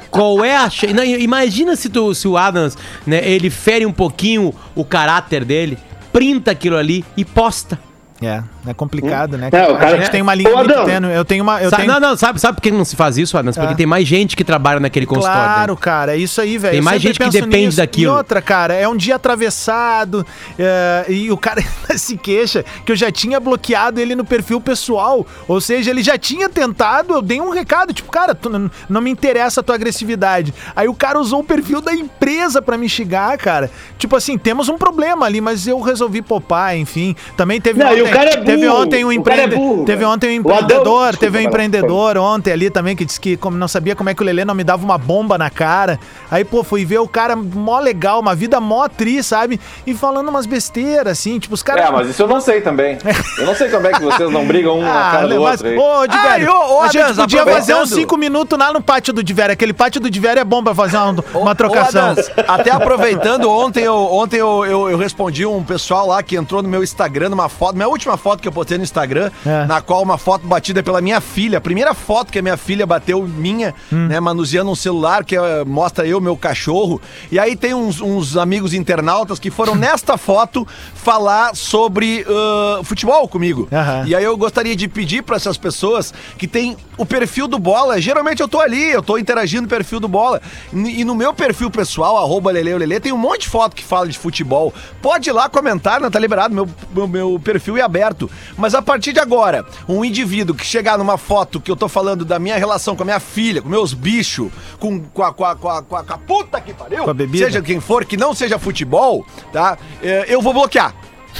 Qual 0.10 0.44
é 0.44 0.56
a... 0.56 0.70
ch- 0.70 0.94
Não, 0.94 1.04
imagina 1.04 1.76
se, 1.76 1.90
tu, 1.90 2.14
se 2.14 2.28
o 2.28 2.38
Adams, 2.38 2.78
né, 3.08 3.22
ele 3.24 3.50
fere 3.50 3.86
um 3.86 3.94
pouquinho 3.94 4.54
o 4.76 4.84
caráter 4.84 5.46
dele, 5.46 5.78
printa 6.12 6.52
aquilo 6.52 6.78
ali 6.78 7.06
e 7.16 7.24
posta. 7.24 7.80
É, 8.22 8.44
é 8.68 8.74
complicado, 8.74 9.38
né? 9.38 9.50
É, 9.52 9.68
o 9.72 9.76
a 9.76 9.78
cara- 9.80 9.98
gente 9.98 10.12
tem 10.12 10.22
uma 10.22 10.36
linha 10.36 10.54
Ô, 10.54 10.58
Adão. 10.60 10.86
tênue. 10.86 11.12
Eu 11.12 11.26
tenho 11.26 11.42
uma... 11.44 11.60
Eu 11.62 11.70
Sabe- 11.72 11.84
tenho... 11.84 11.94
Não, 11.94 12.00
não, 12.10 12.16
sabe, 12.18 12.40
sabe 12.40 12.56
por 12.58 12.62
que 12.62 12.70
não 12.70 12.86
se 12.86 12.96
faz 12.96 13.18
isso, 13.18 13.36
Adams? 13.38 13.58
Porque 13.58 13.74
Ah. 13.74 13.76
tem 13.78 13.86
mais 13.88 14.08
gente 14.08 14.36
que 14.36 14.44
trabalha 14.44 14.80
naquele 14.80 15.06
consultório. 15.08 15.42
Claro, 15.42 15.74
né? 15.74 15.80
cara, 15.82 16.14
é 16.16 16.18
isso 16.18 16.40
aí, 16.40 16.58
velho. 16.58 16.74
Tem 16.74 16.82
mais 16.82 17.02
gente 17.02 17.18
que 17.20 17.30
depende 17.30 17.66
nisso. 17.66 17.78
daquilo. 17.78 18.14
E 18.14 18.16
outra, 18.18 18.42
cara, 18.42 18.74
é 18.76 18.88
um 18.88 18.96
dia 18.96 19.16
atravessado 19.16 20.26
é, 20.60 21.06
e 21.10 21.32
o 21.32 21.38
cara 21.38 21.64
se 21.98 22.16
queixa 22.18 22.64
que 22.86 22.92
eu 22.92 22.96
já 22.96 23.12
tinha 23.12 23.40
bloqueado 23.40 24.00
ele 24.00 24.16
no 24.16 24.24
perfil 24.24 24.62
pessoal. 24.62 25.26
Ou 25.48 25.60
seja, 25.60 25.90
ele 25.90 26.04
já 26.04 26.18
tinha 26.18 26.48
tentado, 26.48 27.14
eu 27.16 27.22
dei 27.22 27.42
um 27.42 27.50
recado, 27.50 27.94
tipo, 27.94 28.12
cara, 28.12 28.36
tu, 28.36 28.50
não, 28.88 29.02
me 29.02 29.10
interessa 29.10 29.62
a 29.62 29.64
tua 29.64 29.76
agressividade. 29.76 30.54
Aí 30.76 30.88
o 30.88 30.94
cara 30.94 31.20
usou 31.20 31.40
o 31.40 31.44
perfil 31.44 31.82
da 31.82 31.94
empresa 31.94 32.62
pra 32.62 32.78
me 32.78 32.88
xingar, 32.88 33.36
cara. 33.38 33.72
Tipo 33.98 34.16
assim, 34.16 34.38
temos 34.38 34.70
um 34.70 34.78
problema 34.78 35.26
ali, 35.26 35.42
mas 35.42 35.66
eu 35.68 35.80
resolvi 35.82 36.22
popar, 36.22 36.78
enfim. 36.78 37.16
Também 37.36 37.60
teve 37.60 37.80
Não, 37.84 37.92
e 37.98 38.11
ontem, 38.12 38.16
o 38.16 38.18
cara 38.18 38.30
é 38.32 38.36
burro. 38.38 38.46
teve 38.46 38.68
ontem 38.70 39.06
um 39.06 39.08
O 39.20 39.24
cara 39.24 39.42
é 39.42 39.46
empreendedor. 39.46 39.60
burro, 39.60 39.86
teve 39.86 40.06
ontem 40.06 40.28
um 40.28 40.42
Adão- 40.42 40.60
empreendedor, 40.62 41.18
teve 41.18 41.38
um 41.38 41.42
empreendedor 41.42 42.18
ontem 42.18 42.52
ali 42.54 42.70
também 42.70 42.96
que 42.96 43.06
disse 43.06 43.20
que 43.20 43.38
como 43.38 43.58
não 43.58 43.68
sabia 43.68 43.96
como 43.96 44.10
é 44.10 44.14
que 44.14 44.22
o 44.22 44.26
Lelê 44.26 44.46
não 44.46 44.54
me 44.56 44.64
dava 44.64 44.84
uma 44.84 44.98
bomba 44.98 45.38
na 45.38 45.50
cara. 45.50 46.00
Aí, 46.30 46.44
pô, 46.44 46.64
fui 46.64 46.86
ver 46.86 47.00
o 47.00 47.08
cara 47.08 47.36
mó 47.36 47.80
legal, 47.80 48.20
uma 48.20 48.36
vida 48.36 48.60
mó 48.60 48.88
tri, 48.88 49.24
sabe? 49.24 49.60
E 49.86 49.94
falando 49.94 50.30
umas 50.30 50.46
besteiras, 50.46 51.18
assim, 51.20 51.40
tipo, 51.40 51.54
os 51.54 51.64
caras. 51.64 51.86
É, 51.86 51.92
mas 51.92 52.08
isso 52.10 52.22
eu 52.22 52.28
não 52.28 52.42
sei 52.42 52.62
também. 52.62 52.98
Eu 53.38 53.46
não 53.46 53.56
sei 53.56 53.70
como 53.70 53.88
é 53.88 53.92
que 53.92 54.02
vocês 54.02 54.30
não 54.32 54.46
brigam 54.46 54.80
um 54.80 54.82
na 54.82 54.90
cara 55.12 55.28
do 55.28 55.42
mas, 55.42 55.52
outro 55.62 55.68
aí. 55.68 55.78
ô, 55.78 55.82
ô, 55.82 56.78
ô, 56.78 56.82
a 56.82 56.86
gente 56.88 57.00
Adams, 57.00 57.18
podia 57.18 57.46
fazer 57.46 57.76
uns. 57.76 57.92
5 57.92 58.18
minutos 58.18 58.58
lá 58.58 58.72
no 58.74 58.82
pátio 58.82 59.12
do 59.14 59.24
Diverio. 59.24 59.54
Aquele 59.54 59.74
pátio 59.74 60.00
do 60.02 60.10
Diverio 60.10 60.42
é 60.42 60.46
bom 60.46 60.64
pra 60.64 60.74
fazer 60.74 60.98
uma, 60.98 61.16
Ô, 61.34 61.40
uma 61.40 61.52
ô, 61.52 61.56
trocação. 61.56 62.12
Adams, 62.12 62.32
até 62.48 62.72
aproveitando, 62.72 63.50
ontem, 63.50 63.84
eu, 63.84 63.96
ontem 63.96 64.38
eu, 64.38 64.66
eu, 64.66 64.90
eu 64.90 64.98
respondi 64.98 65.46
um 65.46 65.64
pessoal 65.64 66.08
lá 66.08 66.24
que 66.24 66.36
entrou 66.36 66.62
no 66.64 66.70
meu 66.70 66.82
Instagram, 66.84 67.30
numa 67.30 67.50
foto, 67.50 67.76
minha 67.76 67.88
última 67.88 68.01
foto 68.18 68.42
que 68.42 68.48
eu 68.48 68.52
postei 68.52 68.78
no 68.78 68.84
Instagram, 68.84 69.32
É. 69.46 69.66
na 69.66 69.82
qual 69.82 70.02
uma 70.02 70.18
foto 70.18 70.46
batida 70.48 70.82
pela 70.84 71.02
minha 71.02 71.20
filha. 71.22 71.58
A 71.58 71.62
primeira 71.62 71.94
foto 71.94 72.32
que 72.32 72.40
a 72.40 72.42
minha 72.42 72.58
filha 72.58 72.86
bateu 72.86 73.22
minha, 73.28 73.74
Hum. 73.92 74.08
né, 74.08 74.20
manuseando 74.20 74.70
um 74.72 74.76
celular 74.76 75.24
que 75.24 75.36
eh, 75.36 75.64
mostra 75.66 76.06
eu, 76.06 76.20
meu 76.22 76.36
cachorro. 76.36 77.02
E 77.32 77.38
aí 77.40 77.56
tem 77.56 77.74
uns, 77.74 78.02
uns 78.02 78.38
amigos 78.38 78.74
internautas 78.74 79.40
que 79.40 79.52
foram 79.52 79.76
nesta 79.76 80.18
foto 80.18 80.68
falar 80.96 81.56
sobre 81.56 82.26
ah, 82.28 82.82
futebol 82.84 83.28
comigo. 83.28 83.68
Aham. 83.72 84.04
E 84.08 84.16
aí 84.16 84.24
eu 84.24 84.36
gostaria 84.38 84.76
de 84.76 84.88
pedir 84.88 85.22
para 85.24 85.36
essas 85.36 85.58
pessoas 85.58 86.14
que 86.38 86.48
tem 86.48 86.76
o 86.98 87.06
perfil 87.06 87.48
do 87.48 87.58
Bola. 87.60 88.00
Geralmente 88.00 88.42
eu 88.42 88.48
tô 88.48 88.60
ali, 88.60 88.92
eu 88.92 89.02
tô 89.02 89.18
interagindo 89.18 89.64
no 89.64 89.68
perfil 89.68 90.00
do 90.00 90.08
Bola. 90.08 90.42
E 90.74 91.04
no 91.04 91.16
meu 91.16 91.34
perfil 91.34 91.70
pessoal, 91.72 92.18
arroba 92.18 92.52
Lele, 92.52 92.74
Lele, 92.78 93.00
tem 93.00 93.12
um 93.12 93.18
monte 93.18 93.42
de 93.42 93.50
foto 93.50 93.76
que 93.76 93.84
fala 93.84 94.08
de 94.08 94.18
futebol. 94.18 94.74
Pode 95.02 95.30
ir 95.30 95.34
lá 95.34 95.50
comentar, 95.50 96.00
não 96.00 96.12
tá 96.12 96.20
liberado, 96.20 96.54
meu, 96.54 96.68
meu, 96.94 97.08
meu 97.08 97.42
perfil 97.44 97.78
é 97.78 97.82
aberto. 97.92 98.30
Mas 98.58 98.74
a 98.74 98.82
partir 98.82 99.14
de 99.14 99.20
agora, 99.20 99.66
um 99.88 100.04
indivíduo 100.06 100.56
que 100.56 100.66
chegar 100.66 100.98
numa 100.98 101.18
foto 101.18 101.60
que 101.60 101.70
eu 101.70 101.76
tô 101.76 101.88
falando 101.90 102.24
da 102.26 102.40
minha 102.40 102.58
relação 102.58 102.96
com 102.96 103.04
a 103.04 103.06
minha 103.06 103.20
filha, 103.20 103.62
com 103.62 103.68
meus 103.70 103.94
bichos, 103.94 104.50
com, 104.80 105.00
com, 105.02 105.24
a, 105.24 105.34
com, 105.34 105.46
a, 105.46 105.56
com, 105.56 105.70
a, 105.70 105.82
com 105.84 105.96
a- 105.96 106.04
com 106.04 106.14
a 106.14 106.18
puta 106.18 106.60
que 106.62 106.74
pariu, 106.74 107.04
Com 107.04 107.10
a 107.10 107.14
bebida? 107.14 107.46
seja 107.46 107.62
quem 107.62 107.80
for, 107.80 108.06
que 108.06 108.16
não 108.18 108.34
seja 108.34 108.58
futebol, 108.58 109.26
tá? 109.52 109.78
É, 110.02 110.26
eu 110.28 110.42
vou 110.42 110.54
bloquear. 110.54 110.94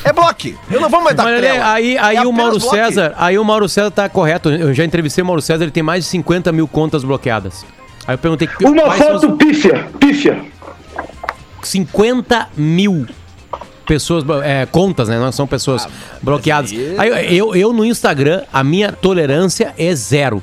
É 0.06 0.14
bloque. 0.14 0.58
Eu 0.72 0.80
não 0.80 0.90
vou 0.90 1.02
mais 1.02 1.16
dar 1.16 1.24
Mas, 1.24 1.34
Lelê, 1.36 1.48
trela. 1.50 1.74
aí, 1.74 1.96
É 1.96 2.00
aí 2.00 2.26
o 2.26 2.32
Mauro 2.32 2.58
bloque. 2.60 2.76
César, 2.76 3.14
aí 3.18 3.38
o 3.38 3.44
Mauro 3.44 3.68
César 3.68 3.92
tá 3.92 4.08
correto. 4.08 4.50
Eu 4.50 4.74
já 4.74 4.86
entrevistei 4.86 5.22
o 5.22 5.28
Mauro 5.28 5.42
César, 5.42 5.64
ele 5.64 5.72
tem 5.72 5.84
mais 5.84 6.06
de 6.06 6.10
50 6.12 6.52
mil 6.52 6.68
contas 6.68 7.04
bloqueadas. 7.04 7.66
Aí 8.08 8.14
eu 8.16 8.18
perguntei 8.18 8.48
que 8.48 8.66
Uma 8.66 8.96
são 8.98 9.16
os- 9.16 9.22
foto 9.22 9.38
pífia, 9.38 9.90
pífia. 10.00 10.46
50 11.62 12.50
mil 12.56 13.06
pessoas, 13.86 14.24
é, 14.44 14.66
contas, 14.66 15.10
né? 15.10 15.18
Não 15.20 15.32
são 15.32 15.46
pessoas 15.48 15.88
bloqueadas. 16.22 16.72
Aí, 16.98 17.36
eu, 17.38 17.56
eu 17.56 17.74
no 17.74 17.84
Instagram, 17.86 18.44
a 18.52 18.64
minha 18.64 18.92
tolerância 18.92 19.74
é 19.78 19.94
zero. 19.96 20.42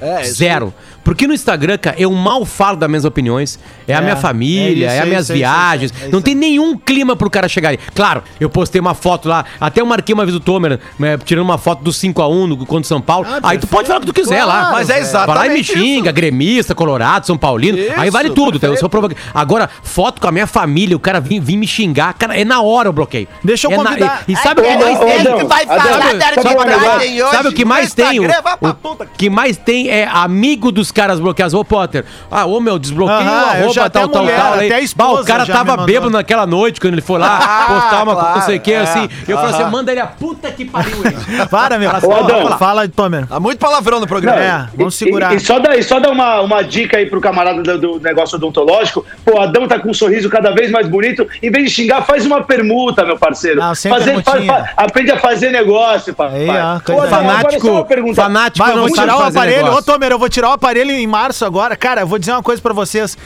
É, 0.00 0.22
isso- 0.22 0.34
Zero. 0.34 0.74
Porque 1.04 1.26
no 1.26 1.34
Instagram, 1.34 1.76
cara, 1.78 1.96
eu 1.98 2.10
mal 2.10 2.44
falo 2.46 2.76
das 2.76 2.88
minhas 2.88 3.04
opiniões. 3.04 3.58
É, 3.86 3.94
a 3.94 3.98
É, 3.98 4.00
minha 4.00 4.16
família, 4.16 4.86
é 4.90 4.96
é, 4.96 4.98
as 5.00 5.04
é 5.04 5.08
minhas 5.08 5.22
isso, 5.24 5.32
é 5.32 5.34
isso, 5.36 5.38
viagens. 5.44 5.92
é 5.92 5.94
isso, 5.96 6.04
é 6.06 6.08
não 6.08 6.22
tem 6.22 6.34
nenhum 6.34 6.76
clima 6.78 7.14
pro 7.14 7.28
cara 7.30 7.46
chegar 7.48 7.68
ali. 7.68 7.78
Claro, 7.94 8.22
eu 8.40 8.48
postei 8.48 8.80
uma 8.80 8.94
foto 8.94 9.28
lá, 9.28 9.44
até 9.60 9.80
eu 9.80 9.86
marquei 9.86 10.14
uma 10.14 10.24
vez 10.24 10.34
o 10.34 10.40
Tomer, 10.40 10.80
né, 10.98 11.18
tirando 11.24 11.44
uma 11.44 11.58
foto 11.58 11.82
do 11.84 11.90
5x1 11.92 12.48
do, 12.48 12.56
contra 12.58 12.82
o 12.82 12.84
São 12.84 13.00
Paulo. 13.00 13.26
Ah, 13.30 13.40
aí 13.42 13.58
tu 13.58 13.66
pode 13.66 13.86
falar 13.86 13.98
o 13.98 14.00
que 14.00 14.06
tu 14.06 14.14
quiser 14.14 14.44
lá. 14.44 14.60
Claro, 14.60 14.72
Mas 14.76 14.90
é 14.90 14.98
exatamente 14.98 15.26
Vai 15.38 15.48
lá 15.48 15.52
e 15.52 15.54
me 15.54 15.60
isso. 15.60 15.72
xinga, 15.74 16.10
gremista, 16.10 16.74
colorado, 16.74 17.26
São 17.26 17.36
Paulino. 17.36 17.78
aí 17.96 18.08
vale 18.10 18.30
tudo. 18.30 18.58
tá? 18.58 18.66
Eu 18.66 18.76
sou 18.76 18.88
provoca... 18.88 19.14
Agora, 19.34 19.68
foto 19.82 20.20
com 20.20 20.28
a 20.28 20.32
minha 20.32 20.46
família, 20.46 20.96
o 20.96 21.00
cara 21.00 21.20
vir, 21.20 21.40
vir 21.40 21.56
me 21.56 21.66
xingar. 21.66 22.14
Cara, 22.14 22.34
é 22.38 22.44
na 22.44 22.62
hora 22.62 22.88
o 22.88 22.92
bloqueio. 22.92 23.28
Deixa 23.42 23.66
eu 23.66 23.72
é 23.72 23.76
na- 23.76 23.84
convidar- 23.90 24.24
E, 24.26 24.32
e 24.32 24.36
sabe 24.36 24.60
o 24.60 24.64
que 24.64 24.70
Ai, 24.70 24.78
mais 24.78 24.98
tem? 24.98 25.46
Vai 25.46 25.66
falar 25.66 25.82
sabe 25.82 25.94
da 25.98 26.10
negócio? 26.14 26.60
arbitragem 26.60 27.22
hoje? 27.22 27.30
Sabe 27.36 27.48
o 27.48 27.52
que 27.52 27.64
mais 27.64 27.94
tem? 27.94 28.20
O 28.20 29.06
que 29.18 29.28
mais 29.30 29.56
tem 29.56 29.88
é 29.90 30.06
amigo 30.10 30.72
dos 30.72 30.90
caras 30.94 31.20
bloqueados. 31.20 31.52
Ô, 31.54 31.64
Potter, 31.64 32.04
ah, 32.30 32.46
ô 32.46 32.60
meu, 32.60 32.78
desbloqueia 32.78 33.18
Aham, 33.20 33.30
o 33.30 33.42
eu 33.42 33.48
arroba, 33.58 33.72
já 33.74 33.90
tal, 33.90 34.04
até 34.04 34.12
tal, 34.12 34.22
mulher, 34.22 34.40
tal. 34.40 34.54
até 34.54 34.72
a 34.74 34.76
aí. 34.78 34.84
esposa 34.84 35.12
Bah, 35.14 35.20
o 35.20 35.24
cara 35.24 35.44
já 35.44 35.52
me 35.52 35.58
tava 35.58 35.70
mandou. 35.72 35.86
bêbado 35.86 36.10
naquela 36.10 36.46
noite 36.46 36.80
quando 36.80 36.94
ele 36.94 37.02
foi 37.02 37.18
lá 37.18 37.38
postar 37.68 38.02
uma 38.04 38.14
claro, 38.14 38.34
não 38.38 38.46
sei 38.46 38.56
o 38.56 38.60
que, 38.60 38.72
é, 38.72 38.78
assim. 38.80 39.08
Eu 39.28 39.36
falei 39.36 39.54
assim, 39.60 39.70
manda 39.70 39.90
ele 39.90 40.00
a 40.00 40.06
puta 40.06 40.50
que 40.50 40.64
pariu 40.64 40.96
ele. 41.04 41.16
Para, 41.50 41.78
meu. 41.78 41.90
Ô, 41.90 41.94
Adão. 41.94 42.42
Fala, 42.44 42.58
fala, 42.58 42.88
Tomer. 42.88 43.26
Há 43.30 43.40
muito 43.40 43.58
palavrão 43.58 44.00
no 44.00 44.06
programa. 44.06 44.38
É, 44.40 44.66
vamos 44.76 44.94
segurar. 44.94 45.32
E, 45.34 45.36
e 45.36 45.40
só 45.40 45.58
dá, 45.58 45.76
e 45.76 45.82
só 45.82 45.98
dá 46.00 46.10
uma, 46.10 46.40
uma 46.40 46.62
dica 46.62 46.96
aí 46.96 47.06
pro 47.06 47.20
camarada 47.20 47.62
do, 47.62 47.78
do 47.78 48.00
negócio 48.00 48.36
odontológico. 48.36 49.04
Pô, 49.24 49.38
o 49.38 49.40
Adão 49.40 49.66
tá 49.66 49.78
com 49.78 49.90
um 49.90 49.94
sorriso 49.94 50.28
cada 50.30 50.50
vez 50.52 50.70
mais 50.70 50.86
bonito. 50.88 51.26
Em 51.42 51.50
vez 51.50 51.64
de 51.66 51.70
xingar, 51.70 52.02
faz 52.02 52.24
uma 52.24 52.42
permuta, 52.42 53.04
meu 53.04 53.18
parceiro. 53.18 53.60
Não, 53.60 53.74
sem 53.74 53.90
Fazer- 53.92 54.22
permutinha. 54.22 54.52
fa- 54.52 54.64
fa- 54.64 54.72
aprende 54.76 55.10
a 55.10 55.18
fazer 55.18 55.50
negócio, 55.50 56.14
papai. 56.14 56.48
Aí, 56.48 56.48
ó, 56.50 56.76
Ô, 56.76 56.80
coisa 56.80 57.02
Adão, 57.06 57.18
agora 57.18 57.36
Fanático, 57.38 57.66
só 57.66 57.72
uma 57.72 57.84
pergunta. 57.84 58.14
fanático 58.22 58.58
Vai, 58.64 58.72
eu 58.72 58.76
não 58.76 58.86
vou 58.86 58.94
sabe 58.96 59.08
tirar 59.08 59.16
o 59.18 59.20
fazer 59.24 59.38
aparelho. 59.38 59.60
Ô, 59.60 59.64
negócio. 59.64 59.84
Tomer, 59.92 60.12
eu 60.12 60.18
vou 60.18 60.28
tirar 60.28 60.48
o 60.48 60.52
aparelho 60.52 60.83
em 60.92 61.06
março 61.06 61.44
agora. 61.44 61.76
Cara, 61.76 62.04
vou 62.04 62.18
dizer 62.18 62.32
uma 62.32 62.42
coisa 62.42 62.60
pra 62.60 62.72
vocês. 62.72 63.16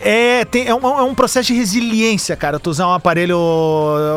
É, 0.00 0.44
tem- 0.44 0.66
é, 0.68 0.74
um, 0.74 0.80
é 0.86 1.02
um 1.02 1.14
processo 1.14 1.48
de 1.48 1.54
resiliência, 1.54 2.36
cara, 2.36 2.58
tu 2.58 2.70
usar 2.70 2.86
um 2.86 2.92
aparelho 2.92 3.36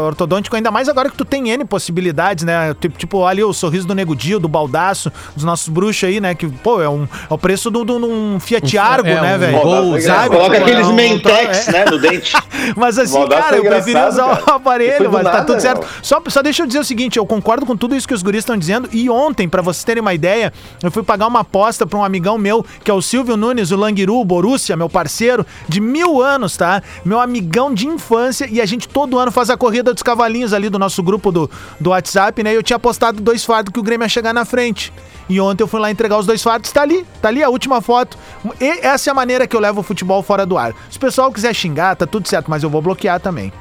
ortodôntico, 0.06 0.56
ainda 0.56 0.72
mais 0.72 0.88
agora 0.88 1.10
que 1.10 1.18
tu 1.18 1.26
tem 1.26 1.50
N 1.50 1.66
possibilidades, 1.66 2.44
né? 2.44 2.74
Tipo, 2.80 2.98
tipo 2.98 3.26
ali 3.26 3.44
o 3.44 3.54
sorriso 3.54 3.88
do 3.88 3.96
Nego 3.96 4.16
Dio, 4.16 4.40
do 4.40 4.48
Baldaço, 4.48 5.12
dos 5.36 5.44
nossos 5.44 5.68
bruxos 5.70 6.04
aí, 6.08 6.20
né? 6.20 6.36
Que, 6.36 6.48
pô, 6.48 6.82
é, 6.82 6.90
um, 6.90 7.04
é 7.30 7.34
o 7.34 7.38
preço 7.38 7.72
de 7.72 7.78
um, 7.78 8.34
um 8.36 8.40
Fiat 8.40 8.78
Argo, 8.78 9.08
é, 9.08 9.22
né, 9.22 9.36
um 9.36 9.40
velho? 9.40 10.02
Sabe? 10.02 10.30
Coloca 10.30 10.56
Pô, 10.58 10.62
aqueles 10.64 10.86
é 10.88 10.90
um- 10.90 10.94
mentex, 10.94 11.68
é. 11.68 11.72
né, 11.72 11.86
no 11.86 12.00
dente. 12.00 12.34
Mas 12.76 12.98
assim, 13.00 13.14
Baldaço 13.14 13.42
cara, 13.44 13.56
é 13.56 13.60
eu 13.60 13.64
preferi 13.64 13.92
engraçado, 13.92 14.12
usar 14.14 14.38
cara. 14.38 14.52
o 14.52 14.56
aparelho, 14.56 15.12
mas 15.12 15.24
tá 15.24 15.32
nada, 15.32 15.46
tudo 15.46 15.60
certo. 15.60 15.88
Só, 16.04 16.22
só 16.28 16.42
deixa 16.44 16.62
eu 16.62 16.68
dizer 16.68 16.80
o 16.80 16.84
seguinte, 16.86 17.18
eu 17.18 17.26
concordo 17.26 17.66
com 17.66 17.76
tudo 17.76 17.96
isso 17.96 18.08
que 18.08 18.14
os 18.14 18.22
guris 18.22 18.40
estão 18.42 18.56
dizendo. 18.56 18.88
E 18.94 19.10
ontem, 19.10 19.50
pra 19.50 19.62
vocês 19.64 19.84
terem 19.84 20.00
uma 20.00 20.14
ideia, 20.14 20.54
eu 20.84 20.92
fui 20.92 21.02
pagar 21.02 21.26
uma 21.28 21.40
aposta 21.40 21.88
pra 21.88 21.98
um 21.98 22.04
amigão 22.04 22.38
meu, 22.38 22.64
que 22.84 22.92
é 22.92 22.94
o 22.94 23.02
Silvio 23.02 23.36
Nunes, 23.36 23.72
o 23.72 23.76
Languiru, 23.76 24.20
o 24.20 24.26
Borussia, 24.26 24.76
meu 24.78 24.88
parceiro, 24.88 25.46
de 25.72 25.80
mil 25.80 26.22
anos, 26.22 26.58
tá? 26.58 26.84
Meu 27.04 27.20
amigão 27.20 27.74
de 27.74 27.88
infância. 27.88 28.46
E 28.52 28.60
a 28.60 28.66
gente 28.66 28.88
todo 28.88 29.18
ano 29.18 29.32
faz 29.32 29.50
a 29.50 29.56
corrida 29.56 29.94
dos 29.94 30.04
cavalinhos 30.04 30.54
ali 30.54 30.70
do 30.70 30.78
nosso 30.78 31.02
grupo 31.02 31.32
do, 31.32 31.50
do 31.80 31.92
WhatsApp, 31.92 32.44
né? 32.44 32.52
E 32.52 32.56
eu 32.56 32.62
tinha 32.62 32.76
apostado 32.76 33.22
dois 33.22 33.46
fardos 33.46 33.72
que 33.72 33.80
o 33.80 33.84
Grêmio 33.84 34.04
ia 34.04 34.10
chegar 34.10 34.34
na 34.34 34.44
frente. 34.44 34.92
E 35.30 35.40
ontem 35.40 35.64
eu 35.64 35.68
fui 35.68 35.80
lá 35.80 35.90
entregar 35.90 36.18
os 36.18 36.26
dois 36.26 36.44
fardos, 36.44 36.72
tá 36.72 36.82
ali, 36.82 37.06
tá 37.22 37.30
ali 37.30 37.42
a 37.42 37.50
última 37.50 37.82
foto. 37.82 38.18
E 38.60 38.86
essa 38.86 39.10
é 39.10 39.12
a 39.12 39.14
maneira 39.14 39.48
que 39.48 39.56
eu 39.56 39.62
levo 39.62 39.80
o 39.80 39.84
futebol 39.84 40.22
fora 40.22 40.46
do 40.46 40.58
ar. 40.58 40.74
Se 40.90 40.98
o 40.98 41.00
pessoal 41.00 41.32
quiser 41.32 41.54
xingar, 41.56 41.96
tá 41.96 42.06
tudo 42.06 42.28
certo, 42.28 42.52
mas 42.52 42.64
eu 42.64 42.70
vou 42.70 42.82
bloquear 42.82 43.20
também. 43.20 43.52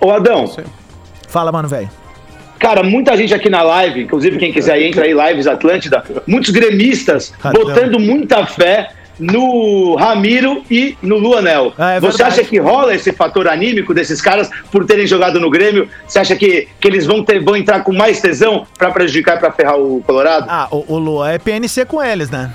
Ô, 0.00 0.10
Adão, 0.10 0.52
Fala, 1.28 1.52
mano, 1.52 1.68
velho. 1.68 1.88
Cara, 2.58 2.82
muita 2.82 3.16
gente 3.16 3.34
aqui 3.34 3.48
na 3.48 3.62
live, 3.62 4.02
inclusive 4.02 4.38
quem 4.38 4.52
quiser 4.52 4.80
entra 4.82 5.04
aí, 5.04 5.12
Lives 5.12 5.46
Atlântida, 5.46 6.02
muitos 6.26 6.50
gremistas 6.50 7.32
botando 7.52 8.00
muita 8.00 8.46
fé 8.46 8.88
no 9.18 9.94
Ramiro 9.96 10.62
e 10.70 10.96
no 11.02 11.16
Luanel. 11.16 11.72
Ah, 11.78 11.92
é 11.92 12.00
Você 12.00 12.22
acha 12.22 12.42
que 12.44 12.58
rola 12.58 12.94
esse 12.94 13.12
fator 13.12 13.48
anímico 13.48 13.92
desses 13.94 14.20
caras 14.20 14.50
por 14.70 14.84
terem 14.84 15.06
jogado 15.06 15.40
no 15.40 15.50
Grêmio? 15.50 15.88
Você 16.06 16.18
acha 16.18 16.36
que, 16.36 16.68
que 16.80 16.88
eles 16.88 17.06
vão, 17.06 17.24
ter, 17.24 17.42
vão 17.42 17.56
entrar 17.56 17.80
com 17.82 17.92
mais 17.92 18.20
tesão 18.20 18.66
pra 18.78 18.90
prejudicar 18.90 19.36
e 19.36 19.40
pra 19.40 19.50
ferrar 19.52 19.78
o 19.78 20.02
Colorado? 20.06 20.46
Ah, 20.48 20.68
o, 20.70 20.84
o 20.94 20.98
Luan 20.98 21.30
é 21.30 21.38
PNC 21.38 21.84
com 21.86 22.02
eles, 22.02 22.30
né? 22.30 22.52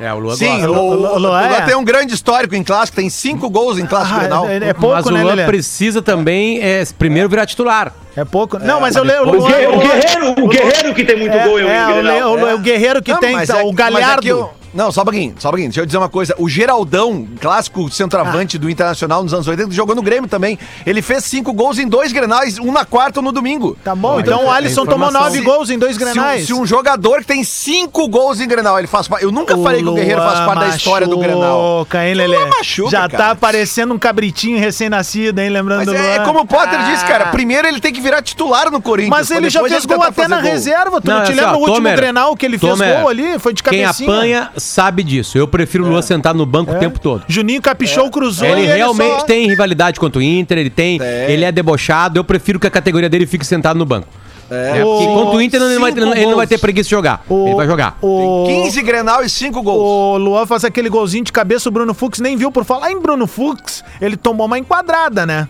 É, 0.00 0.12
o 0.12 0.18
Lua 0.18 0.34
Sim, 0.34 0.48
gosta. 0.48 0.70
o, 0.70 0.74
O- 0.74 0.90
o- 0.90 0.94
Luan 0.96 1.18
Luan 1.18 1.46
é- 1.46 1.60
tem 1.60 1.76
um 1.76 1.84
grande 1.84 2.12
histórico 2.12 2.56
em 2.56 2.64
clássico, 2.64 2.96
tem 2.96 3.08
cinco 3.08 3.48
gols 3.48 3.78
em 3.78 3.86
clássico 3.86 4.18
Ah, 4.20 4.50
é, 4.52 4.70
é 4.70 4.72
pouco, 4.74 4.96
Mas 4.96 5.06
o 5.06 5.10
né, 5.12 5.22
Luan 5.22 5.34
Lelê? 5.34 5.46
precisa 5.46 6.02
também 6.02 6.60
é, 6.60 6.82
primeiro 6.98 7.28
virar 7.28 7.46
titular. 7.46 7.92
É 8.16 8.24
pouco. 8.24 8.58
não, 8.58 8.80
mas 8.80 8.96
eu 8.96 9.04
leio 9.04 9.22
o 9.22 9.24
Luan. 9.26 9.36
O 9.36 9.40
Luan- 9.40 9.50
Guerreiro, 9.78 10.44
o 10.44 10.48
Guerreiro 10.48 10.94
que 10.94 11.04
tem 11.04 11.16
muito 11.16 11.34
É, 11.36 11.44
gol 11.46 11.60
em, 11.60 11.66
é, 11.68 12.24
o, 12.26 12.54
o 12.56 12.58
guerreiro 12.58 13.00
que 13.02 13.12
Não, 13.12 13.20
tem, 13.20 13.36
é- 13.36 13.62
o 13.64 13.70
é 13.70 13.72
Galhardo. 13.72 14.50
Não, 14.74 14.90
só 14.90 15.02
um 15.02 15.04
pouquinho, 15.04 15.34
só 15.38 15.48
um 15.48 15.50
pouquinho. 15.52 15.68
Deixa 15.68 15.80
eu 15.80 15.86
dizer 15.86 15.98
uma 15.98 16.08
coisa. 16.08 16.34
O 16.38 16.48
Geraldão, 16.48 17.26
clássico 17.40 17.90
centroavante 17.90 18.56
do 18.58 18.70
Internacional 18.70 19.22
nos 19.22 19.34
anos 19.34 19.46
80, 19.46 19.68
que 19.68 19.74
jogou 19.74 19.94
no 19.94 20.02
Grêmio 20.02 20.28
também. 20.28 20.58
Ele 20.86 21.02
fez 21.02 21.24
cinco 21.24 21.52
gols 21.52 21.78
em 21.78 21.86
dois 21.86 22.12
grenais, 22.12 22.58
um 22.58 22.72
na 22.72 22.84
quarta 22.84 23.18
e 23.18 23.20
um 23.20 23.24
no 23.24 23.32
domingo. 23.32 23.76
Tá 23.84 23.94
bom, 23.94 24.20
então 24.20 24.42
é 24.42 24.44
o 24.44 24.50
Alisson 24.50 24.86
tomou 24.86 25.10
nove 25.10 25.40
gols 25.42 25.68
em 25.70 25.78
dois 25.78 25.96
Se 25.96 26.02
um- 26.02 26.04
grenais. 26.06 26.46
Se 26.46 26.52
um, 26.54 26.64
jogador 26.66 27.18
que 27.20 27.26
tem 27.26 27.44
cinco 27.44 28.08
gols 28.08 28.40
em 28.40 28.48
Grenal, 28.48 28.78
ele 28.78 28.86
faz 28.88 29.06
parte. 29.08 29.24
Eu 29.24 29.30
nunca 29.32 29.56
falei 29.58 29.82
que 29.82 29.88
o 29.88 29.94
Guerreiro 29.94 30.20
faz 30.22 30.40
parte 30.40 30.60
da 30.60 30.68
história 30.76 31.06
do 31.06 31.18
Grenal. 31.18 31.78
Machuca, 31.80 32.06
hein, 32.06 32.14
Lelê? 32.14 32.46
Machuca, 32.46 32.90
Já 32.90 33.08
cara. 33.08 33.24
tá 33.24 33.34
parecendo 33.34 33.92
um 33.94 33.98
cabritinho 33.98 34.58
recém-nascido, 34.58 35.38
hein? 35.40 35.50
Lembrando 35.50 35.78
Mas 35.78 35.86
do 35.88 35.94
é, 35.94 36.16
Luan. 36.16 36.24
como 36.26 36.40
o 36.40 36.46
Potter 36.46 36.78
Ah. 36.80 36.90
disse, 36.90 37.04
cara. 37.04 37.26
Primeiro 37.26 37.66
ele 37.68 37.80
tem 37.80 37.92
que 37.92 38.00
virar 38.00 38.22
titular 38.22 38.70
no 38.70 38.80
Corinthians. 38.80 39.10
Mas 39.10 39.30
ele 39.30 39.50
já 39.50 39.62
fez 39.62 39.84
gol 39.84 40.02
até 40.02 40.26
na 40.28 40.40
reserva. 40.40 41.00
Tu 41.00 41.08
não, 41.08 41.18
te 41.20 41.22
assim, 41.24 41.32
lembra 41.34 41.52
ó, 41.52 41.56
o 41.56 41.58
último 41.60 41.76
Tomer, 41.76 41.96
Grenal 41.96 42.36
que 42.36 42.46
ele 42.46 42.58
fez 42.58 42.72
Tomer, 42.72 42.98
gol 43.00 43.08
ali? 43.08 43.38
Foi 43.38 43.52
de 43.52 43.62
Quem 43.62 43.82
cabecinha. 43.82 44.10
apanha 44.12 44.50
sabe 44.62 45.02
disso. 45.02 45.36
Eu 45.36 45.46
prefiro 45.48 45.84
o 45.84 45.88
Luan 45.88 46.02
sentar 46.02 46.34
no 46.34 46.46
banco 46.46 46.72
o 46.72 46.78
tempo 46.78 46.98
todo. 47.00 47.24
Juninho 47.28 47.60
capichou, 47.60 48.10
cruzou 48.10 48.46
Ele 48.48 48.62
e 48.62 48.66
realmente 48.66 49.20
só- 49.20 49.26
tem 49.26 49.46
rivalidade 49.48 49.98
contra 50.00 50.18
o 50.18 50.22
Inter, 50.22 50.58
ele 50.58 50.70
tem, 50.70 50.98
ele 51.28 51.44
é 51.44 51.52
debochado. 51.52 52.18
Eu 52.18 52.24
prefiro 52.24 52.58
que 52.60 52.66
a 52.66 52.70
categoria 52.70 53.08
dele 53.08 53.26
fique 53.26 53.44
sentado 53.46 53.78
no 53.78 53.84
banco. 53.84 54.08
É, 54.50 54.82
porque 54.82 55.04
O- 55.06 55.14
contra 55.14 55.36
o 55.38 55.40
Inter 55.42 55.62
ele 55.62 55.74
não, 55.74 55.80
vai, 55.80 55.90
ele 55.92 56.26
não 56.26 56.36
vai 56.36 56.46
ter 56.46 56.58
preguiça 56.58 56.84
de 56.86 56.90
jogar. 56.90 57.24
O- 57.28 57.46
ele 57.46 57.54
vai 57.54 57.66
jogar. 57.66 57.96
O... 58.02 58.44
15 58.46 58.82
Grenal 58.82 59.24
e 59.24 59.28
5 59.30 59.62
gols. 59.62 59.80
O 59.80 60.18
Luan 60.18 60.44
faz 60.46 60.62
aquele 60.62 60.90
golzinho 60.90 61.24
de 61.24 61.32
cabeça, 61.32 61.70
o 61.70 61.72
Bruno 61.72 61.94
Fux 61.94 62.20
nem 62.20 62.36
viu. 62.36 62.52
Por 62.52 62.62
falar 62.64 62.92
em 62.92 63.00
Bruno 63.00 63.26
Fux, 63.26 63.82
ele 64.00 64.14
tomou 64.16 64.44
uma 64.46 64.58
enquadrada, 64.58 65.24
né? 65.24 65.48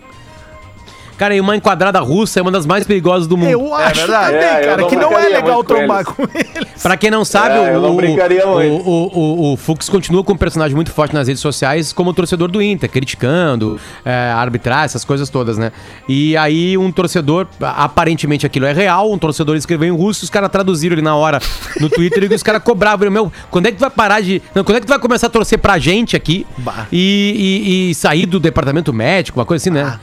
Cara, 1.23 1.37
e 1.37 1.41
uma 1.41 1.55
enquadrada 1.55 2.01
russa 2.01 2.41
é 2.41 2.43
uma 2.43 2.51
das 2.51 2.67
mais 2.67 2.85
perigosas 2.85 3.29
do 3.29 3.37
mundo. 3.37 3.49
Eu 3.49 3.73
acho 3.75 4.01
verdade. 4.01 4.33
também, 4.33 4.49
É, 4.49 4.61
cara, 4.65 4.77
não 4.83 4.89
que 4.89 4.97
não 4.97 5.17
é 5.17 5.29
legal 5.29 5.55
muito 5.55 5.57
com 5.57 5.63
trombar 5.75 6.01
eles. 6.01 6.13
com 6.13 6.23
ele. 6.35 6.67
Pra 6.83 6.97
quem 6.97 7.11
não 7.13 7.25
sabe, 7.25 7.55
É, 7.55 7.75
eu 7.75 7.79
o, 7.79 7.83
não 7.83 7.95
brincaria 7.97 8.45
o, 8.49 8.59
o, 8.59 9.19
o, 9.19 9.53
o 9.53 9.57
Fux 9.57 9.89
continua 9.89 10.25
com 10.25 10.33
um 10.33 10.37
personagem 10.37 10.75
muito 10.75 10.91
forte 10.91 11.15
nas 11.15 11.29
redes 11.29 11.41
sociais 11.41 11.93
como 11.93 12.13
torcedor 12.13 12.51
do 12.51 12.61
Inter, 12.61 12.91
criticando 12.91 13.79
é, 14.05 14.33
arbitragem, 14.35 14.87
essas 14.87 15.05
coisas 15.05 15.29
todas, 15.31 15.57
né? 15.59 15.71
E 16.09 16.37
aí 16.37 16.77
um 16.77 16.91
torcedor, 16.91 17.47
aparentemente 17.61 18.45
aquilo 18.45 18.67
é 18.67 18.73
real, 18.73 19.13
um 19.13 19.17
torcedor 19.19 19.55
escreveu 19.57 19.87
em 19.89 19.97
russo, 19.97 20.25
os 20.25 20.31
caras 20.31 20.51
traduziram 20.51 20.95
ele 20.95 21.03
na 21.03 21.15
hora 21.15 21.39
no 21.81 21.89
Twitter 21.89 22.25
e 22.31 22.35
os 22.35 22.43
caras 22.43 22.63
cobravam. 22.65 23.09
Meu, 23.13 23.33
quando 23.49 23.67
é 23.67 23.71
que 23.71 23.77
tu 23.77 23.81
vai 23.83 23.91
parar 23.91 24.21
de... 24.21 24.43
Não, 24.55 24.65
quando 24.65 24.79
é 24.79 24.81
que 24.81 24.87
tu 24.87 24.91
vai 24.91 24.99
começar 24.99 25.29
a 25.29 25.31
torcer 25.31 25.59
pra 25.59 25.79
gente 25.79 26.17
aqui 26.17 26.45
e, 26.91 27.87
e- 27.87 27.91
e 27.91 27.95
sair 27.95 28.27
do 28.27 28.41
departamento 28.41 28.93
médico, 28.93 29.39
uma 29.39 29.47
coisa 29.47 29.63
assim, 29.63 29.71
né? 29.71 29.99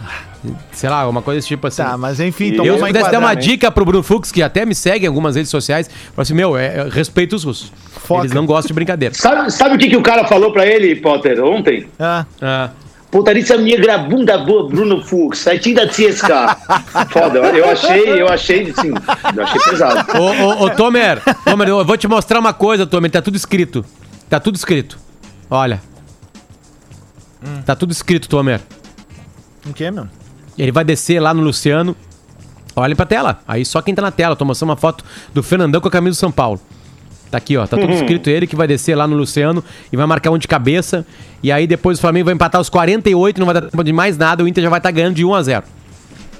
Sei 0.71 0.89
lá, 0.89 1.07
uma 1.09 1.21
coisa 1.21 1.39
desse 1.39 1.47
tipo 1.49 1.67
assim. 1.67 1.83
Tá, 1.83 1.97
mas 1.97 2.19
enfim, 2.19 2.45
E 2.45 2.51
tomou 2.53 2.65
Eu, 2.67 2.77
se 2.79 2.85
pudesse 2.85 3.11
dar 3.11 3.17
uma 3.19 3.33
enquadrada. 3.33 3.41
dica 3.41 3.69
pro 3.71 3.83
Bruno 3.83 4.01
Fux, 4.03 4.31
que 4.31 4.41
até 4.41 4.65
me 4.65 4.73
segue 4.73 5.05
em 5.05 5.07
algumas 5.07 5.35
redes 5.35 5.51
sociais, 5.51 5.89
falou 5.89 6.21
assim: 6.21 6.33
meu, 6.33 6.57
é, 6.57 6.77
é, 6.77 6.89
respeita 6.89 7.35
os 7.35 7.43
russos. 7.43 7.71
Foca. 7.91 8.21
Eles 8.21 8.31
não 8.31 8.45
gostam 8.45 8.67
de 8.69 8.73
brincadeira. 8.73 9.13
Sabe, 9.15 9.51
sabe 9.51 9.75
o 9.75 9.77
que, 9.77 9.89
que 9.89 9.97
o 9.97 10.01
cara 10.01 10.25
falou 10.27 10.51
pra 10.53 10.65
ele, 10.65 10.95
Potter, 10.95 11.43
ontem? 11.43 11.87
Ah, 11.99 12.25
Ah, 12.41 12.69
Putarica 13.11 13.57
negra, 13.57 13.97
bunda 13.97 14.37
boa, 14.37 14.69
Bruno 14.69 15.01
Fux, 15.03 15.39
saitinho 15.39 15.75
da 15.77 15.87
CSK. 15.87 16.29
Foda, 17.11 17.39
eu 17.39 17.67
achei, 17.69 18.21
eu 18.21 18.27
achei, 18.29 18.71
sim, 18.73 18.93
eu 19.35 19.43
achei 19.43 19.61
pesado. 19.61 20.05
Ô, 20.19 20.21
ô, 20.45 20.65
ô, 20.65 20.69
Tomer, 20.69 21.19
Tomer, 21.43 21.67
eu 21.69 21.83
vou 21.83 21.97
te 21.97 22.07
mostrar 22.07 22.39
uma 22.39 22.53
coisa, 22.53 22.85
Tomer, 22.85 23.09
tá 23.09 23.19
tudo 23.21 23.35
escrito. 23.35 23.83
Tá 24.29 24.39
tudo 24.39 24.55
escrito. 24.55 24.99
Olha. 25.49 25.81
Tá 27.65 27.75
tudo 27.75 27.91
escrito, 27.91 28.29
Tomer. 28.29 28.61
o 29.65 29.73
que, 29.73 29.89
meu? 29.89 30.07
Ele 30.59 30.71
vai 30.71 30.83
descer 30.83 31.21
lá 31.21 31.33
no 31.33 31.41
Luciano. 31.41 31.95
Olhem 32.75 32.95
pra 32.95 33.05
tela. 33.05 33.39
Aí 33.47 33.63
só 33.65 33.81
quem 33.81 33.95
tá 33.95 34.01
na 34.01 34.11
tela. 34.11 34.35
Tô 34.35 34.43
mostrando 34.43 34.71
uma 34.71 34.75
foto 34.75 35.03
do 35.33 35.41
Fernandão 35.41 35.79
com 35.79 35.87
a 35.87 35.91
camisa 35.91 36.17
do 36.17 36.19
São 36.19 36.31
Paulo. 36.31 36.59
Tá 37.31 37.37
aqui, 37.37 37.55
ó. 37.55 37.65
Tá 37.65 37.77
tudo 37.77 37.91
escrito 37.95 38.29
ele 38.29 38.45
que 38.45 38.55
vai 38.55 38.67
descer 38.67 38.95
lá 38.95 39.07
no 39.07 39.15
Luciano 39.15 39.63
e 39.91 39.95
vai 39.95 40.05
marcar 40.05 40.31
um 40.31 40.37
de 40.37 40.47
cabeça. 40.47 41.05
E 41.41 41.51
aí 41.51 41.65
depois 41.65 41.97
o 41.97 42.01
Flamengo 42.01 42.25
vai 42.25 42.33
empatar 42.33 42.59
os 42.59 42.69
48, 42.69 43.39
não 43.39 43.45
vai 43.45 43.55
dar 43.55 43.61
tempo 43.61 43.83
de 43.83 43.93
mais 43.93 44.17
nada. 44.17 44.43
O 44.43 44.47
Inter 44.47 44.63
já 44.63 44.69
vai 44.69 44.79
estar 44.79 44.91
ganhando 44.91 45.15
de 45.15 45.23
1 45.23 45.33
a 45.33 45.41
0 45.41 45.63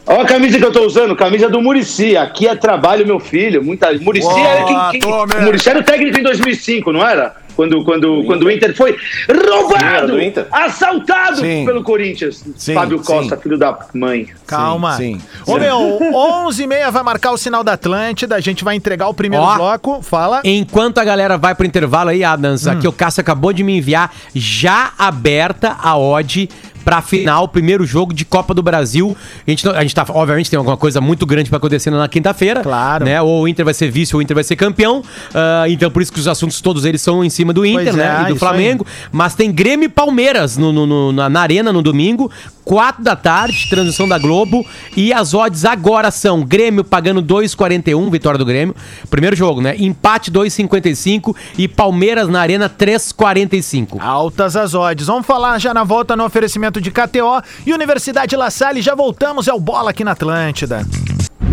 Olha 0.06 0.22
a 0.22 0.26
camisa 0.26 0.58
que 0.58 0.66
eu 0.66 0.72
tô 0.72 0.86
usando, 0.86 1.16
camisa 1.16 1.48
do 1.48 1.62
Murici. 1.62 2.18
Aqui 2.18 2.48
é 2.48 2.56
trabalho, 2.56 3.06
meu 3.06 3.20
filho. 3.20 3.64
Muita... 3.64 3.94
Murici 3.94 4.40
era 4.40 4.64
quem, 4.92 5.02
quem... 5.02 5.44
Murici 5.46 5.70
era 5.70 5.80
o 5.80 5.84
técnico 5.84 6.20
em 6.20 6.24
2005, 6.24 6.92
não 6.92 7.06
era? 7.06 7.36
Quando, 7.60 7.84
quando, 7.84 8.24
quando 8.24 8.44
o 8.44 8.50
Inter 8.52 8.74
foi 8.74 8.96
roubado, 9.28 10.14
do 10.14 10.22
Inter. 10.22 10.48
assaltado 10.50 11.42
Sim. 11.42 11.66
pelo 11.66 11.84
Corinthians. 11.84 12.42
Sim, 12.56 12.74
Fábio 12.74 13.00
sim. 13.00 13.04
Costa, 13.04 13.36
filho 13.36 13.58
da 13.58 13.78
mãe. 13.94 14.30
Calma. 14.48 14.96
Sim, 14.96 15.20
sim. 15.20 15.52
Ô, 15.52 15.58
meu, 15.58 16.00
11 16.48 16.64
e 16.64 16.68
meia 16.68 16.90
vai 16.90 17.04
marcar 17.04 17.34
o 17.34 17.38
sinal 17.38 17.62
da 17.62 17.74
Atlântida. 17.74 18.38
A 18.38 18.40
gente 18.40 18.64
vai 18.64 18.78
entregar 18.78 19.10
o 19.10 19.14
primeiro 19.14 19.44
Ó. 19.44 19.56
bloco. 19.58 20.02
Fala. 20.02 20.40
Enquanto 20.46 21.00
a 21.00 21.04
galera 21.04 21.38
vai 21.38 21.54
pro 21.54 21.66
intervalo 21.68 22.12
aí, 22.12 22.24
Adams, 22.24 22.66
aqui 22.66 22.88
o 22.88 22.94
Cássio 22.94 23.20
acabou 23.20 23.52
de 23.52 23.62
me 23.62 23.78
enviar 23.78 24.10
já 24.34 24.94
aberta 24.98 25.76
a 25.84 25.98
odd 25.98 26.50
pra 26.84 27.02
final, 27.02 27.48
primeiro 27.48 27.86
jogo 27.86 28.14
de 28.14 28.26
Copa 28.26 28.54
do 28.54 28.62
Brasil. 28.64 29.16
A 29.46 29.50
gente, 29.50 29.66
não- 29.66 29.74
a 29.74 29.82
gente 29.82 29.94
tá, 29.96 30.06
obviamente, 30.10 30.50
tem 30.50 30.58
alguma 30.58 30.78
coisa 30.78 31.00
muito 31.02 31.26
grande 31.26 31.50
pra 31.50 31.58
acontecer 31.58 31.90
na 31.92 32.08
quinta-feira. 32.08 32.62
Claro. 32.62 33.06
Né? 33.06 33.22
Ou 33.22 33.44
o 33.44 33.48
Inter 33.48 33.64
vai 33.66 33.74
ser 33.74 33.92
vice 33.92 34.16
ou 34.16 34.20
o 34.20 34.22
Inter 34.22 34.36
vai 34.36 34.44
ser 34.44 34.56
campeão. 34.56 35.04
Ah, 35.34 35.66
então, 35.68 35.90
por 35.92 36.02
isso 36.02 36.12
que 36.12 36.20
os 36.20 36.28
assuntos 36.28 36.62
todos 36.62 36.86
eles 36.86 37.02
são 37.02 37.24
em 37.24 37.30
cima 37.30 37.54
do 37.54 37.66
Inter, 37.66 37.84
Pois 37.86 37.96
né? 37.96 38.24
é, 38.26 38.30
e 38.30 38.34
do 38.34 38.40
Flamengo. 38.40 38.86
Mas 39.12 39.36
tem 39.36 39.52
Grêmio 39.52 39.86
e 39.86 39.90
Palmeiras 39.90 40.58
no, 40.58 40.72
no- 40.72 40.86
no- 40.88 41.12
na, 41.12 41.30
na 41.30 41.42
Arena 41.42 41.72
no 41.74 41.82
domingo, 41.82 42.32
4 42.66 43.04
da 43.04 43.16
tarde, 43.16 43.68
transmissão 43.70 44.08
da 44.08 44.18
Globo. 44.18 44.66
E 44.96 45.12
as 45.14 45.34
odds 45.34 45.66
agora 45.66 46.12
são 46.12 46.42
Grêmio 46.44 46.84
pagando 46.84 47.22
2,41, 47.22 48.10
vitória 48.12 48.38
do 48.38 48.46
Grêmio. 48.46 48.76
Primeiro 49.10 49.36
jogo, 49.36 49.60
né? 49.62 49.76
Empate 49.78 50.32
2,55 50.32 51.36
e 51.58 51.68
Palmeiras 51.68 52.28
na 52.28 52.40
Arena 52.40 52.70
3,45. 52.70 53.98
Altas 54.00 54.56
as 54.56 54.74
odds. 54.74 55.08
Vamos 55.08 55.26
falar 55.26 55.60
já 55.60 55.74
na 55.74 55.84
volta 55.84 56.16
no 56.16 56.24
oferecimento 56.26 56.79
de 56.82 56.92
KTO 56.92 57.42
e 57.66 57.74
Universidade 57.74 58.36
La 58.36 58.50
Salle. 58.50 58.82
Já 58.82 58.96
voltamos, 58.96 59.48
é 59.48 59.54
o 59.54 59.60
Bola 59.60 59.92
aqui 59.92 60.04
na 60.04 60.12
Atlântida. 60.12 60.86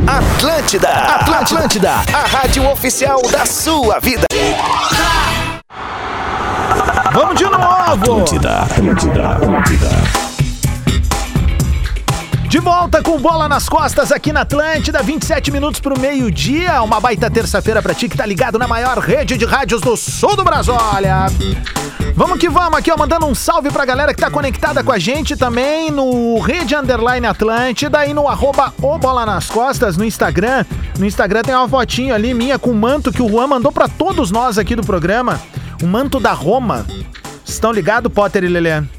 Atlântida, 0.06 0.88
Atlântida, 0.88 1.90
a 1.90 2.26
rádio 2.26 2.68
oficial 2.70 3.20
da 3.30 3.44
sua 3.44 3.98
vida. 3.98 4.26
Vamos 7.12 7.36
de 7.36 7.44
novo! 7.44 7.64
Atlântida, 7.64 8.62
Atlântida, 8.62 9.28
Atlântida. 9.30 10.35
De 12.48 12.60
volta 12.60 13.02
com 13.02 13.18
bola 13.18 13.48
nas 13.48 13.68
costas 13.68 14.12
aqui 14.12 14.32
na 14.32 14.42
Atlântida, 14.42 15.02
27 15.02 15.50
minutos 15.50 15.80
pro 15.80 15.98
meio-dia. 15.98 16.80
Uma 16.80 17.00
baita 17.00 17.28
terça-feira 17.28 17.82
pra 17.82 17.92
ti 17.92 18.08
que 18.08 18.16
tá 18.16 18.24
ligado 18.24 18.56
na 18.56 18.68
maior 18.68 18.98
rede 18.98 19.36
de 19.36 19.44
rádios 19.44 19.80
do 19.80 19.96
sul 19.96 20.36
do 20.36 20.44
Brasil. 20.44 20.74
Olha. 20.74 21.26
Vamos 22.14 22.38
que 22.38 22.48
vamos 22.48 22.78
aqui, 22.78 22.90
ó, 22.90 22.96
mandando 22.96 23.26
um 23.26 23.34
salve 23.34 23.70
pra 23.70 23.84
galera 23.84 24.14
que 24.14 24.20
tá 24.20 24.30
conectada 24.30 24.82
com 24.84 24.92
a 24.92 24.98
gente 24.98 25.36
também 25.36 25.90
no 25.90 26.38
Rede 26.38 26.76
Underline 26.76 27.26
Atlântida 27.26 28.06
e 28.06 28.14
no 28.14 28.28
arroba 28.28 28.72
o 28.80 28.96
Bola 28.96 29.26
nas 29.26 29.48
Costas 29.48 29.96
no 29.96 30.04
Instagram. 30.04 30.64
No 30.98 31.04
Instagram 31.04 31.42
tem 31.42 31.54
uma 31.54 31.68
fotinho 31.68 32.14
ali 32.14 32.32
minha 32.32 32.58
com 32.58 32.70
o 32.70 32.74
manto 32.74 33.12
que 33.12 33.22
o 33.22 33.28
Juan 33.28 33.48
mandou 33.48 33.72
pra 33.72 33.88
todos 33.88 34.30
nós 34.30 34.56
aqui 34.56 34.76
do 34.76 34.82
programa. 34.82 35.40
O 35.82 35.86
manto 35.86 36.20
da 36.20 36.32
Roma. 36.32 36.86
Estão 37.44 37.72
ligados, 37.72 38.10
Potter 38.12 38.44
e 38.44 38.48
Lelê? 38.48 38.95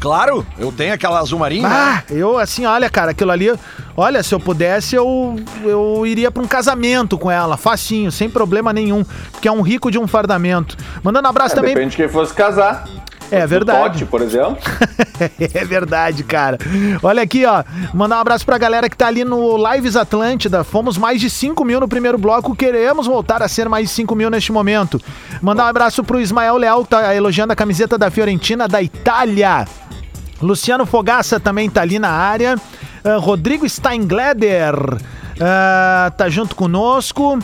Claro, 0.00 0.46
eu 0.58 0.70
tenho 0.72 0.92
aquela 0.92 1.18
azul 1.18 1.38
marinho. 1.38 1.62
né? 1.62 1.68
Ah, 1.74 2.02
eu 2.10 2.38
assim, 2.38 2.66
olha, 2.66 2.90
cara, 2.90 3.12
aquilo 3.12 3.30
ali. 3.30 3.52
Olha, 3.96 4.22
se 4.22 4.34
eu 4.34 4.40
pudesse, 4.40 4.94
eu, 4.96 5.36
eu 5.62 6.04
iria 6.06 6.30
pra 6.30 6.42
um 6.42 6.46
casamento 6.46 7.16
com 7.16 7.30
ela, 7.30 7.56
facinho, 7.56 8.10
sem 8.10 8.28
problema 8.28 8.72
nenhum. 8.72 9.04
Porque 9.32 9.46
é 9.48 9.52
um 9.52 9.62
rico 9.62 9.90
de 9.90 9.98
um 9.98 10.06
fardamento. 10.06 10.76
Mandando 11.02 11.26
um 11.26 11.30
abraço 11.30 11.54
também. 11.54 11.74
Depende 11.74 11.92
de 11.92 11.96
quem 11.96 12.08
fosse 12.08 12.34
casar. 12.34 12.84
É 13.30 13.44
O 13.44 13.48
verdade. 13.48 13.98
Totti, 14.00 14.04
por 14.04 14.20
exemplo. 14.20 14.58
é 15.40 15.64
verdade, 15.64 16.22
cara. 16.22 16.58
Olha 17.02 17.22
aqui, 17.22 17.44
ó. 17.44 17.64
Mandar 17.92 18.16
um 18.16 18.20
abraço 18.20 18.44
pra 18.44 18.58
galera 18.58 18.88
que 18.88 18.96
tá 18.96 19.06
ali 19.06 19.24
no 19.24 19.56
Lives 19.72 19.96
Atlântida. 19.96 20.62
Fomos 20.62 20.98
mais 20.98 21.20
de 21.20 21.28
5 21.30 21.64
mil 21.64 21.80
no 21.80 21.88
primeiro 21.88 22.18
bloco. 22.18 22.54
Queremos 22.54 23.06
voltar 23.06 23.42
a 23.42 23.48
ser 23.48 23.68
mais 23.68 23.88
de 23.88 23.94
5 23.94 24.14
mil 24.14 24.30
neste 24.30 24.52
momento. 24.52 25.00
Mandar 25.40 25.64
um 25.64 25.68
abraço 25.68 26.04
pro 26.04 26.20
Ismael 26.20 26.56
Leal, 26.56 26.84
que 26.84 26.90
tá 26.90 27.14
elogiando 27.14 27.52
a 27.52 27.56
camiseta 27.56 27.96
da 27.98 28.10
Fiorentina 28.10 28.68
da 28.68 28.82
Itália. 28.82 29.66
Luciano 30.42 30.84
Fogaça 30.84 31.40
também 31.40 31.70
tá 31.70 31.82
ali 31.82 31.98
na 31.98 32.10
área. 32.10 32.56
Ah, 33.04 33.16
Rodrigo 33.16 33.68
Steingleder 33.68 34.74
ah, 35.40 36.12
tá 36.16 36.28
junto 36.28 36.54
conosco. 36.56 37.38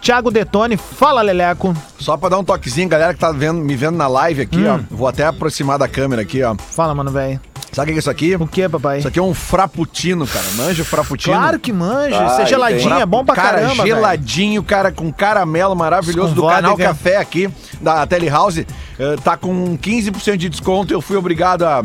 Thiago 0.00 0.30
Detone, 0.30 0.76
fala 0.76 1.20
Leleco. 1.22 1.74
Só 1.98 2.16
pra 2.16 2.28
dar 2.30 2.38
um 2.38 2.44
toquezinho, 2.44 2.88
galera 2.88 3.12
que 3.12 3.20
tá 3.20 3.30
vendo, 3.30 3.60
me 3.60 3.76
vendo 3.76 3.96
na 3.96 4.08
live 4.08 4.42
aqui, 4.42 4.58
Hum. 4.58 4.84
ó. 4.90 4.94
Vou 4.94 5.06
até 5.06 5.26
aproximar 5.26 5.78
da 5.78 5.86
câmera 5.88 6.22
aqui, 6.22 6.42
ó. 6.42 6.54
Fala, 6.56 6.94
mano, 6.94 7.10
velho. 7.10 7.40
Sabe 7.70 7.90
o 7.90 7.92
que 7.94 7.98
é 7.98 8.00
isso 8.00 8.10
aqui? 8.10 8.34
O 8.34 8.46
que, 8.46 8.66
papai? 8.66 8.98
Isso 9.00 9.08
aqui 9.08 9.18
é 9.18 9.22
um 9.22 9.34
frappuccino, 9.34 10.26
cara. 10.26 10.44
Manja 10.56 10.82
o 10.82 10.86
frappuccino. 10.86 11.36
Claro 11.36 11.58
que 11.58 11.70
manja. 11.70 12.18
Ah, 12.18 12.26
Isso 12.32 12.40
é 12.40 12.46
geladinho, 12.46 12.94
é 12.94 13.04
bom 13.04 13.22
pra 13.22 13.34
cara, 13.34 13.60
caramba, 13.60 13.84
geladinho, 13.86 14.62
cara, 14.62 14.90
com 14.90 15.12
caramelo 15.12 15.76
maravilhoso 15.76 16.34
do 16.34 16.46
canal. 16.46 16.76
Café 16.78 17.18
aqui, 17.18 17.50
da 17.78 18.06
Telehouse. 18.06 18.66
eh, 18.98 19.16
tá 19.22 19.36
com 19.36 19.76
15% 19.76 20.38
de 20.38 20.48
desconto. 20.48 20.94
Eu 20.94 21.02
fui 21.02 21.16
obrigado 21.18 21.64
a 21.64 21.82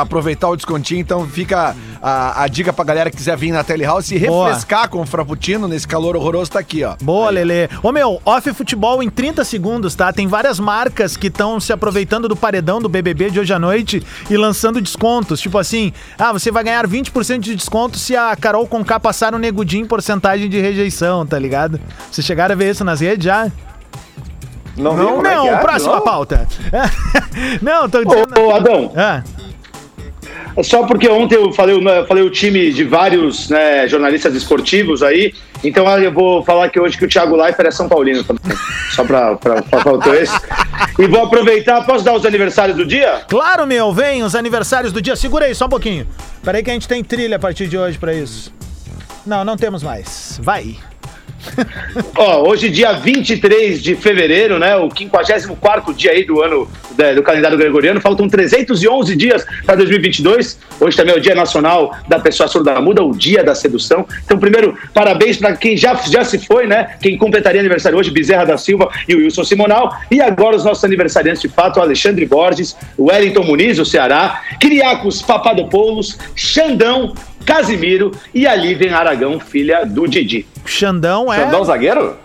aproveitar 0.00 0.48
o 0.48 0.56
descontinho. 0.56 1.00
Então 1.00 1.26
fica 1.26 1.74
a, 2.02 2.42
a 2.42 2.48
dica 2.48 2.72
pra 2.72 2.84
galera 2.84 3.10
que 3.10 3.16
quiser 3.16 3.36
vir 3.36 3.52
na 3.52 3.62
Telehouse 3.64 4.14
e 4.14 4.18
Boa. 4.26 4.48
refrescar 4.48 4.88
com 4.88 5.00
o 5.00 5.06
frappuccino 5.06 5.66
nesse 5.68 5.86
calor 5.88 6.16
horroroso, 6.16 6.50
tá 6.50 6.58
aqui, 6.58 6.84
ó. 6.84 6.94
Boa, 7.02 7.30
Lele. 7.30 7.68
Ô, 7.82 7.90
meu, 7.92 8.20
off 8.24 8.52
futebol 8.52 9.02
em 9.02 9.08
30 9.10 9.44
segundos, 9.44 9.94
tá? 9.94 10.12
Tem 10.12 10.26
várias 10.26 10.58
marcas 10.60 11.16
que 11.16 11.28
estão 11.28 11.58
se 11.58 11.72
aproveitando 11.72 12.28
do 12.28 12.36
paredão 12.36 12.80
do 12.80 12.88
BBB 12.88 13.30
de 13.30 13.40
hoje 13.40 13.52
à 13.52 13.58
noite 13.58 14.02
e 14.28 14.36
lançando 14.36 14.80
descontos. 14.80 15.40
Tipo 15.40 15.58
assim, 15.58 15.92
ah, 16.18 16.32
você 16.32 16.50
vai 16.50 16.64
ganhar 16.64 16.86
20% 16.86 17.38
de 17.40 17.54
desconto 17.54 17.98
se 17.98 18.16
a 18.16 18.34
Carol 18.36 18.66
Conká 18.66 18.98
passar 19.00 19.34
um 19.34 19.38
negudinho 19.38 19.84
em 19.84 19.88
porcentagem 19.88 20.48
de 20.48 20.60
rejeição, 20.60 21.24
tá 21.26 21.38
ligado? 21.38 21.80
Vocês 22.10 22.26
chegaram 22.26 22.52
a 22.54 22.56
ver 22.56 22.70
isso 22.70 22.84
nas 22.84 23.00
redes 23.00 23.24
já? 23.24 23.50
Não, 24.76 24.96
Não, 24.96 25.14
como 25.16 25.26
é 25.26 25.34
não, 25.36 25.46
é, 25.48 25.56
próxima 25.58 25.94
não? 25.96 26.02
pauta. 26.02 26.48
não, 27.62 27.88
tô 27.88 28.04
dizendo... 28.04 28.40
Ô, 28.40 28.48
ô, 28.48 28.54
Adão, 28.56 28.92
Ah, 28.96 29.22
só 30.62 30.86
porque 30.86 31.08
ontem 31.08 31.36
eu 31.36 31.52
falei, 31.52 31.76
eu 31.76 32.06
falei 32.06 32.22
o 32.22 32.30
time 32.30 32.72
de 32.72 32.84
vários 32.84 33.48
né, 33.48 33.88
jornalistas 33.88 34.34
esportivos 34.34 35.02
aí, 35.02 35.34
então 35.62 35.88
eu 35.98 36.12
vou 36.12 36.44
falar 36.44 36.68
que 36.68 36.78
hoje 36.78 36.96
que 36.96 37.04
o 37.04 37.08
Thiago 37.08 37.34
Leifert 37.34 37.68
é 37.68 37.70
São 37.70 37.88
Paulino 37.88 38.22
também. 38.22 38.56
Só 38.90 39.04
pra, 39.04 39.36
faltou 39.82 40.14
esse. 40.14 40.34
E 40.98 41.06
vou 41.06 41.24
aproveitar, 41.24 41.84
posso 41.84 42.04
dar 42.04 42.14
os 42.14 42.24
aniversários 42.24 42.76
do 42.76 42.86
dia? 42.86 43.22
claro, 43.28 43.66
meu, 43.66 43.92
vem 43.92 44.22
os 44.22 44.34
aniversários 44.34 44.92
do 44.92 45.02
dia. 45.02 45.16
Segura 45.16 45.46
aí, 45.46 45.54
só 45.54 45.66
um 45.66 45.70
pouquinho. 45.70 46.06
Peraí 46.42 46.62
que 46.62 46.70
a 46.70 46.74
gente 46.74 46.86
tem 46.86 47.02
trilha 47.02 47.36
a 47.36 47.40
partir 47.40 47.66
de 47.66 47.76
hoje 47.76 47.98
pra 47.98 48.14
isso. 48.14 48.52
Não, 49.26 49.44
não 49.44 49.56
temos 49.56 49.82
mais. 49.82 50.38
Vai. 50.42 50.76
Ó, 52.16 52.48
hoje, 52.48 52.68
dia 52.68 52.92
23 52.92 53.82
de 53.82 53.94
fevereiro, 53.94 54.58
né? 54.58 54.76
O 54.76 54.90
54 54.90 55.94
dia 55.94 56.12
aí 56.12 56.24
do 56.24 56.42
ano 56.42 56.68
né, 56.96 57.14
do 57.14 57.22
calendário 57.22 57.56
gregoriano. 57.58 58.00
Faltam 58.00 58.28
311 58.28 59.16
dias 59.16 59.46
para 59.64 59.76
2022. 59.76 60.58
Hoje 60.80 60.96
também 60.96 61.14
é 61.14 61.18
o 61.18 61.20
Dia 61.20 61.34
Nacional 61.34 61.96
da 62.08 62.18
Pessoa 62.18 62.48
Surda 62.48 62.80
Muda, 62.80 63.02
o 63.02 63.14
Dia 63.14 63.42
da 63.42 63.54
Sedução. 63.54 64.06
Então, 64.24 64.38
primeiro, 64.38 64.76
parabéns 64.92 65.36
para 65.36 65.56
quem 65.56 65.76
já, 65.76 65.94
já 65.94 66.24
se 66.24 66.38
foi, 66.38 66.66
né? 66.66 66.96
Quem 67.00 67.16
completaria 67.16 67.60
aniversário 67.60 67.98
hoje, 67.98 68.10
Bezerra 68.10 68.44
da 68.44 68.58
Silva 68.58 68.90
e 69.08 69.14
o 69.14 69.18
Wilson 69.18 69.44
Simonal. 69.44 69.96
E 70.10 70.20
agora 70.20 70.56
os 70.56 70.64
nossos 70.64 70.84
aniversariantes 70.84 71.42
de 71.42 71.48
fato, 71.48 71.80
Alexandre 71.80 72.26
Borges, 72.26 72.76
Wellington 72.98 73.42
Muniz, 73.42 73.78
o 73.78 73.84
Ceará, 73.84 74.42
Criacos 74.60 75.22
Papadopoulos, 75.22 76.18
Xandão, 76.34 77.14
Casimiro 77.44 78.12
e 78.34 78.46
a 78.46 78.54
Lívia 78.54 78.96
Aragão, 78.96 79.38
filha 79.38 79.84
do 79.84 80.06
Didi. 80.08 80.46
Xandão 80.64 81.32
é. 81.32 81.38
Xandão 81.44 81.64
zagueiro? 81.64 82.16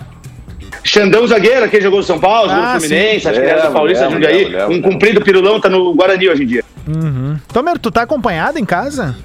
Xandão 0.84 1.28
zagueiro, 1.28 1.70
que 1.70 1.82
jogou 1.82 2.00
no 2.00 2.06
São 2.06 2.20
Paulo, 2.20 2.50
jogou 2.50 2.64
Ah, 2.64 2.74
no 2.76 2.80
Fluminense, 2.82 3.20
sim. 3.22 3.28
acho 3.30 3.40
que 3.40 3.46
ele 3.46 3.52
era 3.52 3.68
do 3.68 3.74
Paulista, 3.74 4.06
lembro, 4.06 4.16
Jundiaí. 4.16 4.38
lembro, 4.46 4.52
lembro, 4.60 4.68
um 4.68 4.74
lembro. 4.76 4.92
comprido 4.92 5.22
pirulão, 5.22 5.60
tá 5.60 5.70
no 5.70 5.94
Guarani 5.94 6.30
hoje 6.30 6.44
em 6.44 6.48
dia. 6.48 6.64
Tomer, 7.54 7.78
tu 7.78 7.92
tá 7.92 8.02
acompanhado 8.04 8.58
em 8.58 8.66
casa? 8.66 9.16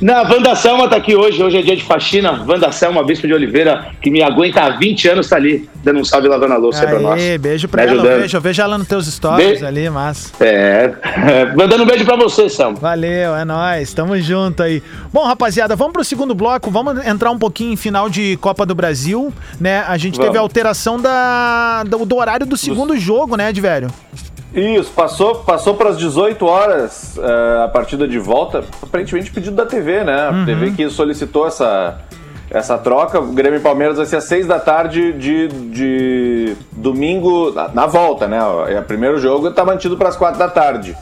Na 0.00 0.22
Wanda 0.22 0.54
Selma 0.54 0.88
tá 0.88 0.94
aqui 0.96 1.16
hoje, 1.16 1.42
hoje 1.42 1.56
é 1.58 1.62
dia 1.62 1.74
de 1.74 1.82
faxina. 1.82 2.44
Wanda 2.46 2.70
Selma, 2.70 3.02
Bispo 3.02 3.26
de 3.26 3.34
Oliveira, 3.34 3.88
que 4.00 4.10
me 4.12 4.22
aguenta 4.22 4.60
há 4.62 4.70
20 4.70 5.08
anos, 5.08 5.28
tá 5.28 5.34
ali, 5.34 5.68
dando 5.82 5.98
um 5.98 6.04
salve 6.04 6.28
lavando 6.28 6.54
a 6.54 6.56
louça 6.56 6.82
aí 6.82 6.86
pra 6.88 7.00
nós. 7.00 7.20
Beijo 7.40 7.66
pra 7.66 7.82
Me 7.84 7.90
ela. 7.90 8.00
Ajudando. 8.02 8.20
vejo, 8.22 8.36
eu 8.36 8.40
vejo 8.40 8.62
ela 8.62 8.78
nos 8.78 8.86
teus 8.86 9.06
stories 9.12 9.58
Be- 9.58 9.66
ali, 9.66 9.90
mas. 9.90 10.32
É, 10.40 10.92
mandando 11.56 11.82
um 11.82 11.86
beijo 11.86 12.04
pra 12.04 12.14
você, 12.14 12.48
Selma. 12.48 12.76
Valeu, 12.78 13.34
é 13.34 13.44
nóis, 13.44 13.92
tamo 13.92 14.16
junto 14.20 14.62
aí. 14.62 14.80
Bom, 15.12 15.24
rapaziada, 15.24 15.74
vamos 15.74 15.92
pro 15.94 16.04
segundo 16.04 16.32
bloco, 16.32 16.70
vamos 16.70 17.04
entrar 17.04 17.32
um 17.32 17.38
pouquinho 17.38 17.72
em 17.72 17.76
final 17.76 18.08
de 18.08 18.36
Copa 18.36 18.64
do 18.64 18.76
Brasil, 18.76 19.34
né? 19.60 19.84
A 19.88 19.96
gente 19.98 20.14
teve 20.14 20.26
Vamos. 20.28 20.38
a 20.38 20.42
alteração 20.42 21.00
da, 21.00 21.82
do, 21.82 22.06
do 22.06 22.16
horário 22.16 22.46
do 22.46 22.56
segundo 22.56 22.96
jogo, 22.96 23.36
né, 23.36 23.52
de 23.52 23.60
velho? 23.60 23.88
Isso, 24.54 24.90
passou, 24.92 25.36
passou 25.36 25.74
para 25.74 25.90
as 25.90 25.98
18 25.98 26.44
horas 26.46 27.18
eh, 27.18 27.64
a 27.64 27.68
partida 27.68 28.08
de 28.08 28.18
volta, 28.18 28.64
aparentemente 28.82 29.30
pedido 29.30 29.54
da 29.54 29.66
TV, 29.66 30.04
né? 30.04 30.14
A 30.28 30.44
TV 30.46 30.70
que 30.70 30.88
solicitou 30.88 31.46
essa, 31.46 31.98
essa 32.50 32.78
troca. 32.78 33.20
O 33.20 33.32
Grêmio 33.32 33.58
e 33.58 33.62
Palmeiras 33.62 33.98
vai 33.98 34.06
ser 34.06 34.16
às 34.16 34.24
6 34.24 34.46
da 34.46 34.58
tarde 34.58 35.12
de, 35.12 35.48
de 35.48 36.56
domingo, 36.72 37.52
na, 37.52 37.68
na 37.68 37.86
volta, 37.86 38.26
né? 38.26 38.38
É 38.68 38.80
o 38.80 38.84
primeiro 38.84 39.18
jogo 39.18 39.48
está 39.48 39.66
mantido 39.66 39.98
para 39.98 40.08
as 40.08 40.16
4 40.16 40.38
da 40.38 40.48
tarde. 40.48 40.96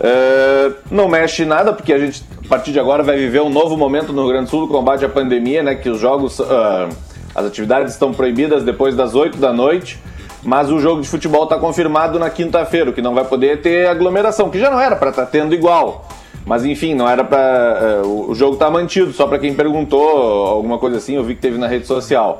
Eh, 0.00 0.72
não 0.90 1.08
mexe 1.08 1.44
nada, 1.44 1.72
porque 1.72 1.92
a 1.92 1.98
gente, 1.98 2.24
a 2.44 2.48
partir 2.48 2.72
de 2.72 2.80
agora, 2.80 3.04
vai 3.04 3.16
viver 3.16 3.42
um 3.42 3.50
novo 3.50 3.76
momento 3.76 4.12
no 4.12 4.22
Rio 4.22 4.32
Grande 4.32 4.46
do 4.46 4.50
Sul 4.50 4.66
do 4.66 4.68
combate 4.68 5.04
à 5.04 5.08
pandemia, 5.08 5.62
né? 5.62 5.76
Que 5.76 5.88
os 5.88 6.00
jogos, 6.00 6.40
ah, 6.40 6.88
as 7.32 7.46
atividades 7.46 7.92
estão 7.92 8.12
proibidas 8.12 8.64
depois 8.64 8.96
das 8.96 9.14
8 9.14 9.38
da 9.38 9.52
noite. 9.52 10.00
Mas 10.44 10.70
o 10.70 10.80
jogo 10.80 11.00
de 11.02 11.08
futebol 11.08 11.44
está 11.44 11.56
confirmado 11.56 12.18
na 12.18 12.28
quinta-feira, 12.28 12.90
o 12.90 12.92
que 12.92 13.00
não 13.00 13.14
vai 13.14 13.24
poder 13.24 13.62
ter 13.62 13.86
aglomeração, 13.86 14.50
que 14.50 14.58
já 14.58 14.70
não 14.70 14.80
era 14.80 14.96
para 14.96 15.10
estar 15.10 15.26
tendo 15.26 15.54
igual. 15.54 16.04
Mas 16.44 16.64
enfim, 16.64 16.94
não 16.94 17.08
era 17.08 17.22
para. 17.22 18.02
o 18.04 18.34
jogo 18.34 18.56
tá 18.56 18.68
mantido, 18.68 19.12
só 19.12 19.26
para 19.28 19.38
quem 19.38 19.54
perguntou, 19.54 20.00
alguma 20.46 20.78
coisa 20.78 20.96
assim, 20.96 21.14
eu 21.14 21.22
vi 21.22 21.36
que 21.36 21.40
teve 21.40 21.56
na 21.58 21.68
rede 21.68 21.86
social. 21.86 22.38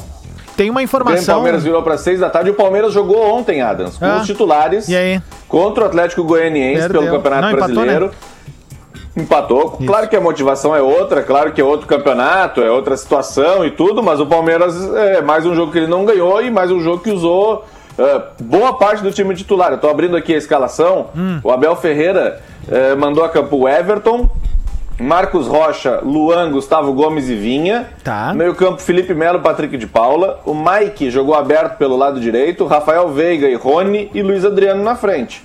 Tem 0.57 0.69
uma 0.69 0.81
O 0.81 0.83
informação. 0.83 1.37
Palmeiras 1.37 1.63
virou 1.63 1.83
para 1.83 1.97
seis 1.97 2.19
da 2.21 2.29
tarde 2.29 2.51
e 2.51 2.53
o 2.53 2.55
Palmeiras 2.57 2.93
jogou 2.93 3.17
ontem, 3.33 3.63
Adams, 3.63 3.97
com 3.97 4.05
Ah. 4.05 4.19
os 4.21 4.27
titulares 4.27 4.89
E 4.89 4.97
aí? 4.97 5.21
contra 5.49 5.85
o 5.85 5.87
Atlético 5.87 6.25
Goianiense 6.25 6.83
Perdeu. 6.83 7.03
pelo 7.03 7.15
Campeonato 7.17 7.43
Não, 7.43 7.51
empatou, 7.53 7.75
Brasileiro. 7.75 8.11
Empatou. 9.17 9.71
Claro 9.87 10.09
que 10.09 10.17
a 10.17 10.21
motivação 10.21 10.75
é 10.75 10.81
outra, 10.81 11.23
claro 11.23 11.53
que 11.53 11.61
é 11.61 11.65
outro 11.65 11.87
campeonato, 11.87 12.63
é 12.63 12.71
outra 12.71 12.97
situação 12.97 13.65
e 13.65 13.71
tudo, 13.71 14.03
mas 14.03 14.19
o 14.21 14.27
Palmeiras 14.27 14.75
é 14.95 15.21
mais 15.21 15.45
um 15.45 15.55
jogo 15.55 15.71
que 15.71 15.79
ele 15.79 15.87
não 15.87 16.05
ganhou 16.05 16.43
e 16.43 16.51
mais 16.51 16.71
um 16.71 16.81
jogo 16.81 17.03
que 17.03 17.11
usou 17.11 17.65
é, 17.99 18.23
boa 18.41 18.77
parte 18.79 19.03
do 19.03 19.13
time 19.13 19.35
titular. 19.35 19.73
Eu 19.73 19.79
tô 19.79 19.89
abrindo 19.89 20.17
aqui 20.17 20.35
a 20.35 20.39
escalação. 20.39 21.11
Hum. 21.17 21.41
O 21.43 21.51
Abel 21.51 21.77
Ferreira 21.77 22.41
é, 22.71 22.95
mandou 22.95 23.25
a 23.25 23.29
campo 23.29 23.57
o 23.57 23.69
Everton, 23.69 24.29
Marcos 24.99 25.47
Rocha, 25.47 26.01
Luan, 26.03 26.51
Gustavo 26.51 26.93
Gomes 26.93 27.29
e 27.29 27.35
Vinha. 27.35 27.89
Tá. 28.05 28.33
Meio 28.35 28.55
campo, 28.55 28.81
Felipe 28.81 29.13
Melo, 29.15 29.41
Patrick 29.41 29.77
de 29.77 29.87
Paula. 29.87 30.41
O 30.45 30.55
Mike 30.55 31.11
jogou 31.11 31.35
aberto 31.35 31.77
pelo 31.77 31.97
lado 31.97 32.21
direito. 32.21 32.67
Rafael 32.67 33.09
Veiga 33.09 33.49
e 33.49 33.55
Rony 33.55 34.11
e 34.15 34.23
Luiz 34.23 34.45
Adriano 34.45 34.83
na 34.83 34.95
frente. 34.95 35.43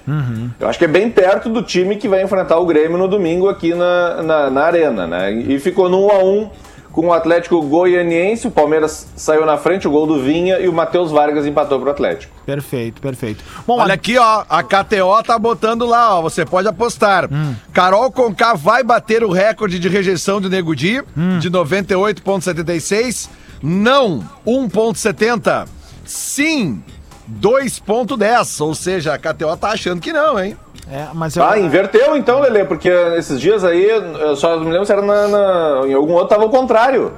Eu 0.59 0.67
acho 0.67 0.77
que 0.77 0.85
é 0.85 0.87
bem 0.87 1.09
perto 1.09 1.49
do 1.49 1.63
time 1.63 1.95
que 1.95 2.07
vai 2.07 2.21
enfrentar 2.21 2.59
o 2.59 2.65
Grêmio 2.65 2.97
no 2.97 3.07
domingo 3.07 3.49
aqui 3.49 3.73
na, 3.73 4.21
na, 4.21 4.49
na 4.49 4.63
Arena, 4.63 5.07
né? 5.07 5.31
E 5.31 5.59
ficou 5.59 5.89
no 5.89 6.05
1 6.07 6.11
a 6.11 6.23
1 6.23 6.49
com 6.97 7.09
o 7.09 7.13
Atlético 7.13 7.61
Goianiense. 7.61 8.47
O 8.47 8.51
Palmeiras 8.51 9.07
saiu 9.15 9.45
na 9.45 9.55
frente, 9.55 9.87
o 9.87 9.91
gol 9.91 10.07
do 10.07 10.19
Vinha 10.19 10.57
e 10.59 10.67
o 10.67 10.73
Matheus 10.73 11.11
Vargas 11.11 11.45
empatou 11.45 11.79
pro 11.79 11.91
Atlético. 11.91 12.33
Perfeito, 12.43 12.99
perfeito. 12.99 13.43
Bom, 13.67 13.77
Olha 13.79 13.91
a- 13.91 13.93
aqui, 13.93 14.17
ó, 14.17 14.43
a 14.49 14.63
KTO 14.63 15.21
tá 15.23 15.37
botando 15.37 15.85
lá, 15.85 16.17
ó, 16.17 16.23
você 16.23 16.43
pode 16.43 16.67
apostar. 16.67 17.29
Hum. 17.31 17.53
Carol 17.71 18.11
Conká 18.11 18.55
vai 18.55 18.81
bater 18.83 19.23
o 19.23 19.29
recorde 19.31 19.77
de 19.77 19.87
rejeição 19.87 20.41
do 20.41 20.49
Nego 20.49 20.75
Di, 20.75 21.03
Hum. 21.15 21.37
de 21.37 21.51
98,76. 21.51 23.29
Não, 23.61 24.23
1,70. 24.43 25.67
Sim, 26.03 26.81
2,10. 27.27 28.59
Ou 28.61 28.73
seja, 28.73 29.13
a 29.13 29.17
KTO 29.19 29.55
tá 29.55 29.69
achando 29.69 30.01
que 30.01 30.11
não, 30.11 30.39
hein? 30.39 30.57
É, 30.91 31.07
mas 31.13 31.35
eu, 31.35 31.43
Ah, 31.43 31.59
inverteu 31.59 32.15
então, 32.15 32.39
Lelê, 32.39 32.63
porque 32.65 32.89
esses 33.17 33.39
dias 33.39 33.63
aí, 33.63 33.83
eu 33.89 34.35
só 34.35 34.57
me 34.59 34.69
lembro 34.71 34.85
se 34.85 34.91
era 34.91 35.01
na, 35.01 35.27
na- 35.27 35.81
em 35.87 35.93
algum 35.93 36.13
outro, 36.13 36.29
tava 36.29 36.45
o 36.45 36.49
contrário. 36.49 37.11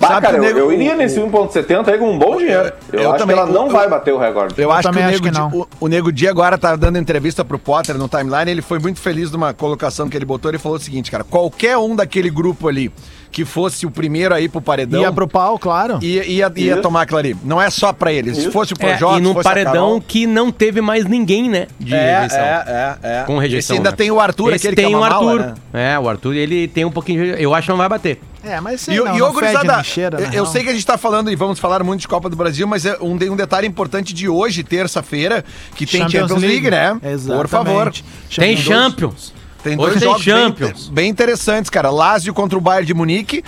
Bah, 0.00 0.20
cara, 0.20 0.36
eu, 0.38 0.58
eu 0.58 0.72
iria 0.72 0.96
nesse 0.96 1.20
1.70 1.20 1.86
aí 1.88 1.96
com 1.96 2.10
um 2.10 2.18
bom 2.18 2.36
dinheiro. 2.36 2.72
Eu, 2.92 3.02
eu 3.02 3.10
acho 3.10 3.18
também, 3.20 3.36
que 3.36 3.42
ela 3.42 3.48
não 3.52 3.68
o- 3.68 3.70
vai 3.70 3.88
bater 3.88 4.12
o 4.12 4.18
recorde. 4.18 4.60
Eu, 4.60 4.72
acho 4.72 4.90
que, 4.90 4.98
o 4.98 5.04
acho 5.04 5.22
que 5.22 5.30
Di, 5.30 5.38
não. 5.38 5.48
o, 5.50 5.68
o 5.78 5.86
Nego 5.86 6.10
Di 6.10 6.26
agora 6.26 6.58
tá 6.58 6.74
dando 6.74 6.98
entrevista 6.98 7.44
pro 7.44 7.56
Potter 7.56 7.96
no 7.96 8.08
timeline. 8.08 8.50
Ele 8.50 8.62
foi 8.62 8.80
muito 8.80 8.98
feliz 8.98 9.30
numa 9.30 9.54
colocação 9.54 10.08
que 10.08 10.16
ele 10.16 10.24
botou. 10.24 10.50
Ele 10.50 10.58
falou 10.58 10.76
o 10.76 10.80
seguinte, 10.80 11.08
cara: 11.08 11.22
qualquer 11.22 11.78
um 11.78 11.94
daquele 11.94 12.30
grupo 12.30 12.66
ali 12.66 12.90
que 13.32 13.44
fosse 13.46 13.86
o 13.86 13.90
primeiro 13.90 14.34
aí 14.34 14.48
pro 14.48 14.60
paredão. 14.60 15.00
ia 15.00 15.10
pro 15.10 15.26
pau, 15.26 15.58
claro. 15.58 15.98
Ia, 16.02 16.24
ia, 16.24 16.52
ia 16.54 16.72
Isso. 16.74 16.82
tomar 16.82 17.02
aquilo 17.02 17.18
ali. 17.18 17.36
Não 17.42 17.60
é 17.60 17.70
só 17.70 17.92
pra 17.92 18.12
ele. 18.12 18.34
Se 18.34 18.42
Isso. 18.42 18.52
fosse 18.52 18.74
o 18.74 18.76
É, 18.78 18.88
Projota, 18.90 19.14
e 19.14 19.16
se 19.16 19.22
num 19.22 19.34
paredão 19.42 19.72
Carol- 19.72 20.00
que 20.06 20.26
não 20.26 20.52
teve 20.52 20.80
mais 20.82 21.06
ninguém, 21.06 21.48
né? 21.48 21.66
De 21.80 21.94
É, 21.94 22.14
rejeição. 22.20 22.38
é, 22.40 22.64
é, 23.02 23.08
é. 23.20 23.22
Com 23.24 23.38
rejeição. 23.38 23.74
Esse 23.74 23.80
ainda 23.80 23.90
né? 23.90 23.96
tem 23.96 24.10
o 24.10 24.20
Arthur, 24.20 24.52
Esse 24.52 24.66
aquele 24.68 24.76
tem 24.76 24.86
que 24.88 24.94
é 24.94 24.96
o 24.98 25.02
Arthur. 25.02 25.24
mala, 25.40 25.56
né? 25.72 25.94
É, 25.94 25.98
o 25.98 26.08
Arthur, 26.08 26.34
ele 26.34 26.68
tem 26.68 26.84
um 26.84 26.90
pouquinho 26.90 27.24
de... 27.36 27.42
Eu 27.42 27.54
acho 27.54 27.64
que 27.66 27.70
não 27.70 27.78
vai 27.78 27.88
bater. 27.88 28.20
É, 28.44 28.60
mas 28.60 28.82
E, 28.82 28.84
sei 28.84 29.00
o- 29.00 29.04
não, 29.06 29.16
e 29.16 29.18
não 29.20 29.30
ô, 29.30 29.32
fede, 29.34 29.52
gurizada, 29.54 29.82
eu, 30.20 30.32
eu 30.32 30.46
sei 30.46 30.64
que 30.64 30.68
a 30.68 30.72
gente 30.72 30.84
tá 30.84 30.98
falando 30.98 31.30
e 31.30 31.36
vamos 31.36 31.58
falar 31.60 31.82
muito 31.84 32.00
de 32.00 32.08
Copa 32.08 32.28
do 32.28 32.36
Brasil, 32.36 32.66
mas 32.66 32.84
é 32.84 32.98
um, 33.00 33.12
um 33.12 33.36
detalhe 33.36 33.66
importante 33.68 34.12
de 34.12 34.28
hoje, 34.28 34.62
terça-feira, 34.64 35.44
que 35.76 35.86
tem 35.86 36.08
Champions, 36.08 36.42
League, 36.42 36.68
né? 36.70 36.98
Exatamente. 37.04 37.40
Por 37.40 37.48
favor. 37.48 37.92
Tem 38.36 38.56
Champions- 38.56 39.32
Tem 39.62 39.74
Hoje 39.78 39.78
dois 39.78 40.00
tem 40.00 40.08
jogos 40.08 40.22
Champions. 40.22 40.86
Bem, 40.88 40.94
bem 40.94 41.08
interessantes, 41.10 41.70
cara. 41.70 41.90
Lazio 41.90 42.34
contra 42.34 42.58
o 42.58 42.60
Bayern 42.60 42.86
de 42.86 42.94
Munique 42.94 43.44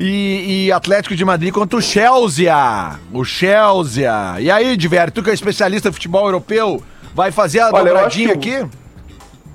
e, 0.00 0.66
e 0.66 0.72
Atlético 0.72 1.14
de 1.14 1.24
Madrid 1.24 1.52
contra 1.52 1.78
o 1.78 1.82
Chelsea. 1.82 2.54
O 3.12 3.24
Chelsea. 3.24 4.10
E 4.40 4.50
aí, 4.50 4.76
Diver, 4.76 5.10
tu 5.10 5.22
que 5.22 5.30
é 5.30 5.34
especialista 5.34 5.88
em 5.88 5.92
futebol 5.92 6.24
europeu, 6.24 6.82
vai 7.14 7.30
fazer 7.30 7.60
a 7.60 7.66
Olha, 7.70 7.84
dobradinha 7.92 8.36
que- 8.36 8.54
aqui? 8.56 8.66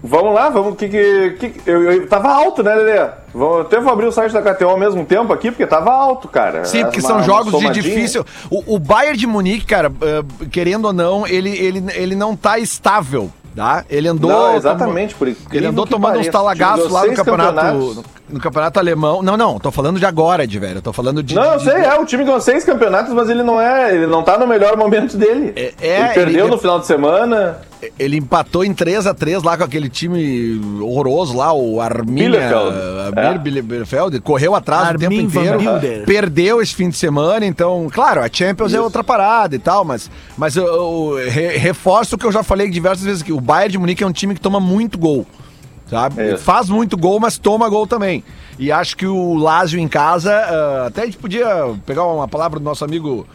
Vamos 0.06 0.34
lá, 0.34 0.50
vamos. 0.50 0.76
Que, 0.76 0.90
que, 0.90 1.50
que- 1.50 1.62
eu, 1.66 1.82
eu 1.90 2.08
tava 2.10 2.30
alto, 2.30 2.62
né, 2.62 2.76
Lelê? 2.76 3.10
Vou, 3.34 3.62
até 3.62 3.80
vou 3.80 3.92
abrir 3.94 4.06
o 4.06 4.12
site 4.12 4.34
da 4.34 4.42
KTO 4.42 4.68
ao 4.68 4.78
mesmo 4.78 5.06
tempo 5.06 5.32
aqui, 5.32 5.50
porque 5.50 5.66
tava 5.66 5.92
alto, 5.94 6.28
cara. 6.28 6.66
Sim, 6.66 6.84
porque 6.84 7.00
Uma- 7.00 7.08
são 7.08 7.18
uma 7.20 7.24
jogos 7.26 7.58
de 7.74 7.82
difícil. 7.82 8.26
O, 8.52 8.76
o 8.76 8.80
Bayern 8.80 9.18
de 9.18 9.26
Munique, 9.26 9.66
cara, 9.66 9.90
eh, 10.02 10.24
querendo 10.52 10.86
ou 10.86 10.94
não, 10.94 11.26
ele, 11.26 11.50
ele, 11.58 11.82
ele 11.94 12.16
não 12.16 12.36
tá 12.36 12.60
estável, 12.60 13.32
tá? 13.56 13.86
Ele 13.90 14.08
andou. 14.08 14.30
Não, 14.30 14.56
exatamente, 14.56 15.16
por 15.16 15.28
Ele 15.52 15.66
andou 15.68 15.86
tomando 15.86 16.14
uns 16.14 16.28
pareça. 16.28 16.32
talagaços 16.32 16.86
Tirou 16.86 16.94
lá 17.00 17.06
no 17.06 17.16
campeonato. 17.16 18.06
No 18.30 18.40
campeonato 18.40 18.80
alemão. 18.80 19.22
Não, 19.22 19.36
não, 19.38 19.60
tô 19.60 19.72
falando 19.72 20.00
de 20.00 20.06
agora, 20.06 20.48
de 20.48 20.58
velho. 20.60 20.82
Tô 20.82 20.94
falando 20.94 21.22
de. 21.22 21.36
Não, 21.36 21.54
eu 21.54 21.58
de- 21.58 21.64
sei, 21.66 21.74
é, 21.84 22.00
o 22.00 22.06
time 22.06 22.24
ganhou 22.24 22.40
seis 22.42 22.64
campeonatos, 22.64 23.14
mas 23.14 23.30
ele 23.30 23.44
não 23.44 23.60
é, 23.60 23.94
ele 23.96 24.08
não 24.08 24.24
tá 24.24 24.38
no 24.38 24.48
melhor 24.48 24.78
momento 24.78 25.18
dele. 25.18 25.54
É, 25.56 25.74
é, 25.82 26.00
ele 26.06 26.14
perdeu 26.14 26.46
ele- 26.46 26.52
no 26.56 26.58
final 26.58 26.80
de 26.80 26.86
semana. 26.86 27.58
Ele 28.00 28.16
empatou 28.16 28.64
em 28.64 28.74
3 28.74 29.06
a 29.06 29.14
3 29.14 29.44
lá 29.44 29.58
com 29.58 29.64
aquele 29.66 29.90
time 29.90 30.58
horroroso 30.82 31.36
lá, 31.36 31.52
o 31.52 31.82
Arminia 31.82 32.30
Bielefeld. 32.30 32.78
Arminia 33.18 33.30
É. 33.36 33.38
Bielefeld, 33.38 34.20
correu 34.22 34.56
atrás 34.56 34.96
o 34.96 34.98
tempo 34.98 35.14
Armin 35.14 35.24
inteiro, 35.26 36.06
perdeu 36.06 36.62
esse 36.62 36.74
fim 36.74 36.88
de 36.88 36.96
semana, 36.96 37.46
então, 37.46 37.90
claro, 37.94 38.22
a 38.22 38.30
Champions 38.32 38.74
é 38.74 38.80
outra 38.80 39.04
parada 39.04 39.54
e 39.54 39.60
tal, 39.60 39.84
mas, 39.84 40.10
mas 40.38 40.56
eu, 40.56 40.66
eu 40.66 41.30
re- 41.30 41.58
reforço 41.58 42.16
o 42.16 42.18
que 42.18 42.26
eu 42.26 42.32
já 42.32 42.42
falei 42.42 42.70
diversas 42.70 43.04
vezes 43.04 43.22
aqui, 43.22 43.34
o 43.34 43.42
Bayern 43.42 43.74
de 43.74 43.78
Munique 43.78 44.02
é 44.02 44.08
um 44.08 44.14
time 44.14 44.34
que 44.34 44.40
toma 44.40 44.62
muito 44.62 44.98
gol, 44.98 45.28
sabe? 45.88 46.34
Isso. 46.34 46.44
Faz 46.44 46.70
muito 46.70 46.98
gol, 46.98 47.20
mas 47.20 47.38
toma 47.38 47.70
gol 47.70 47.88
também. 47.88 48.24
E 48.58 48.72
acho 48.72 48.96
que 48.96 49.06
o 49.06 49.34
Lazio 49.36 49.80
em 49.80 49.88
casa, 49.88 50.32
ah, 50.32 50.88
até 50.88 51.02
a 51.02 51.06
gente 51.06 51.18
podia 51.18 51.48
pegar 51.86 52.06
uma 52.06 52.28
palavra 52.28 52.60
do 52.60 52.66
nosso 52.66 52.86
amigo 52.86 53.26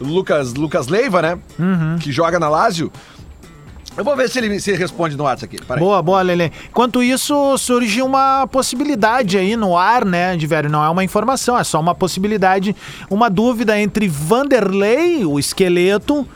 Lucas, 0.00 0.54
Lucas 0.54 0.88
Leiva, 0.88 1.22
né? 1.22 1.38
Uhum. 1.58 1.96
Que 1.98 2.10
joga 2.10 2.38
na 2.38 2.48
Lazio. 2.48 2.90
Eu 3.94 4.04
vou 4.04 4.16
ver 4.16 4.28
se 4.30 4.38
ele, 4.38 4.58
se 4.58 4.70
ele 4.70 4.78
responde 4.78 5.16
no 5.16 5.24
WhatsApp 5.24 5.54
aqui. 5.54 5.66
Peraí. 5.66 5.78
Boa, 5.78 6.00
boa, 6.00 6.22
Lele. 6.22 6.50
Enquanto 6.70 7.02
isso, 7.02 7.58
surge 7.58 8.00
uma 8.00 8.46
possibilidade 8.46 9.36
aí 9.36 9.54
no 9.54 9.76
ar, 9.76 10.04
né, 10.04 10.34
de 10.34 10.46
velho? 10.46 10.70
Não 10.70 10.82
é 10.82 10.88
uma 10.88 11.04
informação, 11.04 11.58
é 11.58 11.64
só 11.64 11.78
uma 11.78 11.94
possibilidade, 11.94 12.74
uma 13.10 13.28
dúvida 13.28 13.78
entre 13.78 14.08
Vanderlei, 14.08 15.26
o 15.26 15.38
esqueleto, 15.38 16.26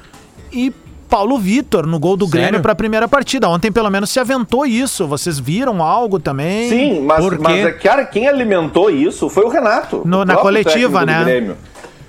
e 0.53 0.71
Paulo 1.09 1.39
Vitor 1.39 1.87
no 1.87 1.99
gol 1.99 2.17
do 2.17 2.27
Sério? 2.27 2.41
Grêmio 2.43 2.61
para 2.61 2.73
a 2.73 2.75
primeira 2.75 3.07
partida. 3.09 3.49
Ontem, 3.49 3.71
pelo 3.73 3.91
menos, 3.91 4.11
se 4.11 4.19
aventou 4.21 4.67
isso. 4.67 5.07
Vocês 5.07 5.39
viram 5.39 5.83
algo 5.83 6.19
também? 6.19 6.69
Sim, 6.69 7.01
mas, 7.01 7.21
Por 7.25 7.37
quê? 7.37 7.43
mas 7.43 7.65
é, 7.67 7.73
cara, 7.73 8.05
quem 8.05 8.29
alimentou 8.29 8.91
isso 8.91 9.29
foi 9.29 9.45
o 9.45 9.49
Renato. 9.49 10.03
No- 10.05 10.21
o 10.21 10.25
na 10.25 10.37
coletiva, 10.37 11.07
né? 11.07 11.25
Grêmio. 11.25 11.57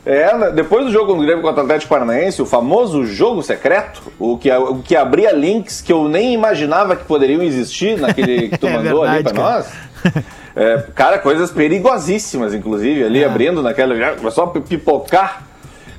É, 0.06 0.52
depois 0.52 0.86
do 0.86 0.92
jogo 0.92 1.14
do 1.14 1.20
Grêmio 1.22 1.42
contra 1.42 1.62
o 1.62 1.66
Atlético 1.66 1.90
Paranaense, 1.90 2.42
o 2.42 2.46
famoso 2.46 3.06
jogo 3.06 3.44
secreto, 3.44 4.02
o 4.18 4.38
que, 4.38 4.50
o 4.50 4.76
que 4.78 4.96
abria 4.96 5.34
links 5.34 5.82
que 5.82 5.92
eu 5.92 6.08
nem 6.08 6.34
imaginava 6.34 6.96
que 6.96 7.04
poderiam 7.04 7.42
existir 7.42 8.00
naquele 8.00 8.48
que 8.50 8.58
tu 8.58 8.68
É 8.68 8.78
mandou 8.78 9.04
ali 9.04 9.16
verdade, 9.24 9.36
pra 9.36 9.44
cara. 9.44 9.56
nós. 9.58 10.24
É, 10.56 10.86
cara, 10.96 11.20
coisas 11.20 11.52
perigosíssimas, 11.52 12.54
inclusive, 12.54 13.04
ali 13.04 13.24
abrindo 13.24 13.62
naquela. 13.62 13.94
Só 14.32 14.48
pipocar. 14.48 15.44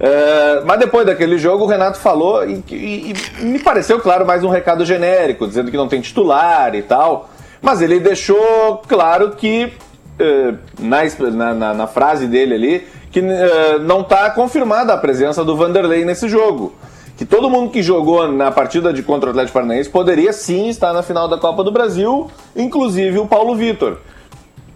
É, 0.00 0.62
mas 0.64 0.78
depois 0.78 1.04
daquele 1.06 1.38
jogo, 1.38 1.64
o 1.64 1.66
Renato 1.66 1.98
falou 1.98 2.44
e, 2.48 2.62
e- 2.70 3.14
e 3.40 3.44
me 3.44 3.58
pareceu, 3.58 3.98
claro, 4.00 4.24
mais 4.26 4.44
um 4.44 4.48
recado 4.48 4.84
genérico, 4.84 5.46
dizendo 5.46 5.70
que 5.70 5.76
não 5.76 5.88
tem 5.88 6.00
titular 6.00 6.74
e 6.74 6.82
tal. 6.82 7.28
Mas 7.60 7.80
ele 7.80 7.98
deixou 7.98 8.80
claro 8.86 9.30
que, 9.30 9.72
eh, 10.18 10.54
na, 10.78 11.54
na- 11.54 11.74
na- 11.74 11.86
frase 11.88 12.28
dele 12.28 12.54
ali, 12.54 12.86
que 13.10 13.18
eh, 13.18 13.78
não 13.80 14.02
está 14.02 14.30
confirmada 14.30 14.92
a 14.92 14.96
presença 14.96 15.44
do 15.44 15.56
Vanderlei 15.56 16.04
nesse 16.04 16.28
jogo. 16.28 16.72
Que 17.16 17.24
todo 17.24 17.50
mundo 17.50 17.70
que 17.72 17.82
jogou 17.82 18.30
na 18.30 18.52
partida 18.52 18.92
de 18.92 19.02
contra 19.02 19.26
o 19.28 19.30
Atlético 19.30 19.54
Paranaense 19.54 19.90
poderia 19.90 20.32
sim 20.32 20.68
estar 20.68 20.92
na 20.92 21.02
final 21.02 21.26
da 21.26 21.36
Copa 21.36 21.64
do 21.64 21.72
Brasil, 21.72 22.30
inclusive 22.54 23.18
o 23.18 23.26
Paulo 23.26 23.56
Vitor. 23.56 23.98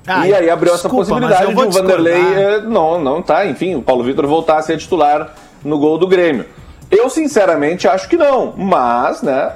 Ah, 0.06 0.26
e 0.26 0.34
aí 0.34 0.50
abriu 0.50 0.74
essa 0.74 0.88
desculpa, 0.88 1.20
mas 1.20 1.30
possibilidade 1.38 1.54
de 1.54 1.78
o 1.78 1.82
Vanderlei. 1.82 2.14
eh, 2.14 2.60
não, 2.62 3.00
não 3.00 3.22
tá. 3.22 3.46
Enfim, 3.46 3.76
o 3.76 3.82
Paulo 3.82 4.02
Vitor 4.02 4.26
voltar 4.26 4.58
a 4.58 4.62
ser 4.62 4.76
titular 4.78 5.32
no 5.64 5.78
gol 5.78 5.96
do 5.98 6.06
Grêmio. 6.06 6.44
Eu, 6.90 7.08
sinceramente, 7.08 7.86
acho 7.88 8.08
que 8.08 8.16
não. 8.16 8.52
Mas, 8.56 9.22
né, 9.22 9.52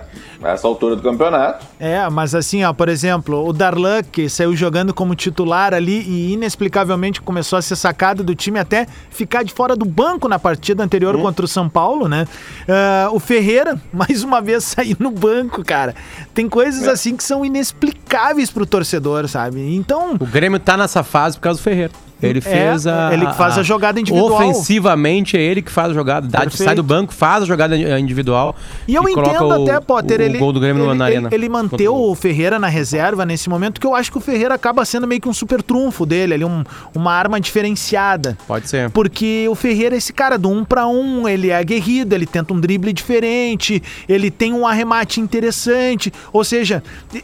nessa 0.46 0.66
altura 0.66 0.96
do 0.96 1.02
campeonato. 1.02 1.64
É, 1.78 2.09
mas 2.11 2.35
assim, 2.35 2.64
ó, 2.64 2.72
por 2.72 2.88
exemplo, 2.88 3.46
o 3.46 3.52
Darlan, 3.52 4.02
que 4.02 4.28
saiu 4.28 4.54
jogando 4.56 4.94
como 4.94 5.14
titular 5.14 5.74
ali 5.74 6.00
e 6.02 6.32
inexplicavelmente 6.32 7.20
começou 7.20 7.59
a 7.59 7.62
ser 7.62 7.76
sacado 7.76 8.22
do 8.24 8.35
time 8.35 8.59
até 8.59 8.87
ficar 9.11 9.42
de 9.42 9.52
fora 9.52 9.74
do 9.76 9.85
banco 9.85 10.28
na 10.28 10.38
partida 10.38 10.82
anterior 10.82 11.16
Hum. 11.16 11.22
contra 11.22 11.44
o 11.44 11.48
São 11.48 11.68
Paulo, 11.68 12.09
né? 12.09 12.26
Ah, 12.68 13.09
o 13.12 13.18
Ferreira, 13.20 13.80
mais 13.92 14.22
uma 14.22 14.40
vez, 14.40 14.64
saiu 14.64 14.96
no 14.98 15.11
banco, 15.11 15.64
cara. 15.64 15.94
Tem 16.35 16.48
coisas 16.48 16.87
É. 16.87 16.90
assim 16.90 17.16
que 17.16 17.24
são 17.24 17.44
inexplicáveis 17.44 18.50
pro 18.50 18.66
torcedor, 18.66 19.28
sabe? 19.28 19.74
Então, 19.74 20.14
O 20.18 20.26
Grêmio 20.26 20.59
tá 20.59 20.76
nessa 20.76 21.02
fase 21.02 21.37
por 21.37 21.42
causa 21.42 21.61
do 21.61 21.62
Ferreira. 21.62 21.92
Ele 22.22 22.40
fez 22.40 22.87
a. 22.87 23.12
ele 23.12 23.26
que 23.26 23.37
faz 23.37 23.59
a 23.59 23.62
jogada 23.62 24.00
individual. 24.00 24.33
Ofensivamente, 24.48 25.37
é 25.37 25.40
ele 25.40 25.61
que 25.61 25.70
faz 25.70 25.90
a 25.90 25.94
jogada. 25.94 26.26
Dá, 26.26 26.48
sai 26.48 26.74
do 26.74 26.83
banco, 26.83 27.12
faz 27.12 27.42
a 27.42 27.46
jogada 27.46 27.76
individual. 27.98 28.57
E 28.88 28.94
eu 28.94 29.02
coloca 29.02 29.31
entendo 29.31 29.52
até, 29.70 29.81
Potter, 29.81 30.20
o, 30.20 30.22
ele, 30.22 30.37
o 30.37 30.40
gol 30.40 30.52
do 30.52 30.61
Grêmio 30.61 30.85
ele, 30.85 30.94
na 30.94 31.09
ele- 31.09 31.16
arena. 31.16 31.29
ele 31.33 31.48
manteu 31.48 31.94
o 31.94 32.14
Ferreira 32.14 32.59
na 32.59 32.68
reserva 32.68 33.26
nesse 33.26 33.50
momento, 33.50 33.79
que 33.79 33.87
eu 33.87 33.94
acho 33.94 34.11
que 34.11 34.16
o 34.16 34.20
Ferreira 34.20 34.55
acaba 34.55 34.85
sendo 34.85 35.07
meio 35.07 35.20
que 35.20 35.29
um 35.29 35.35
super 35.35 35.62
trunfo 35.62 36.07
dele, 36.07 36.33
ali, 36.35 36.44
um- 36.44 36.64
uma 36.94 37.12
arma 37.12 37.38
diferenciada. 37.38 38.37
Pode 38.46 38.68
ser. 38.68 38.88
Porque 38.90 39.46
o 39.50 39.55
Ferreira 39.55 39.94
é 39.94 39.98
esse 39.98 40.12
cara 40.12 40.38
do 40.38 40.48
um 40.48 40.64
pra 40.64 40.87
um, 40.87 41.29
ele 41.29 41.50
é 41.50 41.57
aguerrido, 41.57 42.14
ele 42.14 42.24
tenta 42.26 42.55
um 42.55 42.61
drible 42.61 42.92
diferente, 42.92 43.83
ele 44.09 44.31
tem 44.31 44.52
um 44.55 44.66
arremate 44.66 45.20
interessante, 45.20 46.12
ou 46.33 46.42
seja, 46.44 46.83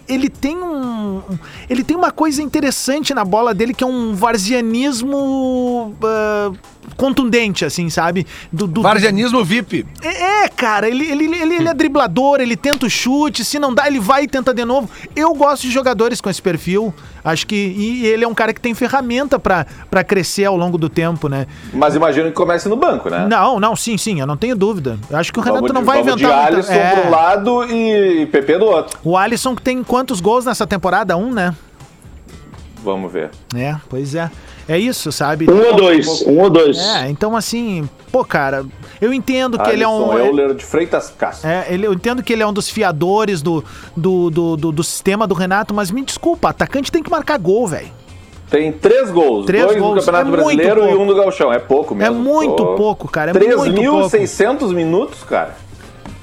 ele 0.08 0.28
tem 0.28 0.56
um 0.58 1.22
ele 1.70 1.82
tem 1.82 1.96
uma 1.96 2.10
coisa 2.10 2.42
interessante 2.42 3.14
na 3.14 3.24
bola 3.24 3.54
dele 3.54 3.72
que 3.72 3.82
é 3.84 3.86
um 3.86 4.14
varzianismo 4.14 4.81
ah, 6.02 6.52
contundente, 6.96 7.64
assim, 7.64 7.88
sabe? 7.88 8.26
Do, 8.52 8.66
do- 8.66 8.82
Varzianismo 8.82 9.44
VIP. 9.44 9.86
é, 10.02 10.44
é, 10.44 10.48
cara, 10.48 10.88
ele, 10.88 11.04
ele, 11.10 11.24
ele, 11.24 11.54
ele 11.56 11.68
é 11.68 11.74
driblador, 11.74 12.40
ele 12.40 12.56
tenta 12.56 12.86
o 12.86 12.90
chute, 12.90 13.44
se 13.44 13.58
não 13.58 13.72
dá, 13.74 13.86
ele 13.86 14.00
vai 14.00 14.24
e 14.24 14.28
tenta 14.28 14.52
de 14.52 14.64
novo. 14.64 14.88
Eu 15.14 15.34
gosto 15.34 15.62
de 15.62 15.70
jogadores 15.70 16.20
com 16.20 16.28
esse 16.28 16.42
perfil. 16.42 16.92
Acho 17.24 17.46
que. 17.46 17.54
E 17.54 18.04
ele 18.06 18.24
é 18.24 18.28
um 18.28 18.34
cara 18.34 18.52
que 18.52 18.60
tem 18.60 18.74
ferramenta 18.74 19.38
pra 19.38 19.64
pra 19.88 20.02
crescer 20.02 20.44
ao 20.44 20.56
longo 20.56 20.76
do 20.76 20.88
tempo, 20.88 21.28
né? 21.28 21.46
Mas 21.72 21.94
imagino 21.94 22.26
que 22.28 22.34
comece 22.34 22.68
no 22.68 22.76
banco, 22.76 23.08
né? 23.08 23.26
Não, 23.28 23.60
não, 23.60 23.76
sim, 23.76 23.96
sim, 23.96 24.20
eu 24.20 24.26
não 24.26 24.36
tenho 24.36 24.56
dúvida. 24.56 24.98
Eu 25.08 25.16
acho 25.18 25.32
que 25.32 25.38
o 25.38 25.42
Renato 25.42 25.60
Vamos 25.62 25.72
não 25.74 25.84
vai 25.84 26.02
vamos 26.02 26.20
inventar. 26.20 26.46
de 26.50 26.56
muita- 26.56 26.72
Alisson 26.72 26.72
É. 26.72 26.96
para 26.96 27.08
um 27.08 27.10
lado 27.10 27.64
e 27.64 28.26
PP 28.26 28.58
do 28.58 28.64
outro. 28.66 28.98
O 29.04 29.16
Alisson 29.16 29.54
que 29.54 29.62
tem 29.62 29.84
quantos 29.84 30.20
gols 30.20 30.44
nessa 30.44 30.66
temporada? 30.66 31.16
Um, 31.16 31.30
né? 31.30 31.54
Vamos 32.82 33.12
ver. 33.12 33.30
É, 33.54 33.76
pois 33.88 34.14
é. 34.16 34.28
É 34.68 34.78
isso, 34.78 35.10
sabe? 35.10 35.50
Um 35.50 35.66
ou 35.66 35.74
dois, 35.74 36.22
um 36.26 36.38
ou 36.40 36.50
dois. 36.50 36.78
É, 36.78 37.08
então 37.08 37.36
assim, 37.36 37.88
pô, 38.10 38.24
cara, 38.24 38.64
eu 39.00 39.12
entendo 39.12 39.58
que 39.58 39.70
ele 39.70 39.82
é 39.82 39.88
um. 39.88 40.12
Alisson 40.12 40.26
Euler 40.26 40.54
de 40.54 40.64
Freitas 40.64 41.12
Castro. 41.16 41.48
É, 41.48 41.66
ele, 41.68 41.86
eu 41.86 41.92
entendo 41.92 42.22
que 42.22 42.32
ele 42.32 42.42
é 42.42 42.46
um 42.46 42.52
dos 42.52 42.68
fiadores 42.68 43.42
do, 43.42 43.64
do, 43.96 44.30
do, 44.30 44.56
do, 44.56 44.84
sistema 44.84 45.26
do 45.26 45.34
Renato, 45.34 45.74
mas 45.74 45.90
me 45.90 46.02
desculpa, 46.04 46.50
atacante 46.50 46.92
tem 46.92 47.02
que 47.02 47.10
marcar 47.10 47.38
gol, 47.38 47.66
velho. 47.66 47.90
Tem 48.50 48.70
três 48.70 49.10
gols. 49.10 49.46
Três 49.46 49.64
dois 49.64 49.78
gols. 49.78 49.94
no 49.94 50.00
Campeonato 50.00 50.28
É 50.28 50.30
Brasileiro 50.30 50.90
e 50.90 50.94
um 50.94 51.06
no 51.06 51.14
Gauchão. 51.14 51.50
É 51.50 51.58
pouco 51.58 51.94
mesmo. 51.94 52.14
É 52.14 52.18
muito 52.18 52.66
pouco, 52.76 53.08
cara, 53.08 53.30
é 53.30 53.34
muito 53.34 53.46
3.600 53.46 54.74
minutos, 54.74 55.22
cara. 55.22 55.56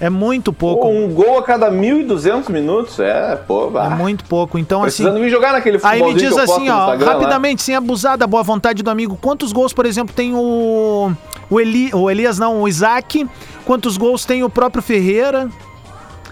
É 0.01 0.09
muito 0.09 0.53
Pô, 0.53 0.75
pouco. 0.75 0.87
um 0.87 1.09
gol 1.13 1.39
a 1.39 1.43
cada 1.43 1.69
1.200 1.69 2.49
minutos. 2.49 2.99
É, 2.99 3.35
pô, 3.35 3.67
É 3.67 3.71
bah. 3.71 3.89
muito 3.89 4.23
pouco. 4.25 4.57
Então, 4.57 4.79
assim. 4.83 5.03
Precisando 5.03 5.19
vir 5.21 5.29
jogar 5.29 5.51
naquele 5.51 5.77
Aí 5.83 6.01
me 6.01 6.13
diz 6.13 6.37
assim, 6.37 6.69
ó, 6.69 6.93
lá. 6.93 6.95
rapidamente, 6.95 7.61
sem 7.61 7.75
abusar 7.75 8.17
da 8.17 8.25
boa 8.25 8.41
vontade 8.41 8.81
do 8.81 8.89
amigo, 8.89 9.17
quantos 9.21 9.51
gols, 9.51 9.73
por 9.73 9.85
exemplo, 9.85 10.13
tem 10.15 10.33
o. 10.33 11.11
O, 11.49 11.59
Eli, 11.59 11.89
o 11.93 12.09
Elias, 12.09 12.37
não, 12.39 12.61
o 12.61 12.67
Isaac? 12.67 13.27
Quantos 13.65 13.97
gols 13.97 14.23
tem 14.23 14.43
o 14.43 14.49
próprio 14.49 14.81
Ferreira? 14.83 15.49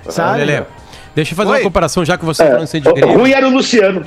Sabe? 0.07 0.39
Lelê, 0.45 0.63
deixa 1.15 1.33
eu 1.33 1.35
fazer 1.35 1.49
Oi. 1.51 1.57
uma 1.57 1.63
comparação, 1.63 2.05
já 2.05 2.17
que 2.17 2.23
você 2.23 2.43
tá 2.43 2.49
falando 2.49 2.63
assim 2.63 2.79
de 2.79 2.87
O 2.87 2.93
Grêmio. 2.93 3.17
ruim 3.17 3.31
era 3.31 3.47
o 3.47 3.49
Luciano. 3.51 4.03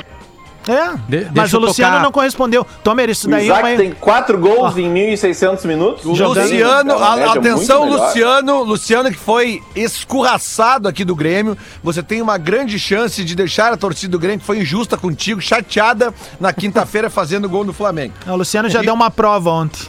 É, 0.71 0.95
De- 1.09 1.27
mas 1.35 1.53
o 1.53 1.59
Luciano 1.59 1.93
tocar- 1.95 2.03
não 2.05 2.13
correspondeu. 2.13 2.67
Tomer, 2.85 3.11
isso 3.11 3.27
O 3.27 3.31
daí 3.31 3.43
é 3.43 3.45
Isaac 3.47 3.63
uma... 3.69 3.77
tem 3.77 3.91
quatro 3.93 4.39
gols 4.39 4.77
em 4.77 4.89
1.600 4.93 5.65
minutos. 5.65 6.05
O 6.05 6.11
Luciano, 6.11 6.97
uma 6.97 7.07
a- 7.07 7.33
atenção. 7.35 7.89
Luciano, 7.89 8.63
Luciano 8.63 9.11
que 9.11 9.17
foi 9.19 9.63
escorraçado 9.75 10.87
aqui 10.89 11.05
do 11.05 11.15
Grêmio. 11.15 11.57
Você 11.83 12.03
tem 12.03 12.21
uma 12.23 12.39
grande 12.39 12.79
chance 12.79 13.25
de 13.25 13.35
deixar 13.35 13.73
a 13.73 13.77
torcida 13.77 14.13
do 14.13 14.19
Grêmio 14.19 14.41
que 14.41 14.47
foi 14.47 14.59
injusta 14.61 14.97
contigo, 14.97 15.41
chateada 15.41 16.13
na 16.39 16.53
quinta-feira 16.53 17.09
fazendo 17.11 17.49
gol 17.49 17.65
no 17.65 17.73
Flamengo. 17.73 18.15
O 18.27 18.37
Luciano 18.37 18.69
já 18.69 18.81
deu 18.83 18.95
uma 18.95 19.11
prova 19.11 19.51
ontem. 19.51 19.87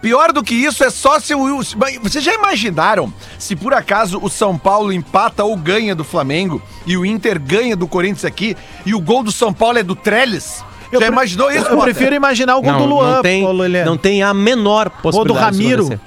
Pior 0.00 0.32
do 0.32 0.42
que 0.42 0.54
isso 0.54 0.82
é 0.82 0.88
só 0.88 1.20
se 1.20 1.34
o. 1.34 1.62
Vocês 2.02 2.24
já 2.24 2.32
imaginaram 2.32 3.12
se 3.38 3.54
por 3.54 3.74
acaso 3.74 4.18
o 4.22 4.30
São 4.30 4.56
Paulo 4.56 4.92
empata 4.92 5.44
ou 5.44 5.54
ganha 5.56 5.94
do 5.94 6.04
Flamengo 6.04 6.60
e 6.86 6.96
o 6.96 7.04
Inter 7.04 7.38
ganha 7.38 7.76
do 7.76 7.86
Corinthians 7.86 8.24
aqui 8.24 8.56
e 8.86 8.94
o 8.94 9.00
gol 9.00 9.22
do 9.22 9.30
São 9.30 9.52
Paulo 9.52 9.78
é 9.78 9.82
do 9.82 9.94
Trellis? 9.94 10.64
Eu 10.90 10.98
já 11.00 11.06
pre- 11.06 11.14
imaginou 11.14 11.50
isso, 11.50 11.66
Eu 11.66 11.76
Potter? 11.76 11.82
prefiro 11.94 12.14
imaginar 12.16 12.56
o 12.56 12.62
gol 12.62 12.72
do 12.72 12.78
Não, 12.80 12.86
Luan, 12.86 13.14
não 13.16 13.22
tem, 13.22 13.44
não 13.84 13.96
tem 13.96 14.22
a 14.22 14.32
menor 14.34 14.88
possibilidade. 14.90 15.56
disso 15.58 15.62
Ramiro. 15.62 15.82
acontecer. 15.84 16.00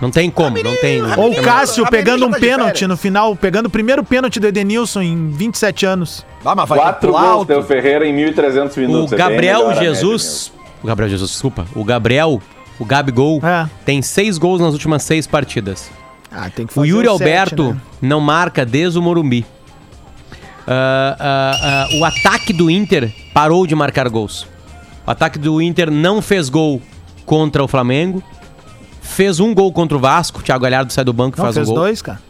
Não 0.00 0.10
tem 0.10 0.30
como, 0.30 0.62
não 0.62 0.74
tem. 0.76 1.02
Ou 1.18 1.30
o 1.32 1.42
Cássio 1.42 1.84
a 1.84 1.88
pegando 1.90 2.26
um 2.26 2.30
tá 2.30 2.38
pênalti 2.38 2.86
no 2.86 2.96
final, 2.96 3.36
pegando 3.36 3.66
o 3.66 3.70
primeiro 3.70 4.02
pênalti 4.02 4.40
do 4.40 4.46
Edenilson 4.46 5.02
em 5.02 5.30
27 5.30 5.84
anos. 5.84 6.24
Ah, 6.42 6.54
mas 6.54 6.66
vai 6.68 6.78
Quatro 6.78 7.12
gols 7.12 7.46
deu 7.46 7.62
Ferreira 7.62 8.06
em 8.06 8.14
1.300 8.16 8.76
O 8.76 8.80
minutos. 8.80 9.12
É 9.12 9.16
bem 9.16 9.18
Gabriel 9.28 9.58
melhor 9.58 9.74
média 9.74 9.94
Jesus. 9.94 10.52
O 10.82 10.86
Gabriel 10.86 11.10
Jesus, 11.10 11.30
desculpa. 11.30 11.66
O 11.74 11.84
Gabriel, 11.84 12.40
o 12.78 12.84
Gabigol, 12.84 13.40
É. 13.44 13.68
tem 13.84 14.00
seis 14.02 14.38
gols 14.38 14.60
nas 14.60 14.72
últimas 14.72 15.02
seis 15.02 15.26
partidas. 15.26 15.90
Ah, 16.32 16.48
tem 16.48 16.66
que 16.66 16.72
O 16.72 16.76
fazer 16.76 16.88
Yuri 16.88 17.08
o 17.08 17.18
sete, 17.18 17.22
Alberto 17.22 17.64
né? 17.74 17.80
não 18.00 18.20
marca 18.20 18.64
desde 18.64 18.98
o 18.98 19.02
Morumbi. 19.02 19.44
Ah, 20.66 21.16
ah, 21.18 21.58
ah, 21.62 21.88
o 21.98 22.04
ataque 22.04 22.52
do 22.52 22.70
Inter 22.70 23.12
parou 23.34 23.66
de 23.66 23.74
marcar 23.74 24.08
gols. 24.08 24.46
O 25.06 25.10
ataque 25.10 25.38
do 25.38 25.60
Inter 25.60 25.90
não 25.90 26.22
fez 26.22 26.48
gol 26.48 26.80
contra 27.26 27.64
o 27.64 27.68
Flamengo. 27.68 28.22
Fez 29.02 29.40
um 29.40 29.52
gol 29.52 29.72
contra 29.72 29.96
o 29.96 30.00
Vasco. 30.00 30.38
O 30.40 30.42
Thiago 30.42 30.62
Galhardo 30.62 30.92
sai 30.92 31.04
do 31.04 31.12
banco 31.12 31.36
e 31.36 31.40
faz 31.40 31.56
fez 31.56 31.68
um 31.68 31.72
gol. 31.72 31.82
dois, 31.82 32.00
cara. 32.00 32.20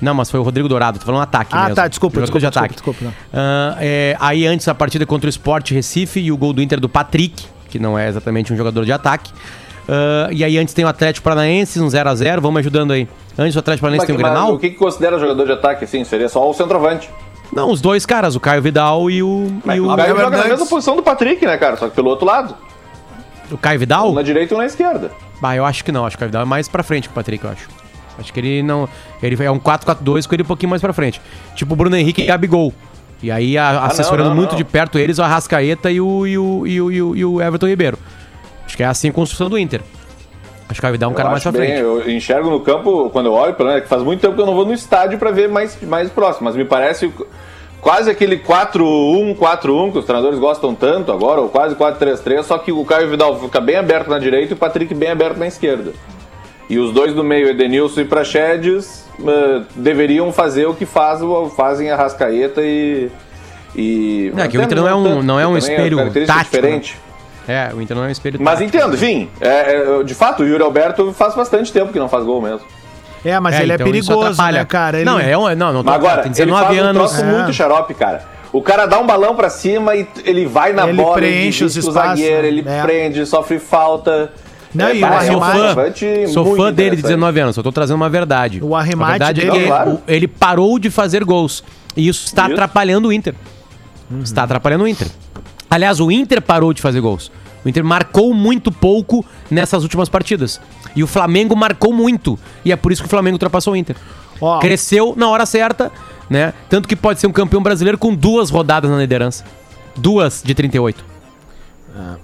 Não, 0.00 0.12
mas 0.14 0.30
foi 0.30 0.38
o 0.40 0.42
Rodrigo 0.42 0.68
Dourado. 0.68 0.98
Tô 0.98 1.06
falando 1.06 1.22
ataque 1.22 1.54
Ah, 1.54 1.62
mesmo. 1.62 1.76
tá, 1.76 1.86
desculpa, 1.88 2.20
desculpa, 2.20 2.40
de 2.40 2.46
ataque. 2.46 2.74
desculpa, 2.74 2.98
desculpa, 2.98 3.16
Ah, 3.32 3.76
é, 3.80 4.16
aí 4.20 4.44
antes 4.46 4.66
a 4.68 4.74
partida 4.74 5.06
contra 5.06 5.28
o 5.28 5.30
Sport 5.30 5.70
Recife 5.70 6.20
e 6.20 6.30
o 6.32 6.36
gol 6.36 6.52
do 6.52 6.60
Inter 6.60 6.80
do 6.80 6.88
Patrick, 6.88 7.44
que 7.72 7.78
não 7.78 7.98
é 7.98 8.06
exatamente 8.08 8.52
um 8.52 8.56
jogador 8.56 8.84
de 8.84 8.92
ataque. 8.92 9.32
Ah, 9.88 10.28
e 10.30 10.44
aí 10.44 10.58
antes 10.58 10.74
tem 10.74 10.84
o 10.84 10.88
Atlético 10.88 11.24
Paranaense, 11.24 11.80
um 11.80 11.86
0x0. 11.88 12.40
Vamos 12.40 12.60
ajudando 12.60 12.92
aí. 12.92 13.08
Antes 13.38 13.54
do 13.54 13.60
Atlético 13.60 13.82
Paranaense 13.82 14.02
Mas, 14.02 14.06
tem 14.06 14.16
o 14.16 14.20
mas 14.20 14.30
Grenal. 14.30 14.54
o 14.54 14.58
que, 14.58 14.70
que 14.70 14.76
considera 14.76 15.18
jogador 15.18 15.46
de 15.46 15.52
ataque, 15.52 15.84
assim? 15.84 16.04
Seria 16.04 16.28
só 16.28 16.48
o 16.48 16.52
centroavante. 16.52 17.08
Não, 17.52 17.70
os 17.70 17.80
dois 17.80 18.06
caras, 18.06 18.34
o 18.36 18.40
Caio 18.40 18.62
Vidal 18.62 19.10
e 19.10 19.22
o. 19.22 19.50
Mas 19.64 19.76
e 19.76 19.80
o, 19.80 19.90
o 19.90 19.96
Caio 19.96 20.16
joga 20.16 20.36
na 20.36 20.44
mesma 20.44 20.66
posição 20.66 20.96
do 20.96 21.02
Patrick, 21.02 21.44
né, 21.44 21.56
cara? 21.58 21.76
Só 21.76 21.88
que 21.88 21.94
pelo 21.94 22.08
outro 22.10 22.26
lado. 22.26 22.54
o 23.50 23.58
Caio 23.58 23.76
Um 23.76 23.80
Vidal? 23.80 24.12
na 24.12 24.22
direita 24.22 24.54
e 24.54 24.56
um 24.56 24.58
na 24.60 24.66
esquerda. 24.66 25.10
Ah, 25.42 25.56
eu 25.56 25.64
acho 25.64 25.84
que 25.84 25.90
não. 25.92 26.06
Acho 26.06 26.16
que 26.16 26.20
o 26.20 26.20
Caio 26.20 26.28
Vidal 26.30 26.42
é 26.42 26.46
mais 26.46 26.68
pra 26.68 26.82
frente 26.82 27.08
que 27.08 27.12
o 27.12 27.14
Patrick, 27.14 27.44
eu 27.44 27.50
acho. 27.50 27.68
Acho 28.18 28.32
que 28.32 28.40
ele 28.40 28.62
não. 28.62 28.88
Ele 29.22 29.42
é 29.42 29.50
um 29.50 29.58
4-4-2 29.58 30.26
com 30.28 30.34
ele 30.34 30.42
um 30.42 30.46
pouquinho 30.46 30.70
mais 30.70 30.80
pra 30.80 30.92
frente. 30.92 31.20
Tipo 31.54 31.72
o 31.72 31.76
Bruno 31.76 31.96
Henrique 31.96 32.22
e 32.22 32.26
Gabigol. 32.26 32.72
E 33.22 33.30
aí, 33.30 33.56
a- 33.56 33.72
não, 33.72 33.84
assessorando 33.84 34.30
não, 34.30 34.36
muito 34.36 34.50
não. 34.52 34.56
de 34.58 34.64
perto 34.64 34.98
eles, 34.98 35.18
o 35.18 35.22
Arrascaeta 35.22 35.90
e 35.90 36.00
o, 36.00 36.26
e, 36.26 36.36
o, 36.36 36.66
e, 36.66 36.80
o, 36.80 37.16
e, 37.16 37.24
o, 37.24 37.40
Everton 37.40 37.68
Ribeiro. 37.68 37.98
Acho 38.66 38.76
que 38.76 38.82
é 38.82 38.86
assim 38.86 39.10
a 39.10 39.12
construção 39.12 39.48
do 39.48 39.58
Inter. 39.58 39.80
Acho 40.68 40.80
que 40.80 40.90
Vidal 40.90 41.08
é 41.08 41.10
um 41.10 41.12
Eu 41.12 41.16
cara 41.16 41.30
mais 41.30 41.42
pra 41.42 41.52
bem, 41.52 41.60
frente. 41.60 41.80
Eu 41.80 42.10
enxergo 42.10 42.48
no 42.50 42.60
campo, 42.60 43.10
quando 43.10 43.26
eu 43.26 43.32
olho, 43.32 43.54
pelo 43.54 43.68
menos, 43.68 43.82
é 43.82 43.84
que 43.84 43.88
faz 43.88 44.02
muito 44.02 44.20
tempo 44.20 44.34
que 44.34 44.40
eu 44.40 44.46
não 44.46 44.54
vou 44.54 44.64
no 44.64 44.72
estádio 44.72 45.18
pra 45.18 45.30
ver 45.30 45.48
mais, 45.48 45.80
mais 45.82 46.10
próximo, 46.10 46.46
mas 46.46 46.56
me 46.56 46.64
parece 46.64 47.12
quase 47.80 48.10
aquele 48.10 48.38
4-1, 48.38 49.36
4-1 49.36 49.92
que 49.92 49.98
os 49.98 50.04
treinadores 50.04 50.38
gostam 50.38 50.74
tanto 50.74 51.12
agora, 51.12 51.40
ou 51.42 51.48
quase 51.48 51.74
4-3-3, 51.74 52.42
só 52.44 52.56
que 52.56 52.72
o 52.72 52.84
Caio 52.84 53.10
Vidal 53.10 53.38
fica 53.38 53.60
bem 53.60 53.76
aberto 53.76 54.08
na 54.08 54.18
direita 54.18 54.52
e 54.52 54.54
o 54.54 54.56
Patrick 54.56 54.94
bem 54.94 55.10
aberto 55.10 55.36
na 55.36 55.46
esquerda. 55.46 55.92
E 56.72 56.78
os 56.78 56.90
dois 56.90 57.12
do 57.12 57.22
meio, 57.22 57.48
Edenilson 57.50 58.00
e 58.00 58.04
Praxedes, 58.06 59.04
eh, 59.20 59.60
deveriam 59.76 60.32
fazer 60.32 60.64
o 60.64 60.72
que 60.74 60.86
faz, 60.86 61.20
fazem 61.54 61.90
a 61.90 61.96
Rascaeta 61.96 62.62
e. 62.62 63.10
e 63.76 64.32
É, 64.36 64.48
que 64.48 64.56
o 64.56 64.62
Inter 64.62 64.78
não 64.78 64.88
é 64.88 64.94
um- 64.94 65.02
tanto, 65.04 65.22
não 65.22 65.38
é 65.38 65.46
um 65.46 65.54
também 65.54 65.58
espelho 65.58 65.96
característica 65.98 66.38
tático, 66.38 66.56
né? 66.56 66.62
diferente. 66.62 67.00
É, 67.46 67.70
o 67.74 67.80
Inter 67.82 67.96
não 67.96 68.04
é 68.04 68.06
um 68.06 68.10
espelho 68.10 68.38
Mas 68.40 68.58
tático. 68.58 68.76
entendo, 68.76 68.94
enfim, 68.94 69.28
é, 69.40 69.98
é, 70.00 70.02
de 70.02 70.14
fato, 70.14 70.42
o 70.42 70.46
Yuri 70.46 70.62
Alberto 70.62 71.12
faz 71.12 71.34
bastante 71.34 71.70
tempo 71.70 71.92
que 71.92 71.98
não 71.98 72.08
faz 72.08 72.24
gol 72.24 72.40
mesmo. 72.40 72.62
É, 73.22 73.38
mas 73.38 73.54
É, 73.54 73.62
ele 73.62 73.74
então 73.74 73.86
é 73.86 73.90
perigoso, 73.90 74.42
né, 74.42 74.64
cara? 74.64 74.96
Ele... 74.96 75.04
Não, 75.04 75.20
é 75.20 75.36
um, 75.36 75.54
não, 75.54 75.72
não 75.74 75.84
tô, 75.84 75.90
agora, 75.90 76.22
tem 76.22 76.30
ele 76.32 76.46
19 76.46 76.64
faz 76.64 76.78
um 76.78 76.82
anos. 76.82 76.96
troço 76.96 77.20
É. 77.20 77.24
muito 77.24 77.52
xarope, 77.52 77.92
cara. 77.94 78.24
O 78.50 78.62
cara 78.62 78.86
dá 78.86 78.98
um 78.98 79.06
balão 79.06 79.36
pra 79.36 79.48
cima 79.50 79.94
e 79.94 80.06
ele 80.24 80.46
vai 80.46 80.72
na 80.72 80.88
Ele 80.88 80.96
bola, 81.02 81.14
preenche 81.16 81.58
ele 81.60 81.66
os 81.66 81.74
desvista 81.74 81.90
o 81.90 81.92
espaços, 81.92 82.20
zagueiro, 82.20 82.42
né? 82.42 82.48
ele 82.48 82.64
É. 82.66 82.82
prende, 82.82 83.26
sofre 83.26 83.58
falta. 83.58 84.32
Não, 84.74 84.90
e 84.92 85.02
o 85.04 85.08
sou 85.26 85.40
fã, 85.40 86.28
sou 86.32 86.56
fã 86.56 86.72
dele 86.72 86.90
de 86.90 87.00
interessante. 87.00 87.02
19 87.02 87.40
anos, 87.40 87.54
só 87.56 87.62
tô 87.62 87.70
trazendo 87.72 87.96
uma 87.96 88.08
verdade. 88.08 88.60
O 88.62 88.74
arremate 88.74 89.10
a 89.10 89.12
verdade 89.12 89.40
dele- 89.42 89.56
é 89.56 89.60
que 89.60 89.66
claro. 89.66 89.98
ele 90.08 90.26
parou 90.28 90.78
de 90.78 90.90
fazer 90.90 91.24
gols. 91.24 91.62
E 91.96 92.08
isso 92.08 92.24
está 92.26 92.44
Isso. 92.44 92.52
atrapalhando 92.52 93.08
o 93.08 93.12
Inter. 93.12 93.34
Está 94.22 94.44
atrapalhando 94.44 94.84
o 94.84 94.88
Inter. 94.88 95.08
Aliás, 95.70 96.00
o 96.00 96.10
Inter 96.10 96.40
parou 96.40 96.72
de 96.72 96.80
fazer 96.80 97.00
gols. 97.00 97.30
O 97.64 97.68
Inter 97.68 97.84
marcou 97.84 98.32
muito 98.34 98.72
pouco 98.72 99.24
nessas 99.50 99.82
últimas 99.82 100.08
partidas. 100.08 100.60
E 100.96 101.02
o 101.02 101.06
Flamengo 101.06 101.54
marcou 101.54 101.92
muito. 101.92 102.38
E 102.64 102.72
é 102.72 102.76
por 102.76 102.92
isso 102.92 103.02
que 103.02 103.06
o 103.06 103.10
Flamengo 103.10 103.34
ultrapassou 103.34 103.74
o 103.74 103.76
Inter. 103.76 103.96
Ó, 104.40 104.58
Cresceu 104.58 105.14
na 105.16 105.28
hora 105.28 105.46
certa, 105.46 105.90
né? 106.28 106.52
Tanto 106.68 106.88
que 106.88 106.96
pode 106.96 107.20
ser 107.20 107.26
um 107.26 107.32
campeão 107.32 107.62
brasileiro 107.62 107.96
com 107.98 108.14
duas 108.14 108.50
rodadas 108.50 108.90
na 108.90 108.96
liderança. 108.98 109.44
Duas 109.96 110.42
de 110.44 110.54
38. 110.54 111.04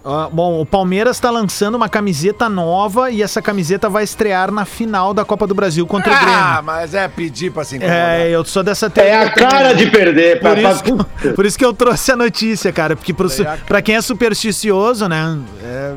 Ah, 0.04 0.28
bom, 0.32 0.60
o 0.60 0.64
Palmeiras 0.64 1.20
tá 1.20 1.30
lançando 1.30 1.74
uma 1.74 1.88
camiseta 1.90 2.48
nova 2.48 3.10
e 3.10 3.22
essa 3.22 3.42
camiseta 3.42 3.88
vai 3.88 4.02
estrear 4.02 4.50
na 4.50 4.64
final 4.64 5.12
da 5.12 5.24
Copa 5.26 5.46
do 5.46 5.54
Brasil 5.54 5.86
contra 5.86 6.10
o 6.10 6.14
Ah, 6.14 6.18
Grêmio. 6.20 6.62
mas 6.64 6.94
é 6.94 7.06
pedir 7.06 7.52
pra 7.52 7.64
se 7.64 7.76
incomodar. 7.76 8.20
É, 8.20 8.30
eu 8.30 8.42
sou 8.46 8.62
dessa 8.62 8.86
É 8.86 8.88
teoria 8.88 9.22
a 9.22 9.30
também. 9.30 9.48
cara 9.50 9.72
de 9.74 9.90
perder. 9.90 10.40
pra- 10.40 10.50
Por 10.54 10.58
isso, 10.58 10.82
pra- 10.84 11.04
que, 11.20 11.28
por 11.34 11.46
isso 11.46 11.58
que 11.58 11.64
eu 11.64 11.74
trouxe 11.74 12.12
a 12.12 12.16
notícia, 12.16 12.72
cara. 12.72 12.96
Porque 12.96 13.12
pro, 13.12 13.28
su- 13.28 13.44
pra 13.66 13.82
quem 13.82 13.96
é 13.96 14.00
supersticioso, 14.00 15.06
né? 15.06 15.38
É, 15.62 15.94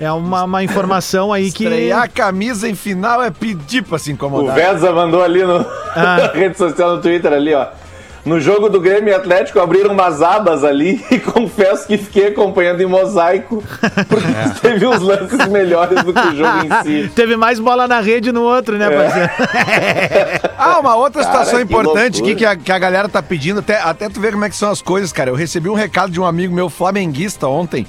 é 0.00 0.12
uma, 0.12 0.42
uma 0.44 0.64
informação 0.64 1.32
aí 1.32 1.52
que. 1.52 1.62
Estrear 1.64 2.02
a 2.02 2.08
camisa 2.08 2.68
em 2.68 2.74
final 2.74 3.22
é 3.22 3.30
pedir 3.30 3.82
pra 3.82 3.98
se 3.98 4.10
O 4.10 4.14
incomodar. 4.14 4.56
Veza 4.56 4.90
mandou 4.92 5.22
ali 5.22 5.44
no, 5.44 5.64
Ah. 5.94 6.16
na 6.18 6.26
rede 6.34 6.58
social, 6.58 6.96
no 6.96 7.00
Twitter 7.02 7.32
ali, 7.32 7.54
ó. 7.54 7.66
No 8.26 8.40
jogo 8.40 8.68
do 8.68 8.80
Grêmio 8.80 9.10
e 9.10 9.14
Atlético 9.14 9.60
abriram 9.60 9.92
umas 9.92 10.20
abas 10.20 10.64
ali 10.64 11.00
e 11.12 11.18
confesso 11.20 11.86
que 11.86 11.96
fiquei 11.96 12.26
acompanhando 12.26 12.82
em 12.82 12.86
mosaico, 12.86 13.62
porque 14.08 14.26
É. 14.26 14.48
teve 14.60 14.84
uns 14.84 15.00
lances 15.00 15.46
melhores 15.46 16.02
do 16.02 16.12
que 16.12 16.18
o 16.20 16.34
jogo 16.36 16.58
em 16.66 16.82
si. 16.82 17.08
Teve 17.14 17.36
mais 17.36 17.60
bola 17.60 17.86
na 17.86 18.00
rede 18.00 18.32
no 18.32 18.42
outro, 18.42 18.76
né, 18.76 18.90
parceiro? 18.90 19.30
Ah, 20.58 20.80
uma 20.80 20.96
outra 20.96 21.22
Cara, 21.22 21.32
situação 21.44 21.58
que 21.58 21.64
importante 21.72 22.14
loucura. 22.20 22.32
aqui 22.32 22.34
que 22.34 22.44
a, 22.44 22.56
que 22.56 22.72
a 22.72 22.78
galera 22.78 23.08
tá 23.08 23.22
pedindo, 23.22 23.60
até, 23.60 23.80
até 23.80 24.08
tu 24.08 24.20
ver 24.20 24.32
como 24.32 24.44
é 24.44 24.48
que 24.50 24.56
são 24.56 24.70
as 24.70 24.82
coisas, 24.82 25.12
cara. 25.12 25.30
Eu 25.30 25.34
recebi 25.36 25.68
um 25.68 25.74
recado 25.74 26.10
de 26.10 26.18
um 26.20 26.24
amigo 26.26 26.52
meu 26.52 26.68
flamenguista 26.68 27.46
ontem, 27.46 27.86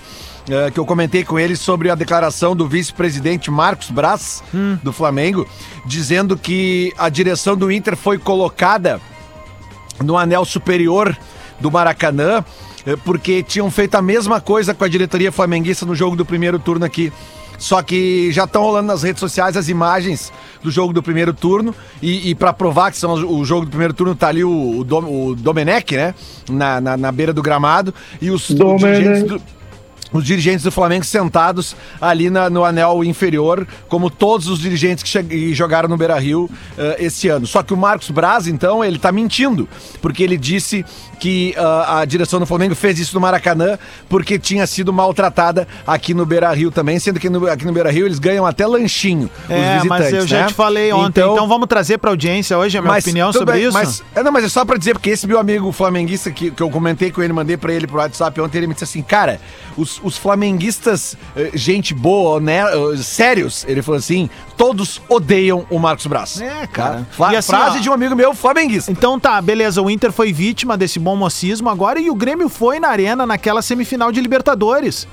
eh, 0.50 0.70
que 0.70 0.80
eu 0.80 0.86
comentei 0.86 1.24
com 1.24 1.40
ele 1.40 1.56
sobre 1.56 1.90
a 1.90 1.96
declaração 1.96 2.56
do 2.56 2.68
vice-presidente 2.68 3.50
Marcos 3.50 3.90
Braz, 3.90 4.44
do 4.84 4.94
Flamengo, 4.94 5.48
dizendo 5.86 6.38
que 6.38 6.94
a 6.98 7.10
direção 7.10 7.56
do 7.56 7.72
Inter 7.72 7.96
foi 7.96 8.18
colocada 8.20 9.00
no 10.04 10.18
anel 10.18 10.46
superior 10.46 11.16
do 11.60 11.72
Maracanã, 11.72 12.44
eh, 12.86 12.96
porque 13.04 13.42
tinham 13.44 13.70
feito 13.72 13.96
a 13.96 14.02
mesma 14.02 14.40
coisa 14.40 14.74
com 14.74 14.84
a 14.84 14.88
diretoria 14.88 15.32
flamenguista 15.32 15.86
no 15.86 15.96
jogo 15.96 16.16
do 16.16 16.26
primeiro 16.26 16.60
turno 16.60 16.86
aqui. 16.86 17.12
Só 17.58 17.82
que 17.82 18.32
já 18.32 18.44
estão 18.44 18.62
rolando 18.62 18.86
nas 18.88 19.02
redes 19.02 19.20
sociais 19.20 19.58
as 19.58 19.68
imagens 19.68 20.32
do 20.62 20.70
jogo 20.70 20.94
do 20.94 21.02
primeiro 21.02 21.34
turno. 21.34 21.74
E, 22.00 22.30
e 22.30 22.36
para 22.36 22.54
provar 22.54 22.92
que 22.92 22.98
são 22.98 23.14
o 23.14 23.44
jogo 23.44 23.66
do 23.66 23.70
primeiro 23.70 23.96
turno, 23.96 24.14
tá 24.14 24.28
ali 24.28 24.44
o, 24.44 24.80
o, 24.80 24.84
Dom- 24.84 25.30
o 25.32 25.36
Domenech, 25.36 25.96
né? 25.96 26.14
Na, 26.48 26.80
na, 26.80 26.96
na 26.96 27.12
beira 27.12 27.34
do 27.34 27.42
gramado. 27.42 27.92
E 28.22 28.30
os, 28.30 28.48
os 28.48 28.56
Domenech. 28.56 29.02
dirigentes 29.02 29.24
do, 29.24 29.42
os 30.14 30.24
dirigentes 30.24 30.64
do 30.64 30.72
Flamengo 30.72 31.04
sentados 31.06 31.76
ali 32.00 32.30
na- 32.30 32.50
no 32.50 32.64
anel 32.64 33.04
inferior, 33.04 33.68
como 33.90 34.10
todos 34.10 34.48
os 34.48 34.60
dirigentes 34.60 35.04
que 35.04 35.54
jogaram 35.54 35.90
no 35.90 35.98
Beira 35.98 36.18
Rio 36.20 36.50
esse 36.98 37.28
ano. 37.30 37.46
Só 37.46 37.62
que 37.64 37.74
o 37.74 37.78
Marcos 37.78 38.10
Braz, 38.10 38.48
então, 38.48 38.84
ele 38.84 38.98
tá 39.00 39.12
mentindo, 39.12 39.68
porque 40.02 40.24
ele 40.24 40.38
disse 40.38 40.86
que 41.20 41.54
ah, 41.58 42.00
a 42.00 42.06
direção 42.06 42.40
do 42.40 42.46
Flamengo 42.46 42.76
fez 42.76 43.00
isso 43.00 43.16
no 43.16 43.20
Maracanã 43.22 43.78
porque 44.08 44.38
tinha 44.38 44.66
sido 44.68 44.94
maltratada 44.94 45.68
aqui 45.86 46.14
no 46.14 46.26
Beira 46.26 46.52
Rio 46.54 46.70
também, 46.72 47.00
sendo 47.00 47.20
que 47.20 47.30
no- 47.30 47.48
aqui 47.48 47.66
no 47.66 47.74
Beira 47.74 47.90
Rio 47.92 48.06
eles 48.06 48.20
ganham 48.20 48.46
até 48.46 48.66
lanchinho. 48.68 49.30
os 49.46 49.50
É, 49.50 49.84
mas 49.86 50.06
eu 50.06 50.22
visitantes, 50.22 50.30
já 50.30 50.42
né? 50.42 50.48
te 50.48 50.54
falei 50.54 50.94
ontem. 50.94 51.22
Então, 51.22 51.48
vamos 51.48 51.68
trazer 51.68 51.98
pra 51.98 52.12
audiência 52.12 52.58
hoje 52.58 52.78
a 52.78 52.82
minha 52.82 52.98
opinião 52.98 53.30
tudo 53.32 53.40
sobre 53.40 53.56
bem, 53.56 53.64
isso? 53.64 53.74
Mas, 53.74 54.04
é, 54.16 54.22
não, 54.24 54.32
mas 54.32 54.46
é 54.46 54.50
só 54.50 54.64
pra 54.64 54.78
dizer, 54.78 54.94
porque 54.94 55.10
esse 55.10 55.26
meu 55.28 55.40
amigo 55.40 55.72
flamenguista 55.72 56.30
que, 56.32 56.52
que 56.52 56.62
eu 56.62 56.70
comentei 56.70 57.12
com 57.12 57.22
ele, 57.24 57.34
mandei 57.34 57.58
pra 57.58 57.74
ele 57.74 57.88
pro 57.88 57.98
WhatsApp 57.98 58.40
ontem, 58.40 58.60
ele 58.60 58.68
me 58.68 58.74
disse 58.74 58.84
assim, 58.84 59.02
cara, 59.02 59.40
os, 59.76 59.97
os 60.04 60.18
flamenguistas, 60.18 61.16
eh, 61.36 61.52
gente 61.54 61.94
boa, 61.94 62.40
né, 62.40 62.62
eh, 62.64 62.98
sérios, 62.98 63.66
ele 63.68 63.82
falou 63.82 63.98
assim, 64.00 64.30
todos 64.56 65.02
odeiam 65.10 65.66
o 65.70 65.80
Marcos 65.80 66.08
Braz. 66.08 66.40
É, 66.42 66.68
cara. 66.68 67.08
Fla- 67.12 67.34
E 67.34 67.36
assim, 67.36 67.52
frase 67.52 67.78
ó, 67.78 67.82
de 67.82 67.90
um 67.90 67.94
amigo 67.94 68.16
meu 68.16 68.34
flamenguista. 68.34 68.92
Então 68.92 69.20
tá, 69.20 69.42
beleza. 69.42 69.82
O 69.82 69.90
Inter 69.90 70.12
foi 70.12 70.32
vítima 70.34 70.78
desse 70.78 71.00
bom 71.00 71.16
mocismo 71.16 71.70
agora 71.70 72.00
e 72.00 72.10
o 72.10 72.16
Grêmio 72.16 72.50
foi 72.50 72.80
na 72.80 72.88
arena 72.90 73.26
naquela 73.26 73.62
semifinal 73.62 74.12
de 74.12 74.22
Libertadores. 74.22 75.08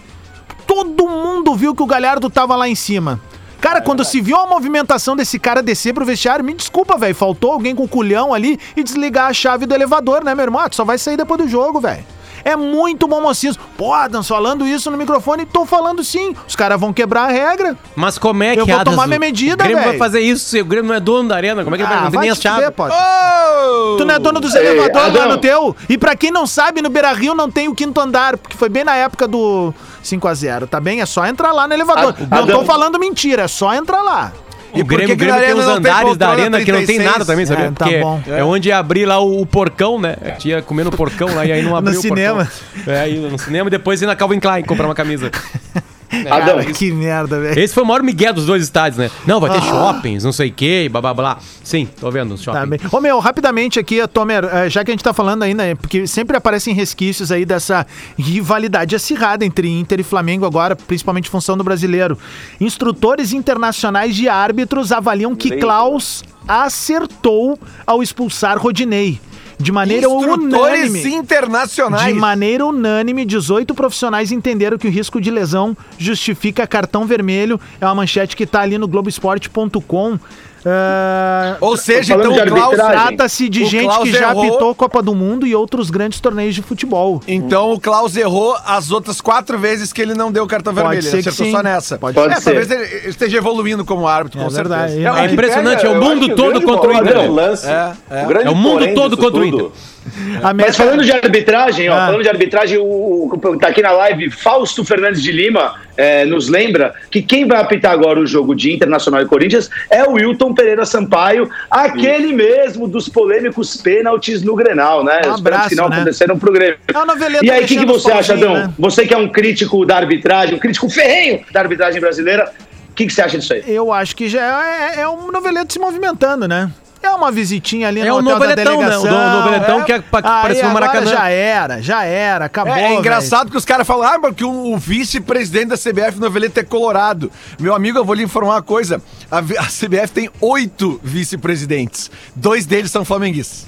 Todo 0.67 1.09
mundo 1.09 1.55
viu 1.55 1.75
que 1.75 1.83
o 1.83 1.87
Galhardo 1.87 2.31
tava 2.31 2.57
lá 2.57 2.69
em 2.69 2.75
cima. 2.75 3.21
Cara, 3.61 3.81
quando 3.81 4.05
se 4.05 4.21
viu 4.21 4.37
a 4.37 4.47
movimentação 4.47 5.17
desse 5.17 5.39
cara 5.39 5.63
descer 5.63 5.95
pro 5.95 6.05
vestiário, 6.05 6.45
me 6.45 6.53
desculpa, 6.53 6.99
velho. 6.99 7.15
Faltou 7.15 7.53
alguém 7.53 7.75
com 7.75 7.89
culhão 7.89 8.35
ali 8.35 8.59
e 8.77 8.83
desligar 8.83 9.29
a 9.31 9.33
chave 9.33 9.65
do 9.65 9.75
elevador, 9.75 10.23
né, 10.23 10.35
meu 10.35 10.45
irmão? 10.45 10.61
Ah, 10.61 10.69
tu 10.69 10.77
só 10.77 10.85
vai 10.85 10.99
sair 10.99 11.17
depois 11.17 11.41
do 11.41 11.49
jogo, 11.49 11.81
velho. 11.81 12.05
É 12.45 12.55
muito 12.57 13.09
bom 13.09 13.21
mocismo. 13.21 13.63
Pô, 13.77 13.93
Adams, 13.95 14.29
falando 14.29 14.67
isso 14.67 14.91
no 14.91 14.97
microfone, 14.97 15.47
tô 15.47 15.65
falando 15.65 16.05
sim. 16.05 16.35
Os 16.47 16.55
caras 16.55 16.79
vão 16.79 16.93
quebrar 16.93 17.23
a 17.25 17.29
regra. 17.33 17.77
Mas 17.97 18.19
como 18.19 18.43
é 18.43 18.55
que 18.55 18.61
Eu 18.61 18.67
vou 18.67 18.75
Adams, 18.75 18.95
tomar 18.95 19.07
minha 19.07 19.17
o 19.19 19.21
medida, 19.21 19.57
Grêmio 19.65 19.77
vai 19.79 19.87
velho. 19.87 19.99
fazer 19.99 20.21
isso 20.21 20.45
se 20.51 20.61
o 20.61 20.65
Grêmio 20.65 20.89
não 20.89 20.95
é 20.95 21.01
dono 21.01 21.29
da 21.29 21.37
arena? 21.37 21.65
Como 21.65 21.75
é 21.75 21.79
que 21.79 21.85
ele 21.85 21.91
vai? 21.93 22.05
Não 22.05 22.11
tem 22.11 22.21
nem 22.21 22.31
as 22.31 22.39
te 22.39 22.49
fuder, 22.49 22.63
chaves. 22.65 22.77
Potter. 22.77 22.97
Oh! 22.97 23.97
Tu 23.97 24.05
não 24.05 24.15
é 24.15 24.19
dono 24.19 24.41
dos 24.41 24.55
Ei, 24.55 24.67
elevadores 24.67 24.95
lá 25.15 25.23
Adão. 25.25 25.29
no 25.37 25.39
teu? 25.39 25.77
E 25.89 25.97
pra 25.97 26.15
quem 26.15 26.31
não 26.31 26.47
sabe, 26.47 26.83
no 26.83 26.91
Beira 26.91 27.13
Rio 27.13 27.35
não 27.35 27.51
tem 27.51 27.69
o 27.69 27.75
quinto 27.75 27.99
andar, 28.01 28.37
porque 28.37 28.57
foi 28.57 28.69
bem 28.69 28.85
na 28.85 28.95
época 28.95 29.27
do 29.27 29.73
5x0, 30.03 30.67
tá 30.69 30.81
bem? 30.81 31.01
É 31.01 31.07
só 31.07 31.25
entrar 31.27 31.53
lá 31.53 31.67
no 31.67 31.75
elevador. 31.75 32.11
Ad- 32.11 32.21
não 32.31 32.47
tô 32.47 32.53
Adão. 32.53 32.65
falando 32.67 32.99
mentira, 32.99 33.43
é 33.45 33.49
só 33.49 33.73
entrar 33.75 34.03
lá. 34.03 34.33
E 34.75 34.83
O 34.83 34.85
Grêmio, 34.85 35.17
Grêmio 35.17 35.41
tem 35.41 35.55
tem 35.55 35.65
andares 35.65 36.17
da 36.17 36.29
arena 36.31 36.61
que 36.65 36.73
não 36.73 36.79
tem 36.79 36.87
36? 36.97 37.13
nada 37.13 37.25
também, 37.25 37.47
sabia? 37.47 37.67
É, 37.67 37.71
tá 37.71 37.85
Porque 37.85 37.99
bom. 37.99 38.21
é 38.27 38.43
onde 38.45 38.73
abrir 38.73 39.07
lá 39.07 39.21
o, 39.21 39.41
o 39.43 39.47
porcão, 39.47 40.01
né? 40.01 40.17
Tinha 40.39 40.61
comendo 40.63 40.91
porcão 40.91 41.33
lá 41.35 41.47
e 41.47 41.53
aí 41.53 41.63
não 41.63 41.75
abriu 41.77 41.99
o 41.99 42.03
cinema. 42.03 42.45
porcão. 42.75 42.95
É, 42.95 43.01
aí 43.01 43.19
no 43.19 43.39
cinema 43.39 43.69
e 43.69 43.71
depois 43.71 44.03
ir 44.03 44.07
na 44.07 44.17
Calvin 44.17 44.41
Klein 44.41 44.65
comprar 44.65 44.87
uma 44.87 44.95
camisa. 44.95 45.31
Adão, 46.31 46.59
Cara, 46.59 46.73
que 46.73 46.93
merda, 46.93 47.41
velho. 47.41 47.59
Esse 47.59 47.75
foi 47.75 47.83
o 47.83 47.87
maior 47.87 48.03
migué 48.03 48.33
dos 48.33 48.47
dois 48.47 48.63
estádios, 48.63 48.99
né? 48.99 49.11
Não, 49.27 49.41
vai 49.41 49.51
ter 49.51 49.59
Ah. 49.59 49.63
shoppings, 49.63 50.23
não 50.25 50.33
sei 50.33 50.51
o 50.51 50.53
quê, 50.53 50.89
blá 50.91 51.01
blá 51.01 51.15
blá. 51.15 51.39
Sim, 51.63 51.89
tô 52.01 52.11
vendo 52.11 52.35
os 52.35 52.43
shoppings. 52.43 52.83
Tá. 52.83 52.97
Ô 52.97 53.01
meu, 53.01 53.19
rapidamente 53.19 53.79
aqui, 53.79 54.07
Tomer, 54.09 54.45
eh, 54.45 54.69
já 54.71 54.85
que 54.85 54.91
a 54.91 54.95
gente 54.95 55.03
tá 55.05 55.13
falando 55.13 55.43
ainda, 55.43 55.65
eh, 55.65 55.75
porque 55.75 56.07
sempre 56.07 56.37
aparecem 56.37 56.75
resquícios 56.75 57.33
aí 57.33 57.45
dessa 57.45 57.87
rivalidade 58.19 58.95
acirrada 58.95 59.45
entre 59.45 59.69
Inter 59.69 60.01
e 60.01 60.03
Flamengo 60.03 60.45
agora, 60.45 60.77
principalmente 60.77 61.29
em 61.29 61.31
função 61.31 61.57
do 61.57 61.65
brasileiro. 61.65 62.19
Instrutores 62.61 63.33
internacionais 63.33 64.15
de 64.15 64.29
árbitros 64.29 64.93
avaliam 64.93 65.35
que. 65.35 65.55
Klaus 65.57 66.23
acertou 66.47 67.59
ao 67.87 68.03
expulsar 68.03 68.59
Rodinei. 68.59 69.21
De 69.59 69.71
maneira 69.73 70.09
unânime. 70.09 71.07
internacionais. 71.07 72.13
De 72.13 72.15
maneira 72.15 72.65
unânime, 72.67 73.25
18 73.25 73.75
profissionais 73.75 74.33
entenderam 74.33 74.77
que 74.79 74.89
o 74.89 74.91
risco 74.91 75.21
de 75.21 75.31
lesão 75.31 75.77
justifica 75.99 76.67
cartão 76.67 77.07
vermelho. 77.07 77.61
É 77.81 77.87
uma 77.87 77.95
manchete 77.95 78.37
que 78.37 78.47
tá 78.47 78.61
ali 78.61 78.79
no 78.79 78.89
Globoesporte.com. 78.89 80.19
Ah, 80.67 81.57
Ou 81.61 81.77
seja, 81.77 82.15
então 82.15 82.33
o 82.33 82.47
Klaus... 82.47 82.75
Trata-se 82.75 83.49
de 83.49 83.63
O 83.65 83.67
gente 83.67 83.85
Klaus 83.85 84.03
que 84.05 84.13
já 84.13 84.31
errou. 84.31 84.45
apitou 84.49 84.75
Copa 84.75 85.03
do 85.03 85.15
Mundo 85.15 85.47
e 85.47 85.55
outros 85.55 85.91
grandes 85.91 86.21
torneios 86.21 86.55
de 86.55 86.63
futebol. 86.63 87.21
Então 87.29 87.73
o 87.73 87.81
Klaus 87.81 88.17
errou 88.17 88.57
as 88.67 88.91
outras 88.91 89.21
quatro 89.21 89.59
vezes 89.59 89.93
que 89.93 90.01
ele 90.01 90.15
não 90.15 90.33
deu 90.33 90.45
o 90.45 90.47
cartão 90.47 90.73
Pode 90.73 90.85
vermelho. 90.87 91.03
ser 91.03 91.17
Ele 91.17 91.23
que 91.23 91.29
acertou 91.29 91.47
sim. 91.47 91.53
só 91.53 91.63
nessa. 91.63 91.99
Pode 91.99 92.19
é, 92.19 92.35
ser. 92.37 92.45
talvez 92.45 92.71
ele 92.71 92.85
ele 92.85 93.09
esteja 93.09 93.37
evoluindo 93.37 93.85
como 93.85 94.07
árbitro, 94.09 94.41
É 94.41 94.45
com 94.45 94.51
verdade. 94.51 94.93
certeza. 94.95 95.19
É, 95.21 95.25
É 95.27 95.33
impressionante, 95.33 95.85
é 95.87 95.89
o 95.89 96.01
mundo 96.01 96.35
todo 96.35 96.63
contra 96.63 96.91
o 96.91 96.93
Inter. 96.95 97.31
lance, 97.33 97.67
É, 97.67 97.93
é. 98.11 98.25
o 98.25 98.27
grande 98.29 98.47
É 98.47 98.51
o 98.51 98.55
mundo 98.55 98.95
todo 98.95 99.17
contra 99.17 99.41
o 99.41 99.47
meta- 99.47 100.67
Mas 100.67 100.77
falando 100.77 101.03
de 101.05 101.13
arbitragem, 101.13 101.89
ó, 101.89 101.95
Ah. 101.95 102.07
falando 102.07 102.23
de 102.23 102.29
arbitragem, 102.29 102.79
o, 102.79 103.31
o, 103.33 103.59
tá 103.59 103.69
aqui 103.69 103.83
na 103.83 103.93
live, 103.93 104.31
Fausto 104.31 104.85
Fernandes 104.85 105.23
de 105.23 105.33
Lima 105.33 105.75
é, 105.97 106.25
nos 106.25 106.49
lembra 106.49 106.95
que 107.11 107.23
quem 107.23 107.47
vai 107.47 107.61
apitar 107.61 107.93
agora 107.93 108.21
o 108.21 108.27
jogo 108.27 108.55
de 108.55 108.73
Internacional 108.73 109.23
e 109.23 109.27
Corinthians 109.27 109.71
é 109.91 110.05
o 110.05 110.13
Wilton 110.13 110.55
Pereira 110.55 110.85
Sampaio, 110.85 111.49
aquele 111.71 112.33
mesmo 112.33 112.89
dos 112.89 113.09
polêmicos 113.09 113.77
pênaltis 113.77 114.43
no 114.43 114.55
Grenal, 114.55 115.05
né? 115.05 115.23
Um 115.27 115.33
Os 115.33 115.41
abraço, 115.41 115.69
que 115.69 115.75
não 115.75 115.89
né? 115.89 115.97
aconteceram 115.97 116.39
pro 116.39 116.53
Grêmio. 116.53 116.79
É 116.89 117.45
E 117.45 117.51
aí, 117.51 117.65
o 117.65 117.67
que, 117.67 117.79
que 117.79 117.87
você 117.87 118.13
acha, 118.13 118.35
Adão? 118.35 118.55
né? 118.55 118.75
Você 118.79 119.07
que 119.07 119.15
é 119.15 119.19
um 119.19 119.29
crítico 119.29 119.85
da 119.85 119.97
arbitragem, 119.97 120.57
um 120.57 120.59
crítico 120.59 120.89
ferrenho 120.89 121.45
da 121.53 121.61
arbitragem 121.61 122.01
brasileira, 122.01 122.53
o 122.91 122.95
que, 122.95 123.07
que 123.07 123.13
você 123.13 123.23
acha 123.23 123.39
disso 123.39 123.53
aí? 123.53 123.63
Eu 123.67 123.93
acho 123.93 124.15
que 124.15 124.29
já 124.29 124.95
é, 124.97 125.01
é 125.01 125.09
um 125.09 125.31
noveleto 125.31 125.73
se 125.73 125.79
movimentando, 125.79 126.47
né? 126.47 126.71
É 127.07 127.15
uma 127.15 127.31
visitinha 127.31 127.89
ali 127.89 128.01
É 128.01 128.05
no 128.05 128.15
o 128.15 128.19
hotel 128.19 128.39
da 128.39 128.39
noveletão, 128.39 128.81
né? 128.81 128.87
O 128.99 129.03
delegação. 129.03 129.31
do- 129.33 129.37
noveletão 129.39 129.83
que 129.85 129.93
é 129.93 129.99
que 129.99 130.05
Aí 130.13 130.21
parece 130.23 130.63
no 130.63 130.69
agora 130.71 130.87
Maracanã. 130.87 131.11
Já 131.13 131.29
era, 131.29 131.81
já 131.83 132.05
era, 132.05 132.45
acabou. 132.47 132.75
É, 132.75 132.83
é 132.83 132.95
engraçado 132.95 133.51
que 133.51 133.57
os 133.57 133.65
caras 133.65 133.87
falam, 133.87 134.07
ah, 134.09 134.19
porque 134.19 134.45
o, 134.45 134.73
o 134.73 134.77
vice-presidente 134.79 135.69
da 135.69 135.77
CBF 135.77 136.19
Noveleto 136.19 136.59
é 136.61 136.63
colorado. 136.65 137.31
Meu 137.59 137.75
amigo, 137.75 137.99
eu 137.99 138.05
vou 138.05 138.15
lhe 138.15 138.23
informar 138.23 138.55
uma 138.55 138.63
coisa. 138.63 139.01
A, 139.31 139.39
a 139.39 139.67
CBF 139.67 140.09
tem 140.13 140.31
oito 140.41 141.01
vice-presidentes. 141.03 142.11
Dois 142.35 142.67
deles 142.67 142.91
são 142.91 143.05
flamenguistas. 143.05 143.67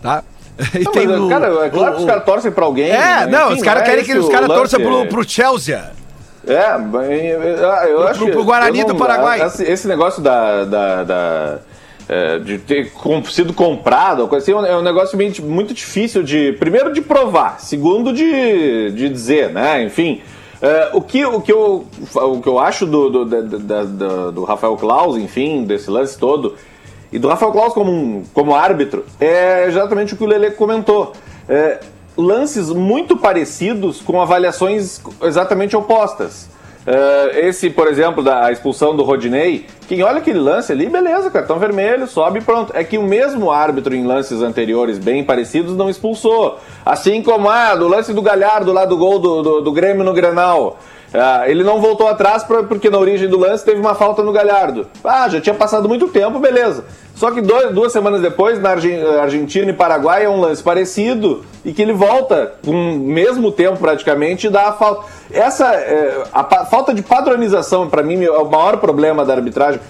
Tá? 0.00 0.22
E 0.74 0.84
Não, 1.06 1.28
mas, 1.28 1.40
cara, 1.40 1.66
é 1.66 1.70
claro 1.70 1.94
que 1.94 2.00
os 2.00 2.06
caras 2.06 2.24
torcem 2.24 2.50
pra 2.52 2.64
alguém. 2.64 2.90
É, 2.90 2.96
né? 2.96 3.26
não, 3.26 3.46
Enfim, 3.48 3.56
os 3.56 3.62
caras 3.62 3.82
é 3.82 3.86
querem 3.86 4.04
que 4.04 4.12
os 4.16 4.26
o 4.26 4.30
caras 4.30 4.48
torçam 4.48 4.80
pro, 4.80 5.06
pro 5.06 5.28
Chelsea. 5.28 5.90
É, 6.46 6.74
eu, 6.76 7.96
Pro- 7.96 8.08
acho 8.08 8.18
pro- 8.18 8.26
que- 8.26 8.32
pro 8.32 8.44
Guarani 8.44 8.80
eu 8.80 8.86
do 8.86 8.96
Paraguai. 8.96 9.40
Esse, 9.46 9.64
esse 9.64 9.88
negócio 9.88 10.20
da. 10.22 10.64
da- 10.64 11.04
da, 11.04 11.58
é, 12.08 12.38
de 12.38 12.58
ter 12.58 12.92
sido 13.30 13.52
comprado, 13.52 14.26
coisa 14.28 14.42
assim, 14.44 14.66
é 14.68 14.76
um 14.76 14.82
negócio 14.82 15.16
bem- 15.16 15.32
muito 15.42 15.72
difícil 15.72 16.22
de. 16.22 16.52
Primeiro, 16.54 16.92
de 16.92 17.00
provar, 17.00 17.60
segundo, 17.60 18.12
de, 18.12 18.90
de 18.90 19.08
dizer, 19.08 19.50
né? 19.50 19.82
Enfim. 19.84 20.20
é, 20.60 20.90
o, 20.92 21.00
que, 21.00 21.24
o, 21.24 21.40
que 21.40 21.52
eu, 21.52 21.84
o 22.14 22.40
que 22.40 22.48
eu 22.48 22.58
acho 22.58 22.86
do, 22.86 23.24
do, 23.24 24.32
do 24.32 24.44
Rafael 24.44 24.76
Claus, 24.76 25.16
enfim, 25.16 25.64
desse 25.64 25.90
lance 25.90 26.16
todo, 26.18 26.54
e 27.12 27.18
do 27.18 27.28
Rafael 27.28 27.52
Claus 27.52 27.72
como, 27.74 27.90
um- 27.90 28.22
como 28.32 28.54
árbitro, 28.54 29.04
é 29.20 29.66
exatamente 29.66 30.14
o 30.14 30.16
que 30.16 30.24
o 30.24 30.26
Lele 30.26 30.50
comentou. 30.52 31.12
É, 31.48 31.80
lances 32.16 32.68
muito 32.70 33.16
parecidos 33.16 34.00
com 34.00 34.20
avaliações 34.20 35.00
exatamente 35.22 35.74
opostas. 35.76 36.48
Eh, 36.84 37.46
esse, 37.46 37.70
por 37.70 37.86
exemplo, 37.86 38.22
da 38.22 38.50
expulsão 38.50 38.96
do 38.96 39.04
Rodinei, 39.04 39.66
quem 39.86 40.02
olha 40.02 40.18
aquele 40.18 40.38
lance 40.38 40.72
ali, 40.72 40.88
beleza, 40.88 41.30
cartão 41.30 41.58
vermelho, 41.58 42.06
sobe 42.06 42.40
e 42.40 42.42
pronto. 42.42 42.72
É 42.74 42.82
que 42.82 42.98
o 42.98 43.02
mesmo 43.02 43.50
árbitro 43.50 43.94
em 43.94 44.04
lances 44.04 44.42
anteriores 44.42 44.98
bem 44.98 45.22
parecidos 45.22 45.76
não 45.76 45.88
expulsou. 45.88 46.58
Assim 46.84 47.22
como 47.22 47.48
ah, 47.48 47.74
do 47.76 47.86
lance 47.86 48.12
do 48.12 48.22
Galhardo 48.22 48.72
lá 48.72 48.84
do 48.84 48.96
gol 48.96 49.18
do, 49.18 49.42
do, 49.42 49.60
do 49.60 49.72
Grêmio 49.72 50.04
no 50.04 50.12
Grenal. 50.12 50.78
Ah, 51.14 51.42
ele 51.46 51.62
não 51.62 51.80
voltou 51.80 52.08
atrás 52.08 52.42
pra- 52.42 52.62
porque 52.62 52.88
na 52.88 52.98
origem 52.98 53.28
do 53.28 53.38
lance 53.38 53.64
teve 53.64 53.78
uma 53.80 53.94
falta 53.94 54.22
no 54.22 54.32
Galhardo. 54.32 54.86
Ah, 55.04 55.28
já 55.28 55.40
tinha 55.40 55.54
passado 55.54 55.86
muito 55.88 56.08
tempo, 56.08 56.38
beleza. 56.38 56.84
Só 57.14 57.30
que 57.30 57.42
dois- 57.42 57.72
duas 57.74 57.92
semanas 57.92 58.22
depois, 58.22 58.58
na 58.60 58.70
Argen- 58.70 59.04
Argentina 59.20 59.70
e 59.70 59.74
Paraguai, 59.74 60.24
é 60.24 60.28
um 60.28 60.40
lance 60.40 60.62
parecido 60.62 61.44
e 61.64 61.72
que 61.72 61.82
ele 61.82 61.92
volta 61.92 62.54
com 62.64 62.70
o 62.70 62.98
mesmo 62.98 63.52
tempo 63.52 63.76
praticamente 63.78 64.46
e 64.46 64.50
dá 64.50 64.68
a 64.68 64.72
falta. 64.72 65.06
Essa 65.30 65.66
é, 65.74 66.24
a 66.32 66.42
pa- 66.42 66.64
falta 66.64 66.94
de 66.94 67.02
padronização, 67.02 67.88
para 67.88 68.02
mim, 68.02 68.24
é 68.24 68.30
o 68.30 68.46
maior 68.50 68.78
problema 68.78 69.24
da 69.24 69.34
arbitragem, 69.34 69.80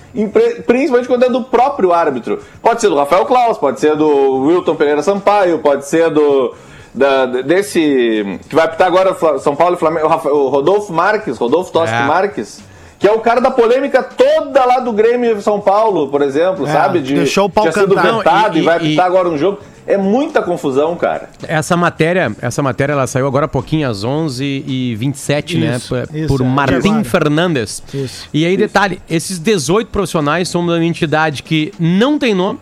principalmente 0.66 1.06
quando 1.08 1.24
é 1.24 1.28
do 1.28 1.42
próprio 1.44 1.92
árbitro. 1.92 2.40
Pode 2.60 2.80
ser 2.80 2.88
do 2.88 2.96
Rafael 2.96 3.24
Klaus, 3.24 3.56
pode 3.58 3.78
ser 3.80 3.94
do 3.96 4.44
Wilton 4.44 4.74
Pereira 4.74 5.02
Sampaio, 5.02 5.60
pode 5.60 5.86
ser 5.86 6.10
do 6.10 6.52
da- 6.94 7.26
desse 7.26 8.38
que 8.48 8.54
vai 8.54 8.64
apitar 8.66 8.86
agora 8.86 9.16
São 9.38 9.56
Paulo 9.56 9.76
e 9.76 9.78
Flamengo, 9.78 10.06
o 10.08 10.48
Rodolfo 10.48 10.92
Marques, 10.92 11.38
Rodolfo 11.38 11.72
Toschi 11.72 11.92
É. 11.94 12.02
Marques, 12.04 12.60
que 12.98 13.08
é 13.08 13.12
o 13.12 13.18
cara 13.20 13.40
da 13.40 13.50
polêmica 13.50 14.02
toda 14.02 14.64
lá 14.64 14.78
do 14.80 14.92
Grêmio 14.92 15.36
e 15.36 15.42
São 15.42 15.60
Paulo, 15.60 16.08
por 16.08 16.22
exemplo, 16.22 16.66
sabe? 16.66 17.00
De 17.00 17.14
deixou 17.14 17.46
o 17.46 17.50
pau 17.50 17.64
tinha 17.64 17.72
sido 17.72 17.94
vetado 17.94 18.50
Não, 18.52 18.56
e- 18.56 18.58
e, 18.60 18.62
vai 18.62 18.74
e- 18.74 18.78
apitar 18.78 19.06
agora 19.06 19.28
um 19.28 19.36
jogo. 19.38 19.58
É 19.84 19.96
muita 19.96 20.40
confusão, 20.40 20.94
cara. 20.94 21.28
Essa 21.42 21.76
matéria, 21.76 22.30
essa 22.40 22.62
matéria 22.62 22.92
ela 22.92 23.04
saiu 23.08 23.26
agora 23.26 23.46
há 23.46 23.48
pouquinho, 23.48 23.90
às 23.90 24.04
11h27, 24.04 25.58
né? 25.58 25.76
Isso, 25.76 25.88
Por, 25.88 26.16
isso, 26.16 26.28
por 26.28 26.40
é, 26.40 26.44
Martim. 26.44 27.02
Fernandes. 27.04 27.82
Isso. 27.92 28.28
E 28.32 28.44
aí, 28.46 28.56
detalhe: 28.56 29.00
esses 29.10 29.38
18 29.40 29.88
profissionais 29.90 30.48
são 30.48 30.64
de 30.64 30.70
uma 30.70 30.84
entidade 30.84 31.42
que 31.42 31.72
não 31.80 32.18
tem 32.18 32.34
nome 32.34 32.60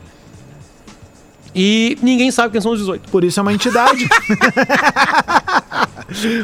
e 1.54 1.98
ninguém 2.02 2.30
sabe 2.30 2.52
quem 2.52 2.60
são 2.60 2.72
os 2.72 2.78
18. 2.78 3.10
Por 3.10 3.24
isso 3.24 3.38
é 3.40 3.42
uma 3.42 3.52
entidade. 3.52 4.08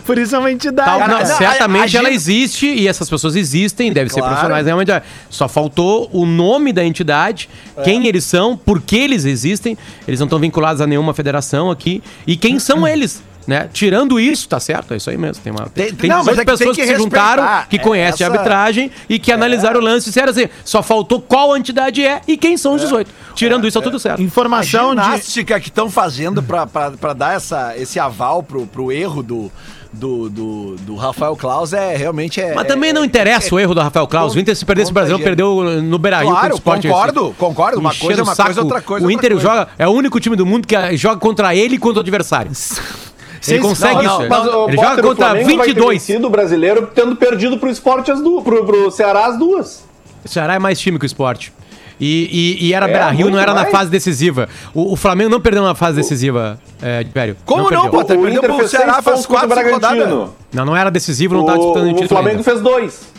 Por 0.04 0.16
isso 0.18 0.34
é 0.34 0.38
uma 0.38 0.50
entidade. 0.52 0.88
Tal- 0.88 1.00
não, 1.08 1.18
não, 1.18 1.26
certamente 1.26 1.96
a- 1.96 2.00
a 2.00 2.02
ela 2.02 2.08
gente- 2.10 2.16
existe 2.16 2.66
e 2.66 2.86
essas 2.86 3.10
pessoas 3.10 3.34
existem, 3.34 3.92
devem 3.92 4.08
ser 4.08 4.20
Claro. 4.20 4.34
profissionais 4.34 4.64
realmente. 4.66 4.92
Só 5.28 5.48
faltou 5.48 6.08
o 6.12 6.24
nome 6.24 6.72
da 6.72 6.84
entidade, 6.84 7.48
É. 7.76 7.82
quem 7.82 8.06
eles 8.06 8.24
são, 8.24 8.56
por 8.56 8.80
que 8.80 8.96
eles 8.96 9.24
existem. 9.24 9.76
Eles 10.06 10.20
não 10.20 10.26
estão 10.26 10.38
vinculados 10.38 10.80
a 10.80 10.86
nenhuma 10.86 11.12
federação 11.14 11.70
aqui. 11.70 12.02
E 12.26 12.36
quem 12.36 12.58
são 12.58 12.86
eles? 12.88 13.22
Né? 13.46 13.68
Tirando 13.72 14.18
isso, 14.18 14.48
tá 14.48 14.58
certo? 14.58 14.92
É 14.92 14.96
isso 14.96 15.08
aí 15.08 15.16
mesmo. 15.16 15.40
Tem, 15.42 15.52
uma, 15.52 15.66
tem, 15.68 15.92
Tem- 15.94 16.10
não, 16.10 16.18
18 16.20 16.24
mas 16.26 16.38
é 16.38 16.40
que 16.40 16.46
tem 16.46 16.56
pessoas 16.58 16.76
que, 16.76 16.82
que 16.82 16.88
se 16.88 16.96
juntaram, 16.96 17.44
que 17.70 17.76
É, 17.76 17.78
conhecem 17.78 18.24
a 18.26 18.28
essa- 18.28 18.36
arbitragem 18.38 18.90
e 19.08 19.18
que 19.20 19.30
analisaram 19.30 19.78
o 19.78 19.82
lance 19.82 20.06
e 20.08 20.10
disseram 20.10 20.30
assim: 20.30 20.48
só 20.64 20.82
faltou 20.82 21.20
qual 21.20 21.56
entidade 21.56 22.04
é 22.04 22.20
e 22.26 22.36
quem 22.36 22.56
são 22.56 22.74
os 22.74 22.80
18. 22.80 23.08
Tirando 23.36 23.66
isso, 23.66 23.78
tá 23.78 23.84
tudo 23.84 23.98
certo. 24.00 24.20
A 24.20 24.24
Informação 24.24 24.94
de. 24.94 25.00
ginástica 25.02 25.60
que 25.60 25.68
estão 25.68 25.88
fazendo 25.90 26.42
pra 26.42 27.12
dar 27.14 27.36
essa, 27.36 27.74
esse 27.76 28.00
aval 28.00 28.42
pro, 28.42 28.66
pro 28.66 28.90
erro 28.90 29.22
do, 29.22 29.52
do, 29.92 30.28
do, 30.28 30.76
do 30.80 30.94
Rafael 30.96 31.36
Klaus 31.36 31.72
é 31.72 31.96
realmente 31.96 32.40
é. 32.40 32.52
Mas 32.54 32.66
também 32.66 32.92
não 32.92 33.02
é- 33.02 33.06
interessa 33.06 33.54
o 33.54 33.60
erro 33.60 33.74
do 33.74 33.80
Rafael 33.80 34.06
Klaus. 34.08 34.34
O 34.34 34.38
Inter, 34.40 34.56
se 34.56 34.64
perdesse 34.64 34.90
o 34.90 34.94
Brasil, 34.94 35.18
perdeu 35.20 35.62
no 35.82 35.98
Beira-Rio 35.98 36.30
Claro, 36.30 36.40
contra 36.40 36.54
o 36.54 36.58
Sport 36.58 36.82
concordo, 36.82 37.34
concordo. 37.38 37.78
Uma 37.78 37.90
Enchendo 37.90 38.06
coisa 38.06 38.20
é 38.20 38.24
uma 38.24 38.32
o 38.32 38.34
saco. 38.34 38.46
coisa, 38.48 38.62
outra 38.62 38.80
coisa 38.80 39.06
O 39.06 39.10
é 39.10 39.14
Inter 39.14 39.30
coisa. 39.32 39.42
joga, 39.46 39.68
é 39.78 39.86
o 39.86 39.90
único 39.92 40.18
time 40.18 40.34
do 40.34 40.44
mundo 40.44 40.66
que 40.66 40.96
joga 40.96 41.20
contra 41.20 41.54
ele 41.54 41.76
e 41.76 41.78
contra 41.78 41.98
o 41.98 42.02
adversário. 42.02 42.50
Ele 43.48 43.58
consegue 43.60 43.94
não, 43.94 44.02
isso. 44.02 44.20
não, 44.20 44.28
Mas 44.28 44.46
o 44.54 44.68
ele 44.68 44.76
joga 44.76 45.00
o 45.00 45.04
contra 45.04 45.26
Flamengo 45.26 45.46
vai 45.56 45.66
ter 45.66 45.74
22. 45.74 45.90
vencido 46.02 46.26
o 46.26 46.30
brasileiro 46.30 46.90
tendo 46.94 47.16
perdido 47.16 47.58
pro 47.58 47.68
esporte 47.70 48.10
as 48.10 48.20
duas, 48.20 48.42
pro, 48.44 48.64
pro 48.64 48.90
Ceará 48.90 49.26
as 49.26 49.38
duas. 49.38 49.84
O 50.24 50.28
Ceará 50.28 50.54
é 50.54 50.58
mais 50.58 50.78
time 50.78 50.98
que 50.98 51.04
o 51.04 51.06
esporte. 51.06 51.52
E, 51.98 52.56
e, 52.60 52.66
e 52.66 52.74
era 52.74 52.84
É, 52.86 52.88
Beira-Rio, 52.88 53.30
não 53.30 53.38
era 53.38 53.54
na 53.54 53.62
mais. 53.62 53.72
fase 53.72 53.90
decisiva. 53.90 54.48
O, 54.74 54.92
o 54.92 54.96
Flamengo 54.96 55.30
não 55.30 55.40
perdeu 55.40 55.62
na 55.62 55.74
fase 55.74 55.96
decisiva, 55.96 56.60
é, 56.82 57.00
Império. 57.00 57.36
Como 57.46 57.62
não, 57.62 57.68
perdeu. 57.70 57.90
Potter? 57.90 58.18
O 58.18 58.22
perdeu 58.22 58.38
Inter 58.38 58.50
pro 58.50 58.58
fez 58.58 58.70
Ceará 58.70 59.00
faz 59.00 59.24
o 59.24 59.28
quatro, 59.28 59.48
Bragantino. 59.48 60.34
Não, 60.52 60.64
não 60.66 60.76
era 60.76 60.90
decisivo, 60.90 61.34
não 61.34 61.40
estava 61.42 61.58
disputando 61.58 61.84
o 61.84 61.88
O, 61.88 61.90
o 61.92 61.94
título 61.94 62.08
Flamengo 62.08 62.30
ainda. 62.38 62.42
fez 62.44 62.60
dois. 62.60 63.15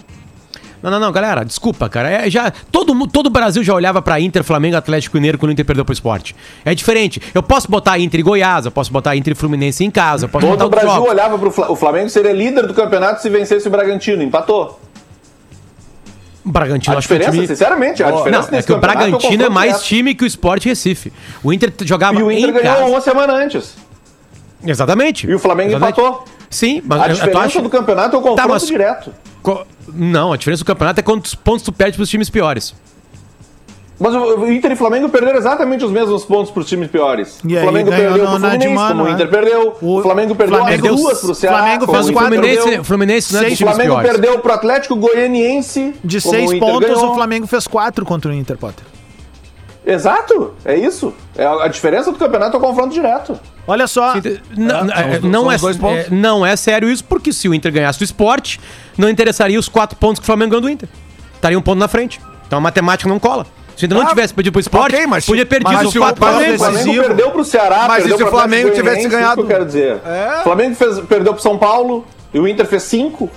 Não, 0.82 0.92
não, 0.92 1.00
não, 1.00 1.12
galera, 1.12 1.44
desculpa, 1.44 1.90
cara. 1.90 2.10
É, 2.10 2.30
já, 2.30 2.52
todo, 2.72 3.08
todo 3.08 3.28
o 3.28 3.30
Brasil 3.30 3.64
já 3.64 3.74
olhava 3.74 4.02
pra 4.02 4.20
Inter, 4.20 4.44
Flamengo, 4.44 4.78
Atlético 4.78 5.18
Mineiro 5.18 5.38
quando 5.38 5.50
o 5.50 5.54
Inter 5.54 5.66
perdeu 5.66 5.84
pro 5.84 5.92
esporte. 5.94 6.36
É 6.64 6.76
diferente. 6.76 7.22
Eu 7.34 7.42
posso 7.42 7.70
botar 7.70 7.98
Inter 7.98 8.20
e 8.20 8.24
Goiás, 8.24 8.66
eu 8.66 8.72
posso 8.72 8.92
botar 8.92 9.16
Inter 9.16 9.34
e 9.34 9.36
Fluminense 9.36 9.84
em 9.84 9.90
casa, 9.90 10.28
Todo 10.28 10.66
o 10.66 10.70
Brasil 10.70 10.90
jogos. 10.90 11.10
olhava 11.10 11.38
pro 11.40 11.50
Fla- 11.52 11.72
o 11.72 11.76
Flamengo 11.76 12.10
seria 12.10 12.32
líder 12.32 12.68
do 12.68 12.74
campeonato 12.74 13.22
se 13.22 13.30
vencesse 13.30 13.68
o 13.68 13.72
Bragantino, 13.72 14.22
empatou. 14.22 14.80
O 16.46 16.50
Bragantino, 16.52 16.96
A 16.96 17.00
acho 17.00 17.08
que 17.08 17.14
é 17.14 17.18
um 17.18 17.20
diferença, 17.20 17.36
time... 17.44 17.48
sinceramente, 17.48 18.04
a 18.04 18.10
Não, 18.10 18.18
diferença 18.18 18.48
é 18.48 18.52
nesse 18.52 18.68
que 18.68 18.72
o 18.72 18.76
campeonato 18.76 19.00
Bragantino 19.10 19.44
é 19.44 19.50
mais 19.50 19.84
time 19.84 20.16
que 20.16 20.24
o 20.24 20.28
Sport 20.28 20.64
Recife. 20.66 21.12
O 21.44 21.52
Inter 21.52 21.74
jogava 21.82 22.18
E 22.20 22.24
o 22.24 22.32
Inter 22.32 22.50
em 22.50 22.54
ganhou 22.54 22.76
casa. 22.76 22.86
uma 22.86 23.02
semana 23.02 23.34
antes. 23.34 23.76
Exatamente. 24.66 25.28
E 25.28 25.36
o 25.36 25.40
Flamengo 25.40 25.72
Exatamente. 25.72 26.00
empatou. 26.00 26.26
Sim, 26.50 26.82
mas 26.86 27.02
A 27.02 27.08
diferença 27.10 27.40
acho- 27.40 27.62
do 27.62 27.70
campeonato 27.70 28.16
é 28.16 28.20
o 28.20 28.22
confronto 28.22 28.42
Tá, 28.42 28.48
mas- 28.48 28.66
direto. 28.68 29.14
Co- 29.42 29.66
Não, 29.94 30.34
a 30.34 30.38
diferença 30.38 30.64
do 30.64 30.68
campeonato 30.68 31.00
é 31.00 31.04
quantos 31.04 31.34
pontos 31.36 31.64
tu 31.64 31.72
perde 31.72 31.96
pros 31.98 32.10
times 32.10 32.30
piores. 32.30 32.74
Mas 34.00 34.14
o 34.14 34.18
o 34.42 34.52
Inter 34.52 34.70
e 34.70 34.74
o 34.76 34.78
Flamengo 34.78 35.10
perderam 35.10 35.40
exatamente 35.40 35.84
os 35.84 35.92
mesmos 35.92 36.24
pontos 36.24 36.52
para 36.52 36.62
os 36.62 36.68
times 36.70 36.88
piores. 36.92 37.40
E 37.44 37.56
o 37.56 37.58
aí 37.58 37.64
Flamengo 37.64 37.90
ganhou 37.90 38.14
perdeu 38.14 38.26
de 38.28 38.32
Fluminense, 38.40 38.68
mano, 38.70 38.96
como 39.00 39.10
o. 39.10 39.12
Inter 39.12 39.28
perdeu. 39.28 39.78
O 39.82 39.96
O 39.98 40.02
Flamengo 40.04 40.36
perdeu 40.36 40.58
Flamengo- 40.60 40.88
as 40.94 41.02
duas 41.02 41.20
pro 41.22 41.34
Ceará. 41.34 41.58
Flamengo 41.58 41.86
fez 41.88 41.98
o 42.08 42.12
O 42.12 42.14
Fluminense, 42.14 42.62
perdeu. 42.64 42.82
o 42.82 42.84
Fluminense 42.84 43.34
não 43.34 43.40
é 43.40 43.44
Seis- 43.46 43.60
O 43.60 43.64
Flamengo 43.64 43.94
piores. 43.96 44.12
perdeu 44.12 44.40
pro 44.40 44.54
Atlético 44.54 44.96
Goianiense. 44.98 45.96
De 46.04 46.22
seis 46.22 46.52
o 46.52 46.60
pontos, 46.60 46.88
ganhou. 46.90 47.12
o 47.12 47.16
Flamengo 47.16 47.48
fez 47.48 47.66
quatro 47.66 48.06
contra 48.06 48.30
o 48.30 48.34
Inter, 48.36 48.56
Potter. 48.58 48.86
Exato, 49.88 50.54
é 50.66 50.76
isso. 50.76 51.14
É 51.38 51.46
a, 51.46 51.68
diferença 51.70 52.12
do 52.12 52.18
campeonato 52.18 52.56
é 52.56 52.60
o 52.60 52.62
confronto 52.62 52.94
direto. 52.94 53.40
Olha 53.66 53.88
só. 53.88 54.16
Não, 54.58 54.76
É, 54.92 55.16
é, 55.16 55.20
não 55.22 55.50
é, 55.52 55.56
é, 55.56 56.10
não 56.10 56.46
é 56.46 56.56
sério 56.58 56.90
isso, 56.90 57.04
porque 57.06 57.32
se 57.32 57.48
o 57.48 57.54
Inter 57.54 57.72
ganhasse 57.72 57.98
do 57.98 58.04
esporte, 58.04 58.60
não 58.98 59.10
interessaria 59.10 59.58
os 59.58 59.70
quatro 59.70 59.98
pontos 59.98 60.20
que 60.20 60.24
o 60.24 60.26
Flamengo 60.26 60.52
ganhou 60.52 60.62
do 60.62 60.70
Inter. 60.70 60.90
Estaria 61.36 61.58
um 61.58 61.62
ponto 61.62 61.80
na 61.80 61.88
frente. 61.88 62.20
Então 62.46 62.58
a 62.58 62.62
matemática 62.62 63.08
não 63.10 63.18
cola. 63.18 63.46
Se 63.78 63.84
o 63.84 63.86
Inter 63.86 63.98
não 63.98 64.06
Ah, 64.06 64.10
tivesse 64.10 64.34
perdido 64.34 64.52
pro 64.54 64.60
esporte, 64.60 64.96
ok, 64.96 65.08
mas 65.08 65.26
podia 65.26 65.46
perder 65.46 65.72
mas 65.74 65.88
os 65.88 65.96
o- 65.96 66.00
quatro 66.00 66.20
mas 66.26 66.34
pontos. 66.36 66.48
se 66.48 66.54
O 66.56 66.58
Flamengo 66.58 67.04
perdeu 67.04 67.32
pro 67.32 67.46
Ceará, 67.46 67.86
Mas 67.88 67.98
perdeu 68.00 68.16
e 68.16 68.18
se 68.18 68.24
o 68.24 68.28
Flamengo 68.28 68.70
tivesse 68.72 68.82
Goianiense, 68.82 69.08
isso 69.08 69.18
ganhado- 69.18 69.36
que 69.36 69.42
eu 69.42 69.48
quero 69.48 69.66
dizer. 69.66 70.02
É. 70.06 70.40
O 70.40 70.44
Flamengo 70.44 70.76
fez, 70.76 71.00
perdeu 71.02 71.34
pro 71.34 71.42
São 71.44 71.58
Paulo 71.58 72.06
e 72.34 72.40
o 72.40 72.48
Inter 72.48 72.66
fez 72.66 72.84
cinco. 72.84 73.30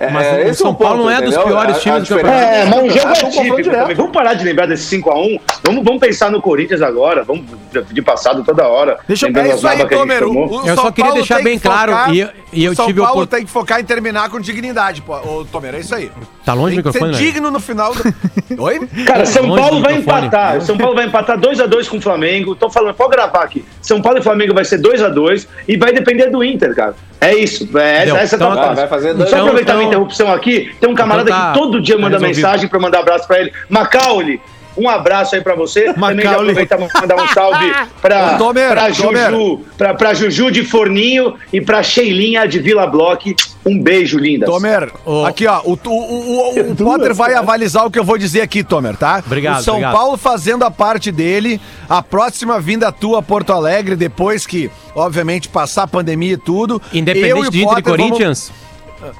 É, 0.00 0.10
Mas 0.10 0.26
é, 0.26 0.50
o 0.50 0.54
São 0.54 0.68
é 0.68 0.70
o 0.70 0.74
Paulo 0.74 0.94
ponto, 0.96 1.04
não 1.04 1.10
é 1.10 1.20
dos 1.20 1.34
entendeu? 1.34 1.46
piores 1.46 1.74
A- 1.74 1.76
a 1.76 1.80
times 1.82 2.08
do 2.08 2.14
campeonato. 2.16 2.42
É, 2.42 2.64
mas 2.64 2.74
o 2.78 2.88
jogo 2.88 2.90
campeonato 2.94 3.26
é 3.26 3.28
um 3.52 3.56
direto. 3.56 3.80
também. 3.82 3.96
Vamos 3.96 4.12
parar 4.12 4.32
de 4.34 4.44
lembrar 4.46 4.66
desse 4.66 4.84
5x1. 4.96 5.40
Vamos, 5.62 5.84
vamos 5.84 6.00
pensar 6.00 6.30
no 6.30 6.40
Corinthians 6.40 6.80
agora. 6.80 7.22
Vamos 7.22 7.44
de 7.90 8.00
passado 8.00 8.42
toda 8.42 8.66
hora. 8.66 8.98
Deixa 9.06 9.28
eu- 9.28 9.36
É 9.36 9.54
isso 9.54 9.68
aí, 9.68 9.86
Tomer. 9.86 10.22
Eu 10.22 10.64
São 10.64 10.76
só 10.76 10.90
queria 10.90 11.04
Paulo 11.04 11.14
deixar 11.16 11.34
tem 11.34 11.44
bem 11.44 11.58
que 11.58 11.68
claro, 11.68 11.92
focar- 11.92 12.14
e 12.14 12.20
eu- 12.20 12.28
e 12.50 12.64
eu 12.64 12.72
o 12.72 12.74
São 12.74 12.86
tive 12.86 13.00
Paulo 13.02 13.12
opor- 13.22 13.26
tem 13.26 13.44
que 13.44 13.50
focar 13.50 13.78
em 13.78 13.84
terminar 13.84 14.30
com 14.30 14.40
dignidade, 14.40 15.02
pô. 15.02 15.16
Ô, 15.18 15.44
Tomer, 15.44 15.74
é 15.74 15.80
isso 15.80 15.94
aí. 15.94 16.10
Tá 16.46 16.54
longe 16.54 16.76
Tem 16.76 16.82
do 16.82 16.90
que 16.90 16.98
ser 16.98 17.04
microfone, 17.04 17.12
né? 17.26 17.32
digno 17.32 17.50
no 17.50 17.60
final 17.60 17.92
do... 17.94 18.02
Oi? 18.62 18.80
Cara, 19.06 19.26
São 19.26 19.44
Longe 19.44 19.60
Paulo 19.62 19.82
vai 19.82 19.96
microfone. 19.98 20.26
empatar. 20.26 20.60
São 20.62 20.78
Paulo 20.78 20.94
vai 20.94 21.04
empatar 21.04 21.38
2x2 21.38 21.88
com 21.88 21.98
o 21.98 22.00
Flamengo. 22.00 22.54
Tô 22.56 22.70
falando, 22.70 22.94
pode 22.94 23.10
gravar 23.10 23.42
aqui. 23.44 23.62
São 23.82 24.00
Paulo 24.00 24.18
e 24.18 24.22
Flamengo 24.22 24.54
vai 24.54 24.64
ser 24.64 24.78
2x2 24.80 25.46
e 25.68 25.76
vai 25.76 25.92
depender 25.92 26.30
do 26.30 26.42
Inter, 26.42 26.74
cara. 26.74 26.94
É 27.20 27.34
isso. 27.34 27.68
É, 27.78 28.08
essa 28.08 28.36
Então, 28.36 28.50
tá 28.50 28.56
fácil. 28.56 28.74
vai 28.76 28.88
fazer 28.88 29.14
dois- 29.14 29.28
Só 29.28 29.36
Então, 29.36 29.46
aproveitar 29.48 29.74
minha 29.74 29.82
então- 29.88 30.00
interrupção 30.00 30.32
aqui. 30.32 30.74
Tem 30.80 30.88
um 30.88 30.94
camarada 30.94 31.28
Então 31.28 31.40
tá- 31.40 31.52
que 31.52 31.58
todo 31.58 31.80
dia 31.80 31.96
tá 31.96 32.00
manda 32.00 32.18
mensagem 32.18 32.66
pra 32.68 32.80
mandar 32.80 33.00
abraço 33.00 33.26
pra 33.26 33.40
ele. 33.40 33.52
Macaulay. 33.68 34.40
Um 34.80 34.88
abraço 34.88 35.34
aí 35.34 35.40
pra 35.42 35.54
você. 35.54 35.92
Também 35.92 36.16
Macaulay. 36.16 36.40
aproveitar 36.50 36.76
pra 36.78 37.00
mandar 37.00 37.16
um 37.22 37.28
salve 37.28 37.72
pra 38.00 38.38
Tomer. 38.38 38.92
Juju, 38.94 39.60
pra, 39.76 39.94
pra 39.94 40.14
Juju 40.14 40.50
de 40.50 40.64
Forninho 40.64 41.34
e 41.52 41.60
pra 41.60 41.82
Sheilinha 41.82 42.46
de 42.48 42.58
Vila 42.58 42.86
Bloque. 42.86 43.34
Um 43.66 43.78
beijo, 43.78 44.18
lindas. 44.18 44.48
Tomer, 44.48 44.90
Ô. 45.04 45.26
aqui 45.26 45.46
ó, 45.46 45.60
o, 45.64 45.72
o, 45.84 45.90
o, 45.90 46.54
o- 46.58 46.70
o 46.72 46.76
Potter 46.76 47.12
vai 47.14 47.34
avalizar 47.34 47.84
o 47.84 47.90
que 47.90 47.98
eu 47.98 48.04
vou 48.04 48.16
dizer 48.16 48.40
aqui, 48.40 48.64
Tomer, 48.64 48.96
tá? 48.96 49.22
Obrigado, 49.24 49.60
O 49.60 49.62
São 49.62 49.74
obrigado. 49.74 49.92
Paulo 49.92 50.16
fazendo 50.16 50.64
a 50.64 50.70
parte 50.70 51.12
dele, 51.12 51.60
a 51.86 52.02
próxima 52.02 52.58
vinda 52.58 52.90
tua 52.90 53.18
a 53.18 53.22
Porto 53.22 53.52
Alegre, 53.52 53.96
depois 53.96 54.46
que, 54.46 54.70
obviamente, 54.94 55.46
passar 55.50 55.82
a 55.82 55.86
pandemia 55.86 56.32
e 56.32 56.36
tudo. 56.38 56.80
eu 56.90 56.98
Independente 57.00 57.50
de 57.50 57.58
Inter 57.62 57.78
e 57.78 57.82
Potter 57.82 57.84
vamos- 57.84 58.00
Corinthians, 58.08 58.52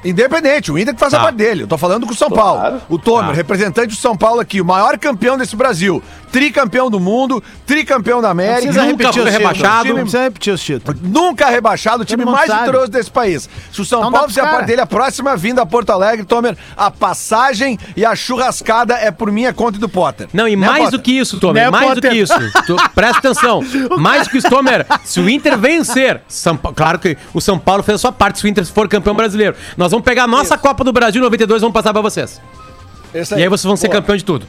Independente, 0.03 0.71
o 0.71 0.77
Inter 0.77 0.93
que 0.93 0.99
faz 0.99 1.13
a 1.13 1.17
Tá. 1.17 1.23
parte 1.25 1.35
dele. 1.35 1.63
Eu 1.63 1.67
tô 1.67 1.77
falando 1.77 2.05
com 2.05 2.13
o 2.13 2.15
São 2.15 2.29
Claro. 2.29 2.59
Paulo. 2.59 2.81
O 2.89 2.97
Tomer, 2.99 3.27
Tá. 3.29 3.33
representante 3.33 3.87
do 3.89 3.95
São 3.95 4.15
Paulo 4.15 4.39
aqui, 4.39 4.61
o 4.61 4.65
maior 4.65 4.97
campeão 4.97 5.37
desse 5.37 5.55
Brasil. 5.55 6.01
tricampeão 6.31 6.89
do 6.89 6.97
mundo, 6.97 7.43
tricampeão 7.65 8.21
da 8.21 8.29
América. 8.29 8.67
Nunca 8.71 8.81
repetir 8.83 8.95
foi 9.01 9.09
os 9.09 9.13
títulos. 9.15 9.33
rebaixado. 9.33 9.87
Não 9.89 9.95
precisa 9.95 10.23
repetir 10.23 10.53
os 10.53 10.61
títulos. 10.63 11.01
Nunca 11.01 11.49
rebaixado, 11.49 12.03
o 12.03 12.05
time 12.05 12.23
mais 12.23 12.47
sabe. 12.47 12.59
vitorioso 12.61 12.89
desse 12.89 13.11
país. 13.11 13.49
Se 13.69 13.81
o 13.81 13.85
São 13.85 13.99
dá 14.03 14.11
Paulo 14.11 14.29
fizer 14.29 14.39
cara. 14.41 14.53
parte 14.55 14.67
dele, 14.67 14.79
a 14.79 14.85
próxima 14.85 15.35
vinda 15.35 15.61
a 15.61 15.65
Porto 15.65 15.89
Alegre, 15.89 16.23
Tomer, 16.25 16.55
a 16.77 16.89
passagem 16.89 17.77
e 17.97 18.05
a 18.05 18.15
churrascada 18.15 18.93
é 18.95 19.11
por 19.11 19.29
minha 19.29 19.51
conta 19.53 19.77
e 19.77 19.81
do 19.81 19.89
Potter. 19.89 20.29
Não, 20.33 20.47
e 20.47 20.55
Né, 20.55 20.65
mais 20.65 20.83
Potter? 20.85 20.99
do 20.99 21.03
que 21.03 21.11
isso, 21.11 21.37
Tomer, 21.37 21.65
Né, 21.65 21.69
mais 21.69 21.89
do 21.89 21.95
Potter? 21.95 22.11
que 22.11 22.17
isso. 22.17 22.33
Tu- 22.65 22.77
presta 22.95 23.17
atenção. 23.17 23.61
mais 23.99 24.23
do 24.25 24.29
que 24.31 24.37
isso, 24.37 24.49
Tomer. 24.49 24.85
Se 25.03 25.19
o 25.19 25.29
Inter 25.29 25.57
vencer, 25.57 26.21
São 26.29 26.55
claro 26.55 26.97
que 26.97 27.17
o 27.33 27.41
São 27.41 27.59
Paulo 27.59 27.83
fez 27.83 27.95
a 27.95 27.99
sua 27.99 28.11
parte 28.13 28.39
se 28.39 28.45
o 28.45 28.47
Inter 28.47 28.65
for 28.67 28.87
campeão 28.87 29.13
brasileiro. 29.13 29.53
Nós 29.77 29.91
vamos 29.91 30.03
pegar 30.05 30.23
a 30.23 30.27
nossa 30.27 30.57
Copa 30.57 30.83
do 30.83 30.91
Brasil 30.93 31.21
92 31.21 31.59
e 31.59 31.61
vamos 31.61 31.73
passar 31.73 31.93
pra 31.93 32.01
vocês. 32.01 32.41
Esse 33.13 33.35
E 33.35 33.43
aí 33.43 33.47
vocês 33.49 33.65
vão 33.65 33.75
ser 33.75 33.87
Boa. 33.87 33.99
campeão 34.01 34.15
de 34.17 34.23
tudo. 34.25 34.45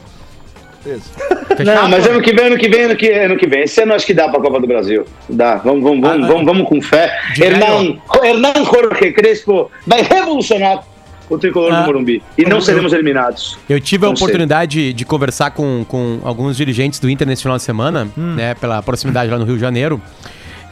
Isso. 0.85 1.11
Não, 1.63 1.87
mas 1.87 2.05
ano 2.07 2.21
que 2.21 2.33
vem, 2.33 2.45
ano 2.47 2.57
que 2.57 2.67
vem, 2.67 2.83
ano 2.83 2.95
que, 2.95 3.09
ano 3.11 3.37
que 3.37 3.47
vem. 3.47 3.61
Esse 3.63 3.81
ano 3.83 3.93
acho 3.93 4.05
que 4.05 4.13
dá 4.13 4.27
pra 4.27 4.39
Copa 4.41 4.59
do 4.59 4.67
Brasil. 4.67 5.05
Dá. 5.29 5.55
Vamos, 5.57 5.83
vamos, 5.83 6.01
vamos, 6.01 6.27
vamos, 6.27 6.45
vamos 6.45 6.67
com 6.67 6.81
fé. 6.81 7.11
Hernan, 7.39 8.65
Jorge 8.65 9.11
Crespo 9.13 9.69
vai 9.85 10.01
revolucionar 10.01 10.83
o 11.29 11.37
tricolor 11.37 11.71
Ah. 11.73 11.81
do 11.81 11.85
Morumbi. 11.87 12.21
E 12.37 12.43
não 12.45 12.59
seremos 12.59 12.91
eliminados. 12.91 13.57
Eu 13.69 13.79
tive 13.79 14.05
a 14.05 14.09
Não 14.09 14.15
oportunidade 14.15 14.91
de 14.93 15.05
conversar 15.05 15.51
com, 15.51 15.85
com 15.87 16.19
alguns 16.23 16.57
dirigentes 16.57 16.99
do 16.99 17.09
Inter 17.09 17.27
nesse 17.27 17.43
final 17.43 17.57
de 17.57 17.63
semana, 17.63 18.07
né, 18.17 18.53
pela 18.55 18.81
proximidade 18.81 19.31
lá 19.31 19.37
no 19.37 19.45
Rio 19.45 19.55
de 19.55 19.61
Janeiro, 19.61 20.01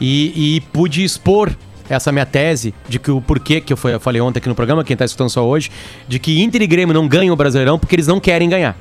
e, 0.00 0.56
e 0.56 0.60
pude 0.72 1.02
expor 1.04 1.50
essa 1.94 2.10
minha 2.12 2.26
tese 2.26 2.74
de 2.88 2.98
que 2.98 3.10
o 3.10 3.20
porquê 3.20 3.60
que 3.60 3.72
eu, 3.72 3.76
falei 3.76 4.20
ontem 4.20 4.38
aqui 4.38 4.48
no 4.48 4.54
programa, 4.54 4.82
quem 4.84 4.96
tá 4.96 5.04
escutando 5.04 5.30
só 5.30 5.44
hoje, 5.46 5.70
de 6.08 6.18
que 6.18 6.42
Inter 6.42 6.62
e 6.62 6.66
Grêmio 6.66 6.94
não 6.94 7.06
ganham 7.08 7.32
o 7.32 7.36
Brasileirão 7.36 7.78
porque 7.78 7.94
eles 7.94 8.06
não 8.06 8.18
querem 8.20 8.48
ganhar. 8.48 8.76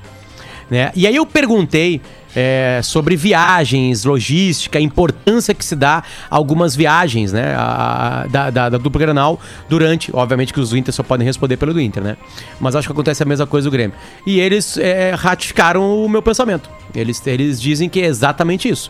Né? 0.69 0.89
E 0.95 1.05
aí 1.05 1.15
eu 1.15 1.25
perguntei 1.25 1.99
é, 2.33 2.79
sobre 2.81 3.17
viagens, 3.17 4.05
logística, 4.05 4.79
a 4.79 4.81
importância 4.81 5.53
que 5.53 5.65
se 5.65 5.75
dá 5.75 5.97
a 6.29 6.35
algumas 6.37 6.73
viagens, 6.77 7.33
né? 7.33 7.53
a- 7.57 8.21
a- 8.23 8.27
da, 8.27 8.49
da, 8.49 8.69
da 8.69 8.77
dupla 8.77 9.01
Granal 9.01 9.37
durante, 9.67 10.09
obviamente 10.15 10.53
que 10.53 10.59
os 10.61 10.69
do 10.69 10.77
Inter 10.77 10.93
só 10.93 11.03
podem 11.03 11.27
responder 11.27 11.57
pelo 11.57 11.73
do 11.73 11.81
Inter, 11.81 12.01
né? 12.01 12.15
Mas 12.57 12.73
acho 12.73 12.87
que 12.87 12.93
acontece 12.93 13.21
a 13.21 13.25
mesma 13.25 13.45
coisa 13.45 13.67
do 13.69 13.71
Grêmio. 13.71 13.93
E 14.25 14.39
eles 14.39 14.77
é, 14.77 15.13
ratificaram 15.13 16.05
o 16.05 16.07
meu 16.07 16.21
pensamento. 16.21 16.69
Eles, 16.95 17.21
eles 17.27 17.61
dizem 17.61 17.89
que 17.89 17.99
é 17.99 18.05
exatamente 18.05 18.69
isso. 18.69 18.89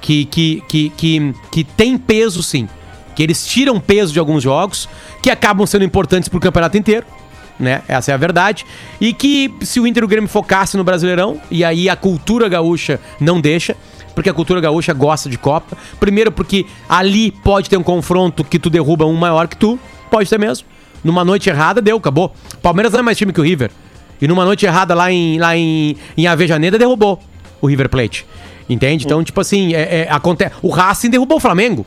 Que, 0.00 0.24
que, 0.26 0.62
que, 0.68 0.90
que, 0.90 1.34
que 1.50 1.64
tem 1.64 1.98
peso 1.98 2.40
sim. 2.40 2.68
Que 3.20 3.24
eles 3.24 3.46
tiram 3.46 3.78
peso 3.78 4.14
de 4.14 4.18
alguns 4.18 4.42
jogos 4.42 4.88
que 5.20 5.28
acabam 5.28 5.66
sendo 5.66 5.84
importantes 5.84 6.26
pro 6.26 6.40
campeonato 6.40 6.78
inteiro 6.78 7.04
né? 7.58 7.82
Essa 7.86 8.12
é 8.12 8.14
a 8.14 8.16
verdade. 8.16 8.64
E 8.98 9.12
que 9.12 9.52
se 9.60 9.78
o 9.78 9.86
Inter 9.86 10.02
e 10.02 10.06
o 10.06 10.08
Grêmio 10.08 10.26
focasse 10.26 10.74
no 10.78 10.82
Brasileirão, 10.82 11.38
e 11.50 11.62
aí 11.62 11.90
a 11.90 11.94
cultura 11.94 12.48
gaúcha 12.48 12.98
não 13.20 13.38
deixa, 13.38 13.76
porque 14.14 14.30
a 14.30 14.32
cultura 14.32 14.58
gaúcha 14.58 14.94
gosta 14.94 15.28
de 15.28 15.36
Copa. 15.36 15.76
Primeiro 16.00 16.32
porque 16.32 16.64
ali 16.88 17.30
pode 17.30 17.68
ter 17.68 17.76
um 17.76 17.82
confronto 17.82 18.42
que 18.42 18.58
tu 18.58 18.70
derruba 18.70 19.04
um 19.04 19.12
maior 19.16 19.48
que 19.48 19.56
tu, 19.58 19.78
pode 20.10 20.30
ter 20.30 20.38
mesmo. 20.38 20.66
Numa 21.04 21.22
noite 21.22 21.50
errada, 21.50 21.82
deu, 21.82 21.98
acabou. 21.98 22.34
Palmeiras 22.62 22.94
não 22.94 23.00
é 23.00 23.02
mais 23.02 23.18
time 23.18 23.34
que 23.34 23.40
o 23.42 23.44
River. 23.44 23.70
E 24.18 24.26
numa 24.26 24.46
noite 24.46 24.64
errada 24.64 24.94
lá 24.94 25.12
em, 25.12 25.38
lá 25.38 25.54
em, 25.54 25.94
em 26.16 26.26
Avejaneda, 26.26 26.78
derrubou 26.78 27.20
o 27.60 27.66
River 27.66 27.90
Plate. 27.90 28.26
Entende? 28.70 29.04
Então, 29.04 29.22
tipo 29.22 29.42
assim, 29.42 29.74
é, 29.74 30.06
é, 30.06 30.08
acontece. 30.10 30.54
O 30.62 30.70
Racing 30.70 31.10
derrubou 31.10 31.36
o 31.36 31.40
Flamengo. 31.40 31.84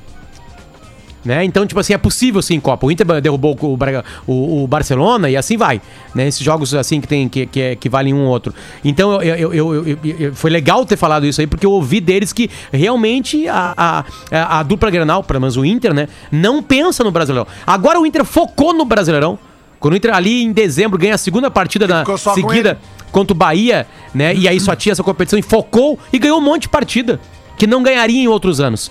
Né? 1.25 1.45
Então, 1.45 1.65
tipo 1.65 1.79
assim, 1.79 1.93
é 1.93 1.97
possível 1.97 2.41
sim, 2.41 2.59
Copa. 2.59 2.85
O 2.85 2.91
Inter 2.91 3.21
derrubou 3.21 3.57
o, 3.61 3.77
Braga- 3.77 4.03
o- 4.27 4.63
o 4.63 4.67
Barcelona 4.67 5.29
e 5.29 5.37
assim 5.37 5.55
vai. 5.55 5.81
Né? 6.13 6.27
Esses 6.27 6.41
jogos 6.43 6.73
assim 6.75 6.99
que 6.99 7.07
tem 7.07 7.29
que, 7.29 7.45
que, 7.45 7.61
é- 7.61 7.75
que 7.77 7.87
valem 7.87 8.13
um 8.13 8.23
ou 8.25 8.29
outro. 8.29 8.53
Então, 8.83 9.21
eu, 9.21 9.53
eu- 9.53 9.53
eu- 9.85 9.97
eu- 10.03 10.35
foi 10.35 10.51
legal 10.51 10.85
ter 10.85 10.97
falado 10.97 11.25
isso 11.25 11.39
aí, 11.39 11.47
porque 11.47 11.65
eu 11.65 11.71
ouvi 11.71 12.01
deles 12.01 12.33
que 12.33 12.49
realmente 12.73 13.47
a, 13.47 14.03
a, 14.29 14.59
a, 14.59 14.63
dupla 14.63 14.91
Grenal, 14.91 15.23
pelo 15.23 15.39
menos 15.39 15.55
o 15.55 15.63
Inter, 15.63 15.93
né, 15.93 16.09
não 16.31 16.61
pensa 16.61 17.03
no 17.05 17.11
Brasileirão. 17.11 17.47
Agora 17.65 17.99
o 18.01 18.05
Inter 18.05 18.25
focou 18.25 18.73
no 18.73 18.83
Brasileirão. 18.83 19.39
Quando 19.79 19.93
o 19.93 19.97
Inter 19.97 20.13
ali 20.13 20.43
em 20.43 20.51
dezembro 20.51 20.97
ganha 20.97 21.15
a 21.15 21.17
segunda 21.17 21.49
partida 21.51 21.87
na 21.87 22.03
seguida 22.35 22.79
contra 23.11 23.33
o 23.33 23.37
Bahia, 23.37 23.85
né? 24.13 24.33
E 24.35 24.47
aí 24.47 24.59
só 24.59 24.75
tinha 24.75 24.91
essa 24.91 25.03
competição 25.03 25.37
e 25.37 25.41
focou 25.41 25.99
e 26.11 26.17
ganhou 26.19 26.37
um 26.37 26.41
monte 26.41 26.63
de 26.63 26.69
partida 26.69 27.19
que 27.57 27.67
não 27.67 27.83
ganharia 27.83 28.21
em 28.23 28.27
outros 28.27 28.59
anos 28.59 28.89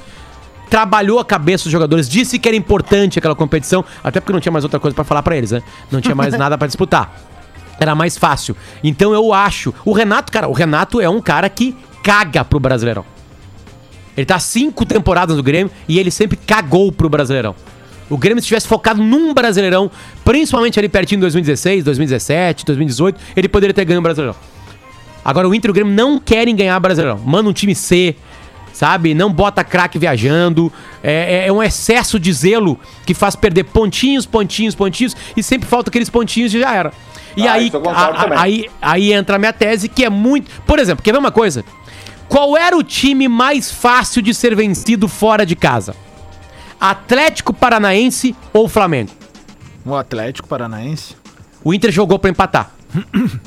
trabalhou 0.73 1.19
a 1.19 1.25
cabeça 1.25 1.65
dos 1.65 1.73
jogadores, 1.73 2.09
disse 2.09 2.39
que 2.39 2.49
era 2.49 2.57
importante 2.57 3.19
aquela 3.19 3.35
competição, 3.35 3.85
até 4.03 4.21
porque 4.21 4.33
não 4.33 4.41
tinha 4.41 4.51
mais 4.51 4.65
outra 4.65 4.81
coisa 4.81 4.95
pra 4.95 5.05
falar 5.05 5.23
pra 5.23 5.37
eles, 5.37 5.51
né? 5.51 5.63
Não 5.91 6.01
tinha 6.01 6.15
mais 6.15 6.33
nada 6.39 6.57
pra 6.57 6.67
disputar. 6.67 7.15
Era 7.79 7.95
mais 7.95 8.17
fácil. 8.17 8.57
Então 8.83 9.13
eu 9.13 9.35
acho, 9.35 9.75
o 9.85 9.93
Renato, 9.93 10.33
cara, 10.33 10.49
o 10.49 10.53
Renato 10.55 10.99
é 10.99 11.11
um 11.11 11.21
cara 11.21 11.47
que 11.51 11.77
caga 12.03 12.43
pro 12.43 12.59
Brasileirão. 12.59 13.05
Ele 14.17 14.25
tá 14.25 14.39
cinco 14.39 14.87
temporadas 14.87 15.37
no 15.37 15.43
Grêmio 15.43 15.71
e 15.87 15.99
ele 15.99 16.11
sempre 16.11 16.39
cagou 16.39 16.91
pro 16.91 17.07
Brasileirão. 17.07 17.55
O 18.09 18.17
Grêmio 18.17 18.41
se 18.41 18.49
tivesse 18.49 18.67
focado 18.67 19.03
num 19.03 19.35
Brasileirão, 19.35 19.91
principalmente 20.25 20.79
ali 20.79 20.89
pertinho 20.89 21.19
de 21.19 21.25
2016, 21.25 21.85
2017, 21.85 22.65
2018, 22.65 23.21
ele 23.37 23.49
poderia 23.49 23.75
ter 23.75 23.85
ganho 23.85 24.01
o 24.01 24.03
Brasileirão. 24.03 24.37
Agora 25.23 25.47
o 25.47 25.55
Inter 25.55 25.69
e 25.69 25.73
o 25.73 25.75
Grêmio 25.75 25.93
não 25.93 26.19
querem 26.19 26.57
ganhar 26.57 26.81
Brasileirão. 26.81 27.19
Manda 27.19 27.51
um 27.51 27.53
time 27.53 27.75
C, 27.75 28.17
sabe? 28.73 29.15
Não 29.15 29.33
bota 29.33 29.63
craque 29.65 29.99
viajando. 29.99 30.73
É, 31.03 31.45
é- 31.45 31.49
é 31.49 31.53
um 31.53 31.63
excesso 31.63 32.19
de 32.19 32.33
zelo 32.33 32.79
que 33.07 33.15
faz 33.15 33.35
perder 33.37 33.65
pontinhos, 33.65 34.27
pontinhos, 34.27 34.75
pontinhos 34.75 35.17
e 35.37 35.43
sempre 35.43 35.69
falta 35.69 35.91
aqueles 35.91 36.09
pontinhos 36.11 36.53
e 36.55 36.61
já 36.61 36.75
era. 36.75 36.93
E 37.37 37.47
Ah, 37.49 37.53
aí, 37.55 37.73
a- 37.95 38.35
a- 38.37 38.41
aí, 38.43 38.67
aí 38.81 39.13
entra 39.13 39.37
a 39.37 39.39
minha 39.39 39.53
tese 39.53 39.89
que 39.89 40.05
é 40.05 40.11
muito. 40.11 40.51
Por 40.67 40.79
exemplo, 40.79 41.03
quer 41.03 41.13
ver 41.13 41.19
uma 41.19 41.31
coisa? 41.33 41.65
Qual 42.29 42.57
era 42.57 42.77
o 42.77 42.83
time 42.83 43.29
mais 43.29 43.71
fácil 43.71 44.23
de 44.23 44.33
ser 44.35 44.55
vencido 44.57 45.07
fora 45.09 45.45
de 45.47 45.55
casa? 45.57 45.95
Atlético 46.81 47.53
Paranaense 47.53 48.35
ou 48.53 48.69
Flamengo? 48.69 49.11
O 49.85 49.95
Atlético 49.95 50.49
Paranaense. 50.49 51.17
O 51.65 51.73
Inter 51.73 51.91
jogou 51.93 52.19
pra 52.19 52.31
empatar. 52.31 52.71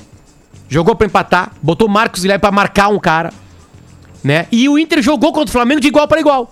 jogou 0.69 0.95
pra 0.95 1.05
empatar, 1.07 1.51
botou 1.61 1.87
Marcos 1.87 2.21
Guilherme 2.21 2.41
pra 2.41 2.51
marcar 2.51 2.87
um 2.89 2.99
cara, 2.99 3.31
né? 4.25 4.47
E 4.51 4.67
o 4.67 4.79
Inter 4.79 5.03
jogou 5.03 5.31
contra 5.31 5.49
o 5.49 5.51
Flamengo 5.51 5.79
de 5.79 5.87
igual 5.87 6.07
para 6.07 6.19
igual. 6.19 6.51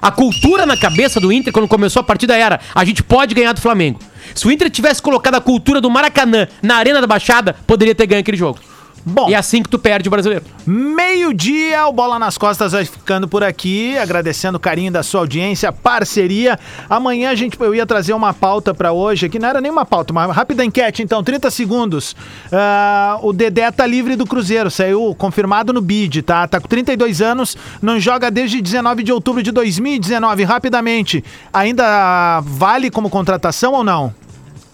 A 0.00 0.10
cultura 0.10 0.66
na 0.66 0.76
cabeça 0.76 1.18
do 1.18 1.32
Inter 1.32 1.50
quando 1.50 1.66
começou 1.66 2.00
a 2.00 2.04
partida 2.04 2.36
era: 2.36 2.60
a 2.74 2.84
gente 2.84 3.02
pode 3.02 3.34
ganhar 3.34 3.54
do 3.54 3.62
Flamengo. 3.62 3.98
Se 4.34 4.46
o 4.46 4.52
Inter 4.52 4.68
tivesse 4.68 5.00
colocado 5.00 5.36
a 5.36 5.40
cultura 5.40 5.80
do 5.80 5.88
Maracanã 5.90 6.46
na 6.62 6.76
Arena 6.76 7.00
da 7.00 7.06
Baixada, 7.06 7.56
poderia 7.66 7.94
ter 7.94 8.06
ganho 8.06 8.20
aquele 8.20 8.36
jogo. 8.36 8.58
Bom. 9.04 9.28
E 9.28 9.34
é 9.34 9.36
assim 9.36 9.62
que 9.62 9.68
tu 9.68 9.78
perde 9.78 10.08
o 10.08 10.10
brasileiro. 10.10 10.44
Meio-dia, 10.66 11.86
o 11.86 11.92
Bola 11.92 12.18
nas 12.18 12.38
Costas 12.38 12.72
vai 12.72 12.86
ficando 12.86 13.28
por 13.28 13.44
aqui, 13.44 13.98
agradecendo 13.98 14.56
o 14.56 14.60
carinho 14.60 14.90
da 14.90 15.02
sua 15.02 15.20
audiência, 15.20 15.70
parceria. 15.70 16.58
Amanhã 16.88 17.30
a 17.30 17.34
gente, 17.34 17.60
eu 17.60 17.74
ia 17.74 17.84
trazer 17.84 18.14
uma 18.14 18.32
pauta 18.32 18.72
pra 18.72 18.92
hoje, 18.92 19.28
que 19.28 19.38
não 19.38 19.48
era 19.48 19.60
nem 19.60 19.70
uma 19.70 19.84
pauta, 19.84 20.12
uma 20.12 20.32
rápida 20.32 20.64
enquete, 20.64 21.02
então, 21.02 21.22
30 21.22 21.50
segundos. 21.50 22.16
Ah, 22.50 23.18
o 23.22 23.32
Dedé 23.32 23.70
tá 23.70 23.86
livre 23.86 24.16
do 24.16 24.26
Cruzeiro, 24.26 24.70
saiu 24.70 25.14
confirmado 25.18 25.72
no 25.72 25.82
bid, 25.82 26.22
tá? 26.22 26.48
Tá 26.48 26.58
com 26.58 26.66
32 26.66 27.20
anos, 27.20 27.56
não 27.82 28.00
joga 28.00 28.30
desde 28.30 28.62
19 28.62 29.02
de 29.02 29.12
outubro 29.12 29.42
de 29.42 29.52
2019. 29.52 30.44
Rapidamente, 30.44 31.22
ainda 31.52 32.40
vale 32.40 32.90
como 32.90 33.10
contratação 33.10 33.74
ou 33.74 33.84
não? 33.84 34.14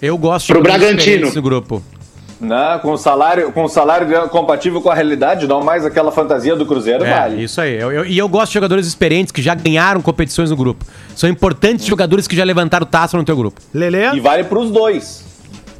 Eu 0.00 0.16
gosto 0.16 0.46
de 0.46 0.52
Pro 0.52 0.62
Bragantino. 0.62 1.32
no 1.34 1.42
grupo. 1.42 1.82
Não, 2.40 2.78
com 2.78 2.96
salário, 2.96 3.52
com 3.52 3.68
salário 3.68 4.28
compatível 4.30 4.80
com 4.80 4.88
a 4.90 4.94
realidade, 4.94 5.46
não 5.46 5.62
mais 5.62 5.84
aquela 5.84 6.10
fantasia 6.10 6.56
do 6.56 6.64
Cruzeiro, 6.64 7.04
É, 7.04 7.10
vale. 7.20 7.42
isso 7.44 7.60
aí. 7.60 7.78
Eu- 7.78 7.92
eu- 7.92 8.06
e 8.06 8.16
eu 8.16 8.26
gosto 8.28 8.48
de 8.48 8.54
jogadores 8.54 8.86
experientes 8.86 9.30
que 9.30 9.42
já 9.42 9.54
ganharam 9.54 10.00
competições 10.00 10.48
no 10.50 10.56
grupo. 10.56 10.84
São 11.14 11.28
importantes 11.28 11.84
jogadores 11.84 12.26
que 12.26 12.34
já 12.34 12.42
levantaram 12.44 12.86
taça 12.86 13.16
no 13.16 13.24
teu 13.24 13.36
grupo. 13.36 13.60
Lelê? 13.74 14.14
E 14.14 14.20
vale 14.20 14.44
pros 14.44 14.70
dois. 14.70 15.28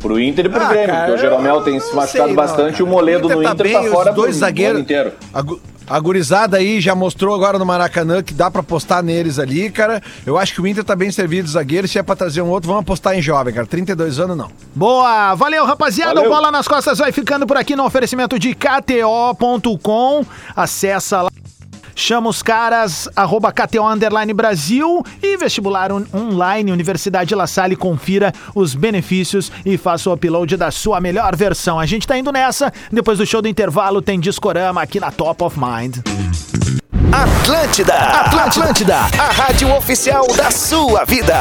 Pro 0.00 0.18
Inter 0.20 0.46
e 0.46 0.48
pro 0.48 0.62
Ah, 0.62 0.68
Grêmio, 0.68 0.86
cara, 0.88 0.98
porque 1.06 1.12
o 1.12 1.18
Jeromel 1.18 1.60
tem 1.62 1.78
se 1.80 1.94
machucado 1.94 2.26
sei, 2.28 2.34
bastante 2.36 2.72
não, 2.72 2.80
e 2.80 2.82
o 2.82 2.86
Moledo 2.86 3.28
cara. 3.28 3.40
no 3.40 3.46
Inter 3.48 3.64
bem, 3.64 3.72
tá 3.74 3.82
fora 3.84 4.10
os 4.10 4.16
dois 4.16 4.30
pro 4.30 4.38
zagueiros 4.40 4.74
ano 4.76 4.80
inteiro. 4.80 5.12
A, 5.90 5.98
gu- 5.98 6.10
a 6.10 6.10
gurizada 6.10 6.56
aí 6.56 6.80
já 6.80 6.94
mostrou 6.94 7.34
agora 7.34 7.58
no 7.58 7.64
Maracanã 7.64 8.22
que 8.22 8.34
dá 8.34 8.50
pra 8.50 8.60
apostar 8.60 9.02
neles 9.02 9.38
ali, 9.38 9.70
cara. 9.70 10.02
Eu 10.26 10.36
acho 10.36 10.52
que 10.54 10.60
o 10.60 10.66
Inter 10.66 10.82
tá 10.84 10.94
bem 10.96 11.10
servido 11.10 11.46
de 11.46 11.52
zagueiro. 11.52 11.86
Se 11.88 11.98
é 11.98 12.02
pra 12.02 12.16
trazer 12.16 12.42
um 12.42 12.48
outro, 12.48 12.68
vamos 12.68 12.82
apostar 12.82 13.16
em 13.16 13.22
jovem, 13.22 13.54
cara. 13.54 13.66
32 13.66 14.18
anos 14.18 14.36
não. 14.36 14.50
Boa, 14.74 15.34
valeu 15.34 15.64
rapaziada, 15.64 16.14
Valeu. 16.14 16.30
o 16.30 16.34
Bola 16.34 16.50
nas 16.50 16.66
Costas 16.68 16.98
vai 16.98 17.12
ficando 17.12 17.46
por 17.46 17.56
aqui 17.56 17.74
no 17.76 17.84
oferecimento 17.84 18.38
de 18.38 18.54
KTO.com, 18.54 20.24
acessa 20.56 21.22
lá, 21.22 21.30
chama 21.94 22.28
os 22.28 22.42
caras, 22.42 23.08
arroba 23.14 23.52
KTO 23.52 23.86
Underline 23.86 24.32
Brasil 24.32 25.02
e 25.22 25.36
vestibular 25.36 25.92
on- 25.92 26.06
online 26.14 26.72
Universidade 26.72 27.34
La 27.34 27.46
Salle, 27.46 27.76
confira 27.76 28.32
os 28.54 28.74
benefícios 28.74 29.50
e 29.64 29.76
faça 29.76 30.08
o 30.10 30.12
upload 30.12 30.56
da 30.56 30.70
sua 30.70 31.00
melhor 31.00 31.34
versão. 31.36 31.78
A 31.78 31.86
gente 31.86 32.06
tá 32.06 32.16
indo 32.18 32.32
nessa, 32.32 32.72
depois 32.90 33.18
do 33.18 33.26
show 33.26 33.42
do 33.42 33.48
intervalo 33.48 34.00
tem 34.02 34.18
Discorama 34.20 34.82
aqui 34.82 35.00
na 35.00 35.10
Top 35.10 35.42
of 35.44 35.58
Mind. 35.58 35.98
Atlântida, 37.12 37.94
Atlântida, 37.94 38.96
a 38.96 39.32
rádio 39.32 39.74
oficial 39.76 40.26
da 40.36 40.50
sua 40.50 41.04
vida. 41.04 41.34